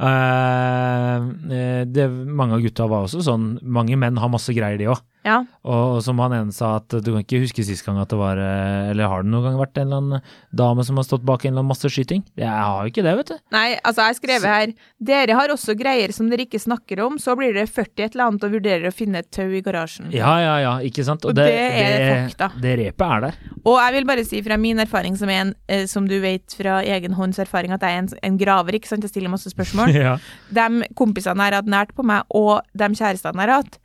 eh, 0.09 1.85
det, 1.87 2.09
mange 2.11 2.59
av 2.59 2.65
gutta 2.65 2.89
var 2.91 3.07
også 3.07 3.23
sånn 3.27 3.53
Mange 3.63 3.97
menn 4.01 4.19
har 4.21 4.33
masse 4.33 4.55
greier, 4.57 4.79
de 4.81 4.91
òg. 4.93 5.01
Ja. 5.27 5.43
Og 5.69 5.99
som 6.05 6.21
han 6.23 6.33
ene 6.33 6.55
sa, 6.55 6.79
at 6.79 6.89
du 6.89 7.11
kan 7.13 7.21
ikke 7.21 7.43
huske 7.43 7.65
sist 7.67 7.85
gang 7.85 7.99
at 8.01 8.09
det 8.09 8.17
var 8.17 8.39
eh, 8.41 8.89
Eller 8.89 9.11
har 9.13 9.25
det 9.25 9.29
noen 9.29 9.45
gang 9.45 9.59
vært 9.61 9.77
en 9.77 9.91
eller 9.91 10.01
annen 10.01 10.31
dame 10.57 10.85
som 10.87 10.97
har 10.97 11.05
stått 11.05 11.27
bak 11.29 11.45
en 11.45 11.53
eller 11.53 11.61
annen 11.61 11.73
masseskyting? 11.75 12.25
Jeg 12.41 12.49
har 12.49 12.81
jo 12.81 12.93
ikke 12.93 13.05
det, 13.05 13.13
vet 13.19 13.33
du. 13.33 13.37
Nei, 13.53 13.67
altså 13.85 14.09
jeg 14.09 14.21
skrev 14.21 14.47
her 14.49 14.73
Dere 15.11 15.37
har 15.37 15.53
også 15.53 15.77
greier 15.77 16.15
som 16.17 16.31
dere 16.33 16.47
ikke 16.47 16.63
snakker 16.63 17.03
om, 17.05 17.19
så 17.21 17.37
blir 17.39 17.53
dere 17.57 17.69
40 17.69 18.07
et 18.07 18.17
eller 18.17 18.31
annet 18.31 18.47
og 18.49 18.55
vurderer 18.57 18.89
å 18.89 18.95
finne 18.95 19.21
et 19.21 19.29
tau 19.35 19.49
i 19.49 19.61
garasjen. 19.65 20.09
Ja, 20.15 20.33
ja, 20.41 20.57
ja, 20.65 20.73
ikke 20.87 21.05
sant? 21.07 21.27
Og 21.29 21.37
det 21.37 21.47
er 21.51 22.07
fakta. 22.09 22.51
Det 22.61 22.75
repet 22.81 23.07
er 23.07 23.27
der. 23.27 23.39
Og 23.61 23.77
jeg 23.77 23.97
vil 23.99 24.09
bare 24.09 24.25
si 24.27 24.41
fra 24.45 24.57
min 24.61 24.81
erfaring, 24.83 25.17
som 25.21 25.33
er 25.33 25.43
en, 25.45 25.53
eh, 25.69 25.85
som 25.91 26.09
du 26.09 26.17
vet 26.23 26.57
fra 26.57 26.81
egen 26.97 27.17
hånds 27.19 27.41
erfaring, 27.43 27.75
at 27.77 27.85
jeg 27.85 27.97
er 27.97 28.05
en, 28.05 28.11
en 28.31 28.41
graver, 28.41 28.79
ikke 28.79 28.91
sant, 28.93 29.05
jeg 29.05 29.13
stiller 29.13 29.33
masse 29.33 29.53
spørsmål. 29.53 29.93
ja. 30.07 30.17
De 30.49 30.91
kompisene 30.99 31.45
jeg 31.45 31.53
har 31.53 31.61
hatt 31.61 31.73
nært 31.77 31.95
på 31.97 32.07
meg, 32.07 32.25
og 32.37 32.65
de 32.73 32.93
kjærestene 32.97 33.37
jeg 33.37 33.51
har 33.51 33.57
hatt, 33.61 33.81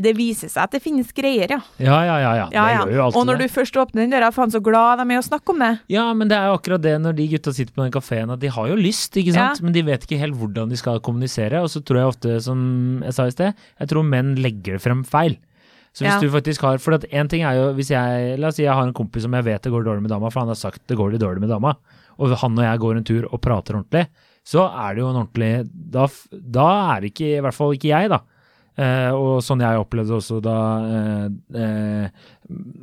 det 0.00 0.14
viser 0.16 0.48
seg 0.48 0.62
at 0.64 0.72
det 0.72 0.80
finnes 0.82 1.10
greier, 1.12 1.50
ja. 1.52 1.58
Ja, 1.78 1.98
ja, 2.08 2.14
ja. 2.22 2.30
ja. 2.40 2.46
ja, 2.50 2.84
Det 2.84 2.92
gjør 2.92 2.96
jo 2.96 3.02
alltid 3.04 3.18
Og 3.20 3.26
når 3.28 3.38
det. 3.40 3.48
du 3.50 3.54
først 3.54 3.76
åpner 3.82 4.00
den 4.06 4.14
døra, 4.16 4.30
faen 4.32 4.50
så 4.54 4.60
glad 4.64 5.02
de 5.02 5.06
er 5.12 5.20
å 5.20 5.24
snakke 5.26 5.52
om 5.52 5.58
det. 5.60 5.72
Ja, 5.92 6.06
men 6.16 6.30
det 6.32 6.38
er 6.38 6.48
jo 6.48 6.56
akkurat 6.56 6.82
det 6.86 6.94
når 7.04 7.16
de 7.18 7.26
gutta 7.34 7.52
sitter 7.52 7.74
på 7.76 7.84
den 7.84 7.92
kafeen, 7.92 8.32
at 8.32 8.40
de 8.40 8.48
har 8.48 8.68
jo 8.70 8.76
lyst, 8.80 9.16
ikke 9.20 9.34
sant? 9.36 9.60
Men 9.60 9.76
de 9.76 9.82
vet 9.84 10.06
ikke 10.08 10.20
helt 10.22 10.38
hvordan 10.40 10.72
de 10.72 10.76
skal 10.80 11.00
kommunisere. 11.04 11.60
Og 11.60 11.68
så 11.68 11.84
tror 11.84 12.00
jeg 12.00 12.12
ofte, 12.14 12.38
som 12.46 13.02
jeg 13.04 13.12
sa 13.18 13.26
i 13.28 13.34
sted, 13.36 13.52
jeg 13.84 13.92
tror 13.92 14.08
menn 14.08 14.34
legger 14.40 14.80
frem 14.80 15.04
feil. 15.04 15.36
Så 15.94 16.02
hvis 16.02 16.14
Ja. 16.16 16.20
du 16.20 16.30
faktisk 16.32 16.60
har 16.66 16.78
For 16.82 16.94
at 16.96 17.04
en 17.12 17.28
ting 17.28 17.44
er 17.46 17.54
jo 17.54 17.72
hvis 17.76 17.90
jeg 17.92 18.38
La 18.40 18.48
oss 18.48 18.56
si 18.56 18.64
jeg 18.64 18.74
har 18.74 18.82
en 18.82 18.92
kompis 18.92 19.22
som 19.22 19.32
jeg 19.32 19.44
vet 19.46 19.62
det 19.62 19.70
går 19.70 19.84
dårlig 19.86 20.02
med 20.02 20.10
dama, 20.10 20.26
for 20.28 20.40
han 20.40 20.48
har 20.50 20.56
sagt 20.58 20.80
det 20.88 20.96
går 20.98 21.12
litt 21.12 21.20
dårlig 21.22 21.38
med 21.44 21.48
dama, 21.52 21.76
og 22.18 22.32
han 22.40 22.58
og 22.58 22.64
jeg 22.64 22.80
går 22.82 22.96
en 22.96 23.04
tur 23.04 23.28
og 23.30 23.40
prater 23.40 23.76
ordentlig, 23.78 24.08
så 24.44 24.64
er 24.74 24.94
det 24.96 25.04
jo 25.04 25.10
en 25.12 25.20
ordentlig 25.22 25.70
Da, 25.94 26.08
da 26.32 26.96
er 26.96 27.00
det 27.04 27.12
ikke, 27.14 27.36
i 27.38 27.40
hvert 27.46 27.54
fall 27.54 27.76
ikke 27.76 27.92
jeg, 27.92 28.10
da. 28.10 28.18
Eh, 28.74 29.10
og 29.14 29.38
sånn 29.46 29.62
jeg 29.62 29.78
opplevde 29.78 30.16
også 30.16 30.40
da 30.42 30.54
eh, 30.82 31.26
eh, 31.62 32.22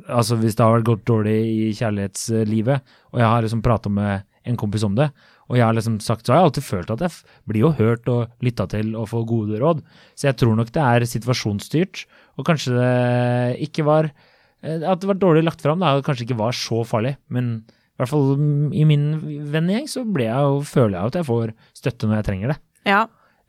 Altså 0.08 0.38
hvis 0.40 0.56
det 0.56 0.64
har 0.64 0.78
vært 0.78 0.86
gått 0.88 1.02
dårlig 1.04 1.34
i 1.36 1.66
kjærlighetslivet, 1.76 2.94
og 3.12 3.20
jeg 3.20 3.28
har 3.28 3.44
liksom 3.44 3.60
prata 3.64 3.92
med 3.92 4.24
en 4.48 4.56
kompis 4.58 4.86
om 4.88 4.96
det, 4.96 5.10
og 5.52 5.58
jeg 5.58 5.66
har 5.66 5.76
liksom 5.76 5.98
sagt, 6.02 6.24
så 6.24 6.32
har 6.32 6.40
jeg 6.40 6.48
alltid 6.48 6.64
følt 6.64 6.90
at 6.94 7.04
jeg 7.04 7.36
blir 7.50 7.66
jo 7.66 7.70
hørt 7.76 8.08
og 8.10 8.32
lytta 8.42 8.66
til 8.72 8.94
og 8.96 9.10
får 9.12 9.28
gode 9.28 9.60
råd. 9.60 9.84
Så 10.16 10.30
jeg 10.30 10.38
tror 10.40 10.56
nok 10.58 10.72
det 10.72 10.82
er 10.82 11.06
situasjonsstyrt, 11.12 12.04
og 12.40 12.48
kanskje 12.48 12.74
det 12.78 13.60
ikke 13.68 13.84
var 13.86 14.08
eh, 14.08 14.80
At 14.80 15.04
det 15.04 15.10
var 15.12 15.20
dårlig 15.20 15.44
lagt 15.44 15.62
fram, 15.62 15.84
da, 15.84 15.98
kanskje 16.02 16.24
ikke 16.24 16.40
var 16.40 16.56
så 16.56 16.82
farlig. 16.88 17.18
Men 17.28 17.58
i 17.68 18.00
hvert 18.00 18.10
fall 18.10 18.72
i 18.72 18.86
min 18.88 19.10
vennegjeng 19.52 19.90
så 19.92 20.02
jeg 20.02 20.32
jo, 20.32 20.62
føler 20.64 20.96
jeg 20.96 21.12
at 21.12 21.18
jeg 21.20 21.28
får 21.28 21.52
støtte 21.76 22.08
når 22.08 22.22
jeg 22.22 22.28
trenger 22.30 22.54
det. 22.54 22.62
Ja. 22.88 23.02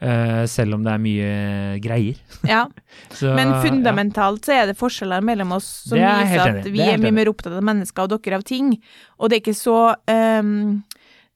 Eh, 0.04 0.46
selv 0.52 0.76
om 0.76 0.84
det 0.84 0.92
er 0.92 1.00
mye 1.00 1.34
greier. 1.84 2.18
ja. 2.44 2.66
Så, 3.14 3.30
Men 3.38 3.54
ja. 3.54 3.60
fundamentalt 3.64 4.46
så 4.46 4.56
er 4.56 4.66
det 4.70 4.78
forskjeller 4.78 5.22
mellom 5.24 5.54
oss 5.56 5.68
som 5.88 5.98
er 5.98 6.26
viser 6.26 6.42
at 6.44 6.68
vi 6.74 6.82
er 6.84 6.96
er 6.96 7.02
mye 7.02 7.14
mer 7.16 7.30
opptatt 7.32 7.54
av 7.56 7.64
mennesker 7.66 8.06
og 8.06 8.18
dere 8.18 8.40
av 8.42 8.44
ting. 8.48 8.74
Og 9.20 9.30
det 9.30 9.38
er 9.38 9.44
ikke 9.44 9.56
så 9.58 9.78
um, 10.10 10.82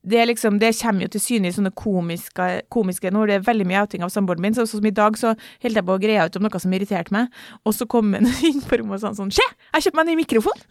det, 0.08 0.19
er 0.19 0.27
liksom, 0.30 0.58
det 0.60 0.73
kommer 0.82 1.06
jo 1.06 1.12
til 1.13 1.23
syne 1.23 1.49
i 1.49 1.56
sånne 1.56 1.71
komiske, 1.77 2.47
komiske 2.73 3.12
Når 3.13 3.30
det 3.30 3.38
er 3.38 3.47
veldig 3.47 3.67
mye 3.69 3.82
outing 3.84 4.06
av 4.06 4.12
samboeren 4.13 4.43
min. 4.43 4.56
Så, 4.58 4.67
som 4.69 4.86
i 4.86 4.93
dag 4.95 5.17
så 5.19 5.34
holdt 5.63 5.80
jeg 5.80 5.88
på 5.88 5.95
å 5.95 6.01
greie 6.01 6.25
ut 6.25 6.39
om 6.39 6.47
noe 6.47 6.62
som 6.63 6.75
irriterte 6.75 7.13
meg, 7.15 7.34
og 7.63 7.75
så 7.75 7.88
kom 7.89 8.13
han 8.17 8.30
inn 8.49 8.63
på 8.63 8.82
rommet 8.82 8.99
og 8.99 9.03
sa 9.03 9.13
sånn 9.17 9.34
Se, 9.36 9.45
jeg 9.75 9.88
kjøpte 9.88 9.99
meg 9.99 10.06
en 10.06 10.12
ny 10.13 10.17
mikrofon! 10.21 10.63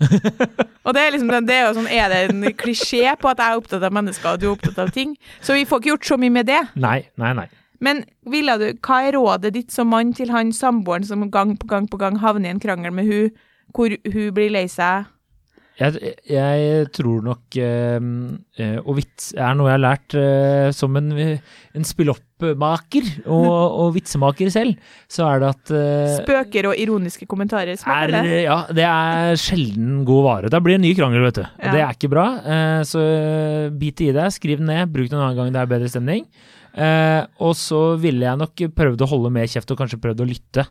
og 0.87 0.97
det 0.97 1.05
er 1.05 1.15
liksom 1.17 1.35
det 1.49 1.59
er 1.59 1.69
jo 1.69 1.77
sånn 1.81 1.93
Er 1.93 2.13
det 2.13 2.23
en 2.31 2.49
klisjé 2.57 3.17
på 3.21 3.31
at 3.33 3.43
jeg 3.43 3.53
er 3.53 3.63
opptatt 3.63 3.87
av 3.87 3.95
mennesker 3.95 4.35
og 4.35 4.43
du 4.43 4.49
er 4.49 4.55
opptatt 4.57 4.83
av 4.87 4.93
ting? 4.95 5.15
Så 5.41 5.59
vi 5.59 5.69
får 5.69 5.83
ikke 5.83 5.95
gjort 5.95 6.11
så 6.15 6.21
mye 6.21 6.35
med 6.41 6.51
det. 6.51 6.63
Nei, 6.81 7.01
nei, 7.21 7.37
nei. 7.37 7.49
Men 7.81 8.05
ville 8.29 8.57
du, 8.61 8.69
hva 8.85 9.03
er 9.07 9.19
rådet 9.19 9.53
ditt 9.57 9.75
som 9.75 9.91
mann 9.93 10.15
til 10.17 10.33
han 10.35 10.55
samboeren 10.57 11.07
som 11.07 11.27
gang 11.31 11.57
på 11.61 11.69
gang 11.71 11.91
på 11.91 12.01
gang 12.01 12.21
havner 12.23 12.51
i 12.51 12.55
en 12.55 12.63
krangel 12.63 12.95
med 12.95 13.11
hun, 13.11 13.45
hvor 13.77 13.93
hun 13.93 14.33
blir 14.37 14.53
lei 14.55 14.67
seg? 14.71 15.13
Jeg, 15.77 16.13
jeg 16.25 16.87
tror 16.97 17.21
nok 17.21 17.57
øh, 17.61 18.77
Og 18.81 18.95
vits 18.97 19.35
er 19.37 19.57
noe 19.59 19.69
jeg 19.69 19.75
har 19.75 19.83
lært 19.83 20.15
øh, 20.17 20.71
som 20.73 20.97
en, 20.97 21.11
en 21.13 21.85
spilloppmaker 21.85 23.11
og, 23.27 23.51
og 23.83 23.91
vitsemaker 23.99 24.49
selv, 24.53 24.73
så 25.05 25.27
er 25.29 25.43
det 25.43 25.51
at 25.53 25.75
øh, 25.77 26.15
Spøker 26.23 26.71
og 26.71 26.81
ironiske 26.81 27.29
kommentarer. 27.29 27.77
smaker 27.77 28.17
er, 28.23 28.25
det. 28.25 28.41
ja, 28.47 28.59
det 28.73 28.89
er 28.89 29.37
sjelden 29.41 30.01
god 30.09 30.25
vare. 30.25 30.53
Da 30.53 30.63
blir 30.65 30.79
det 30.79 30.87
ny 30.87 30.95
krangel, 30.97 31.27
vet 31.29 31.43
du. 31.43 31.45
Ja. 31.45 31.77
Det 31.77 31.85
er 31.85 31.93
ikke 31.99 32.13
bra. 32.15 32.27
Så 32.89 33.05
bit 33.77 34.01
i 34.01 34.13
det, 34.17 34.31
skriv 34.33 34.63
den 34.63 34.73
ned, 34.73 34.89
bruk 34.95 35.11
den 35.13 35.21
en 35.21 35.27
annen 35.27 35.43
gang 35.43 35.53
det 35.53 35.61
er 35.61 35.75
bedre 35.77 35.93
stemning. 35.93 36.25
Eh, 36.77 37.23
og 37.41 37.57
så 37.57 37.81
ville 38.01 38.27
jeg 38.27 38.41
nok 38.43 38.67
prøvd 38.77 39.05
å 39.05 39.11
holde 39.15 39.33
mer 39.33 39.49
kjeft 39.49 39.71
og 39.73 39.81
kanskje 39.81 40.01
prøvd 40.03 40.23
å 40.23 40.29
lytte 40.29 40.67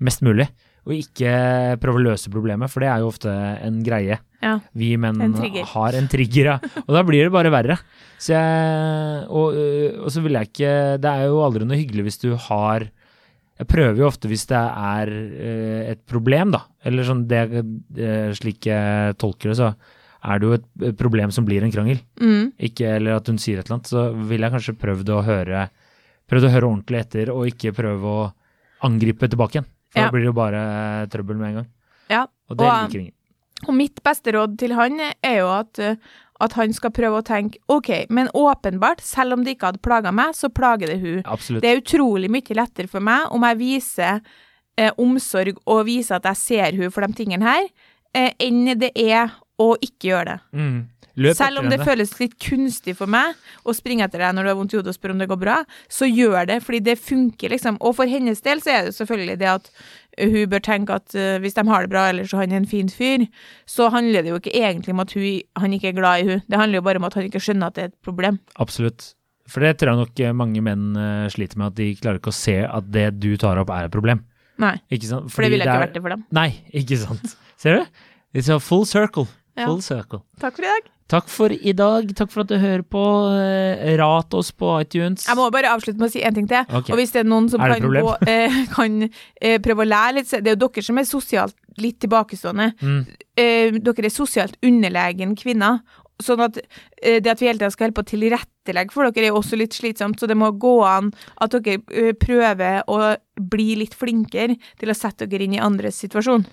mest 0.00 0.24
mulig. 0.24 0.48
Og 0.88 0.94
ikke 0.96 1.32
prøve 1.80 2.00
å 2.00 2.04
løse 2.08 2.32
problemet, 2.32 2.72
for 2.72 2.80
det 2.82 2.88
er 2.88 3.02
jo 3.02 3.10
ofte 3.10 3.32
en 3.60 3.82
greie. 3.84 4.16
Ja. 4.40 4.54
Vi 4.72 4.94
menn 4.96 5.20
En 5.20 5.34
har 5.36 5.96
en 5.98 6.08
trigger, 6.08 6.54
ja. 6.54 6.54
Og 6.86 6.94
da 6.96 7.02
blir 7.04 7.26
det 7.26 7.34
bare 7.34 7.52
verre. 7.52 7.76
Så 8.16 8.32
jeg, 8.32 9.26
og, 9.28 9.52
øh, 9.52 10.00
og 10.00 10.08
så 10.12 10.22
vil 10.24 10.36
jeg 10.36 10.48
ikke 10.50 10.72
Det 11.00 11.08
er 11.08 11.28
jo 11.28 11.38
aldri 11.40 11.64
noe 11.64 11.78
hyggelig 11.78 12.02
hvis 12.04 12.18
du 12.20 12.26
har 12.48 12.84
Jeg 12.84 13.68
prøver 13.68 13.96
jo 13.96 14.08
ofte 14.08 14.28
hvis 14.28 14.44
det 14.50 14.60
er 14.60 15.12
eh, 15.12 15.80
et 15.92 16.02
problem, 16.08 16.52
da, 16.56 16.64
eller 16.88 17.04
sånn 17.04 17.26
det, 17.28 17.40
eh, 18.00 18.32
slik 18.36 18.68
jeg 18.68 19.16
tolker 19.20 19.52
det, 19.52 19.58
så 19.60 19.72
er 20.24 20.38
det 20.38 20.46
jo 20.48 20.88
et 20.90 20.96
problem 20.98 21.30
som 21.32 21.44
blir 21.46 21.62
en 21.64 21.72
krangel. 21.72 22.00
Mm. 22.20 22.52
Ikke, 22.60 22.96
eller 22.96 23.16
at 23.16 23.26
hun 23.30 23.38
sier 23.38 23.58
et 23.58 23.66
eller 23.66 23.78
annet, 23.80 23.90
så 23.92 24.04
ville 24.14 24.46
jeg 24.46 24.52
kanskje 24.56 24.78
prøvd 24.80 25.14
å 25.16 25.22
høre 25.24 25.68
prøvd 26.30 26.44
å 26.46 26.50
høre 26.52 26.66
ordentlig 26.68 26.98
etter, 27.00 27.30
og 27.34 27.48
ikke 27.50 27.72
prøve 27.74 28.06
å 28.06 28.32
angripe 28.86 29.26
tilbake 29.28 29.56
igjen. 29.58 29.64
For 29.90 29.98
Ja. 29.98 30.04
da 30.04 30.10
blir 30.12 30.20
det 30.22 30.28
jo 30.30 30.32
bare 30.32 30.60
trøbbel 31.10 31.36
med 31.36 31.48
en 31.48 31.54
gang. 31.56 31.66
Ja. 32.08 32.26
Og 32.48 32.56
det 32.56 32.66
Og- 32.66 32.84
liker 32.86 33.00
ingen. 33.00 33.12
Og 33.68 33.74
mitt 33.74 34.02
beste 34.04 34.32
råd 34.32 34.56
til 34.56 34.72
han 34.74 35.00
er 35.00 35.36
jo 35.38 35.48
at, 35.48 35.78
eh, 35.78 35.96
at 36.40 36.52
han 36.52 36.72
skal 36.72 36.90
prøve 36.90 37.18
å 37.20 37.24
tenke 37.24 37.58
OK, 37.68 38.06
men 38.08 38.28
åpenbart, 38.28 39.00
selv 39.00 39.32
om 39.32 39.42
det 39.44 39.58
ikke 39.58 39.72
hadde 39.72 39.82
plaga 39.82 40.12
meg, 40.14 40.32
så 40.34 40.48
plager 40.48 40.86
det 40.86 41.00
hun. 41.00 41.22
Absolutt. 41.24 41.62
Det 41.62 41.68
er 41.68 41.80
utrolig 41.80 42.30
mye 42.30 42.54
lettere 42.54 42.88
for 42.88 43.00
meg 43.00 43.26
om 43.32 43.42
jeg 43.42 43.58
viser 43.58 44.20
eh, 44.78 44.90
omsorg 44.96 45.58
og 45.66 45.84
viser 45.84 46.14
at 46.14 46.22
jeg 46.22 46.36
ser 46.36 46.76
hun 46.76 46.90
for 46.90 47.04
de 47.06 47.12
tingene 47.12 47.42
her, 47.42 47.66
eh, 48.14 48.30
enn 48.40 48.78
det 48.78 48.92
er 48.96 49.30
å 49.60 49.74
ikke 49.84 50.12
gjøre 50.12 50.32
det. 50.32 50.40
Mm. 50.56 50.80
Selv 51.36 51.60
om 51.60 51.66
det 51.68 51.76
henne. 51.76 51.84
føles 51.84 52.12
litt 52.20 52.36
kunstig 52.40 52.94
for 52.96 53.10
meg 53.10 53.36
å 53.66 53.74
springe 53.76 54.06
etter 54.06 54.22
deg 54.22 54.36
når 54.36 54.46
du 54.46 54.50
har 54.52 54.58
vondt 54.60 54.74
i 54.74 54.78
hodet 54.78 54.92
og 54.94 54.96
spørre 54.96 55.16
om 55.16 55.20
det 55.20 55.28
går 55.28 55.40
bra, 55.40 55.56
så 55.90 56.08
gjør 56.08 56.46
det, 56.48 56.60
fordi 56.64 56.80
det 56.86 56.96
funker, 57.02 57.52
liksom. 57.52 57.76
Og 57.84 57.96
for 57.98 58.08
hennes 58.08 58.40
del 58.46 58.62
så 58.64 58.72
er 58.72 58.86
det 58.86 58.94
selvfølgelig 58.96 59.36
det 59.42 59.50
at 59.50 59.68
hun 60.20 60.50
bør 60.52 60.62
tenke 60.64 60.96
at 60.96 61.16
uh, 61.16 61.36
hvis 61.42 61.56
de 61.56 61.66
har 61.68 61.84
det 61.84 61.92
bra, 61.92 62.06
eller 62.12 62.28
så 62.28 62.40
han 62.40 62.54
er 62.54 62.62
en 62.62 62.68
fin 62.68 62.88
fyr, 62.92 63.26
så 63.68 63.90
handler 63.92 64.24
det 64.24 64.32
jo 64.32 64.40
ikke 64.40 64.54
egentlig 64.54 64.94
om 64.96 65.04
at 65.04 65.14
hun, 65.16 65.28
han 65.60 65.76
ikke 65.76 65.92
er 65.92 65.98
glad 65.98 66.22
i 66.22 66.28
hun. 66.30 66.44
Det 66.46 66.60
handler 66.60 66.80
jo 66.80 66.86
bare 66.88 67.02
om 67.02 67.08
at 67.08 67.18
han 67.18 67.28
ikke 67.28 67.42
skjønner 67.42 67.70
at 67.70 67.76
det 67.76 67.84
er 67.84 67.92
et 67.92 67.98
problem. 68.06 68.40
Absolutt. 68.62 69.12
For 69.50 69.64
det 69.64 69.76
tror 69.80 69.92
jeg 69.92 70.00
nok 70.04 70.20
eh, 70.22 70.34
mange 70.36 70.62
menn 70.62 70.90
eh, 70.94 71.26
sliter 71.32 71.58
med, 71.58 71.72
at 71.72 71.78
de 71.80 71.88
klarer 71.98 72.20
ikke 72.20 72.30
å 72.30 72.36
se 72.36 72.60
at 72.62 72.86
det 72.94 73.08
du 73.18 73.32
tar 73.40 73.58
opp 73.58 73.72
er 73.74 73.88
et 73.88 73.94
problem. 73.94 74.22
Nei, 74.60 74.76
Ikke 74.92 75.08
sant? 75.08 75.30
for 75.32 75.42
det 75.42 75.54
ville 75.54 75.64
ikke 75.64 75.82
vært 75.86 75.94
det 75.96 76.02
for 76.04 76.12
dem. 76.12 76.24
Nei, 76.36 76.50
ikke 76.76 76.98
sant. 77.00 77.32
Ser 77.60 77.80
du? 77.80 78.02
It's 78.36 78.50
a 78.52 78.60
full 78.62 78.84
circle. 78.86 79.24
Full 79.66 79.82
circle. 79.84 80.24
Takk 80.40 80.56
for 80.56 80.64
i 80.64 80.72
dag. 80.72 80.88
Takk 81.10 81.26
for 81.28 81.50
i 81.50 81.72
dag. 81.74 82.10
Takk 82.14 82.30
for 82.30 82.44
at 82.44 82.50
du 82.52 82.58
hører 82.62 82.84
på. 82.86 83.02
Eh, 83.34 83.96
Rat 83.98 84.34
oss 84.38 84.52
på 84.54 84.70
iTunes. 84.78 85.26
Jeg 85.26 85.38
må 85.38 85.48
bare 85.50 85.72
avslutte 85.74 85.98
med 85.98 86.06
å 86.06 86.12
si 86.12 86.22
en 86.22 86.36
ting 86.36 86.46
til. 86.50 86.62
Okay. 86.68 86.94
Og 86.94 87.00
hvis 87.00 87.14
det 87.16 87.24
er 87.24 87.30
noen 87.30 87.48
som 87.50 87.62
Er 87.64 87.74
kan, 87.74 87.96
gå, 87.96 88.14
eh, 88.30 88.60
kan 88.76 89.00
eh, 89.08 89.58
prøve 89.62 89.82
å 89.86 89.90
lære 89.90 90.20
litt, 90.20 90.30
det 90.30 90.52
er 90.52 90.54
jo 90.54 90.68
dere 90.68 90.86
som 90.86 91.02
er 91.02 91.08
sosialt 91.08 91.56
litt 91.80 91.98
tilbakestående. 92.04 92.70
Mm. 92.80 93.00
eh, 93.40 93.80
dere 93.80 94.06
er 94.06 94.14
sosialt 94.14 94.54
underlegen 94.62 95.34
kvinner. 95.38 95.80
Sånn 96.24 96.42
at 96.44 96.58
eh, 96.60 97.18
det 97.22 97.32
at 97.32 97.40
vi 97.40 97.48
hele 97.48 97.60
tida 97.60 97.70
skal 97.72 97.88
holde 97.88 97.96
på 97.98 98.04
å 98.04 98.10
tilrettelegge 98.10 98.94
for 98.94 99.08
dere, 99.08 99.30
er 99.30 99.36
også 99.38 99.58
litt 99.58 99.76
slitsomt. 99.76 100.20
Så 100.20 100.28
det 100.30 100.36
må 100.38 100.50
gå 100.60 100.74
an 100.86 101.12
at 101.40 101.56
dere 101.56 101.80
eh, 101.90 102.12
prøver 102.18 102.82
å 102.90 103.00
bli 103.40 103.70
litt 103.80 103.96
flinkere 103.96 104.58
til 104.80 104.92
å 104.92 104.96
sette 104.96 105.28
dere 105.30 105.46
inn 105.46 105.56
i 105.56 105.62
andres 105.62 106.00
situasjon. 106.02 106.44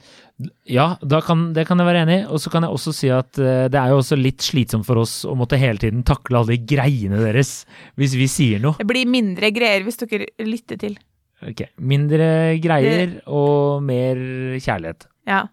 Ja, 0.70 0.92
kan, 1.26 1.50
det 1.58 1.66
kan 1.68 1.82
jeg 1.82 1.90
være 1.90 2.06
enig 2.06 2.20
i. 2.22 2.26
Og 2.32 2.42
så 2.44 2.54
kan 2.54 2.66
jeg 2.66 2.78
også 2.78 2.94
si 2.96 3.12
at 3.14 3.42
eh, 3.42 3.66
det 3.74 3.82
er 3.82 3.92
jo 3.92 4.00
også 4.02 4.20
litt 4.20 4.46
slitsomt 4.46 4.88
for 4.88 5.04
oss 5.04 5.20
å 5.28 5.36
måtte 5.38 5.60
hele 5.60 5.82
tiden 5.82 6.06
takle 6.08 6.42
alle 6.42 6.56
de 6.56 6.76
greiene 6.76 7.20
deres 7.22 7.60
hvis 8.00 8.16
vi 8.20 8.30
sier 8.32 8.64
noe. 8.64 8.80
Det 8.80 8.88
blir 8.90 9.10
mindre 9.10 9.52
greier 9.56 9.86
hvis 9.88 10.00
dere 10.04 10.32
lytter 10.48 10.80
til. 10.82 10.98
Ok, 11.46 11.68
Mindre 11.86 12.58
greier 12.62 13.20
og 13.30 13.84
mer 13.86 14.18
kjærlighet. 14.58 15.06
Ja. 15.30 15.44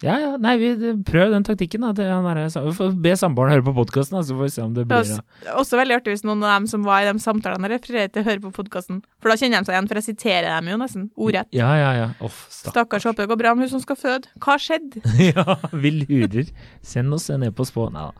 Ja, 0.00 0.14
ja, 0.16 0.28
nei, 0.40 0.54
vi, 0.56 0.68
prøv 1.04 1.34
den 1.34 1.44
taktikken. 1.44 1.82
da. 1.84 1.92
vi 1.92 2.72
får 2.72 2.94
be 3.04 3.12
samboeren 3.20 3.52
høre 3.52 3.64
på 3.66 3.74
podkasten, 3.76 4.16
så 4.24 4.32
får 4.36 4.46
vi 4.46 4.52
se 4.54 4.62
om 4.64 4.72
det 4.74 4.86
blir 4.88 4.96
er 4.96 5.04
noe. 5.04 5.20
også- 5.20 5.56
også 5.60 5.76
veldig 5.80 5.96
artig 5.98 6.14
hvis 6.14 6.24
noen 6.24 6.42
av 6.42 6.56
dem 6.60 6.66
som 6.66 6.82
var 6.82 7.02
i 7.02 7.12
de 7.12 7.18
samtalene 7.18 7.68
refererer 7.68 8.08
til, 8.12 8.24
hører 8.24 8.40
på 8.40 8.52
podkasten. 8.52 9.02
For 9.20 9.28
da 9.28 9.36
kjenner 9.36 9.60
de 9.60 9.66
seg 9.68 9.74
igjen, 9.76 9.88
for 9.88 10.00
jeg 10.00 10.16
siterer 10.16 10.48
dem 10.56 10.68
jo 10.72 10.76
nesten 10.78 11.10
ordrett. 11.18 11.48
Ja, 11.52 11.74
ja, 11.76 11.92
ja. 11.92 12.08
Uff, 12.24 12.46
stakk. 12.48 12.72
Stakkars, 12.72 13.04
håper 13.04 13.26
det 13.26 13.28
går 13.28 13.38
bra 13.42 13.54
med 13.54 13.68
hun 13.68 13.74
som 13.76 13.80
skal 13.84 13.96
føde. 13.96 14.26
Hva 14.40 14.56
skjedde? 14.56 15.02
ja, 15.34 15.56
vi 15.72 15.90
lurer. 16.00 16.48
Send 16.82 17.12
oss 17.12 17.28
en 17.28 17.42
e-post 17.44 17.74
på 17.74 17.90
Nei 17.92 18.08
da. 18.08 18.12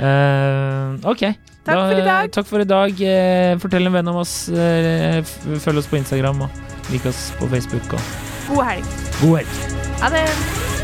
Uh, 0.00 1.10
ok. 1.12 1.34
Takk 1.66 1.82
for 1.82 1.98
i 2.00 2.06
dag. 2.06 2.30
Takk 2.32 2.46
for 2.46 2.60
i 2.60 2.68
dag. 2.68 3.00
Eh, 3.02 3.56
fortell 3.58 3.86
en 3.90 3.92
venn 3.92 4.08
om 4.08 4.16
oss. 4.22 4.48
Eh, 4.48 5.20
følg 5.58 5.82
oss 5.82 5.90
på 5.90 5.98
Instagram 5.98 6.46
og 6.46 6.50
lik 6.92 7.04
oss 7.10 7.32
på 7.40 7.50
Facebook. 7.50 7.92
Og 7.98 8.54
God 8.54 8.64
helg. 8.70 8.96
god 9.20 9.36
helg. 9.42 9.60
Ha 10.00 10.14
det. 10.14 10.75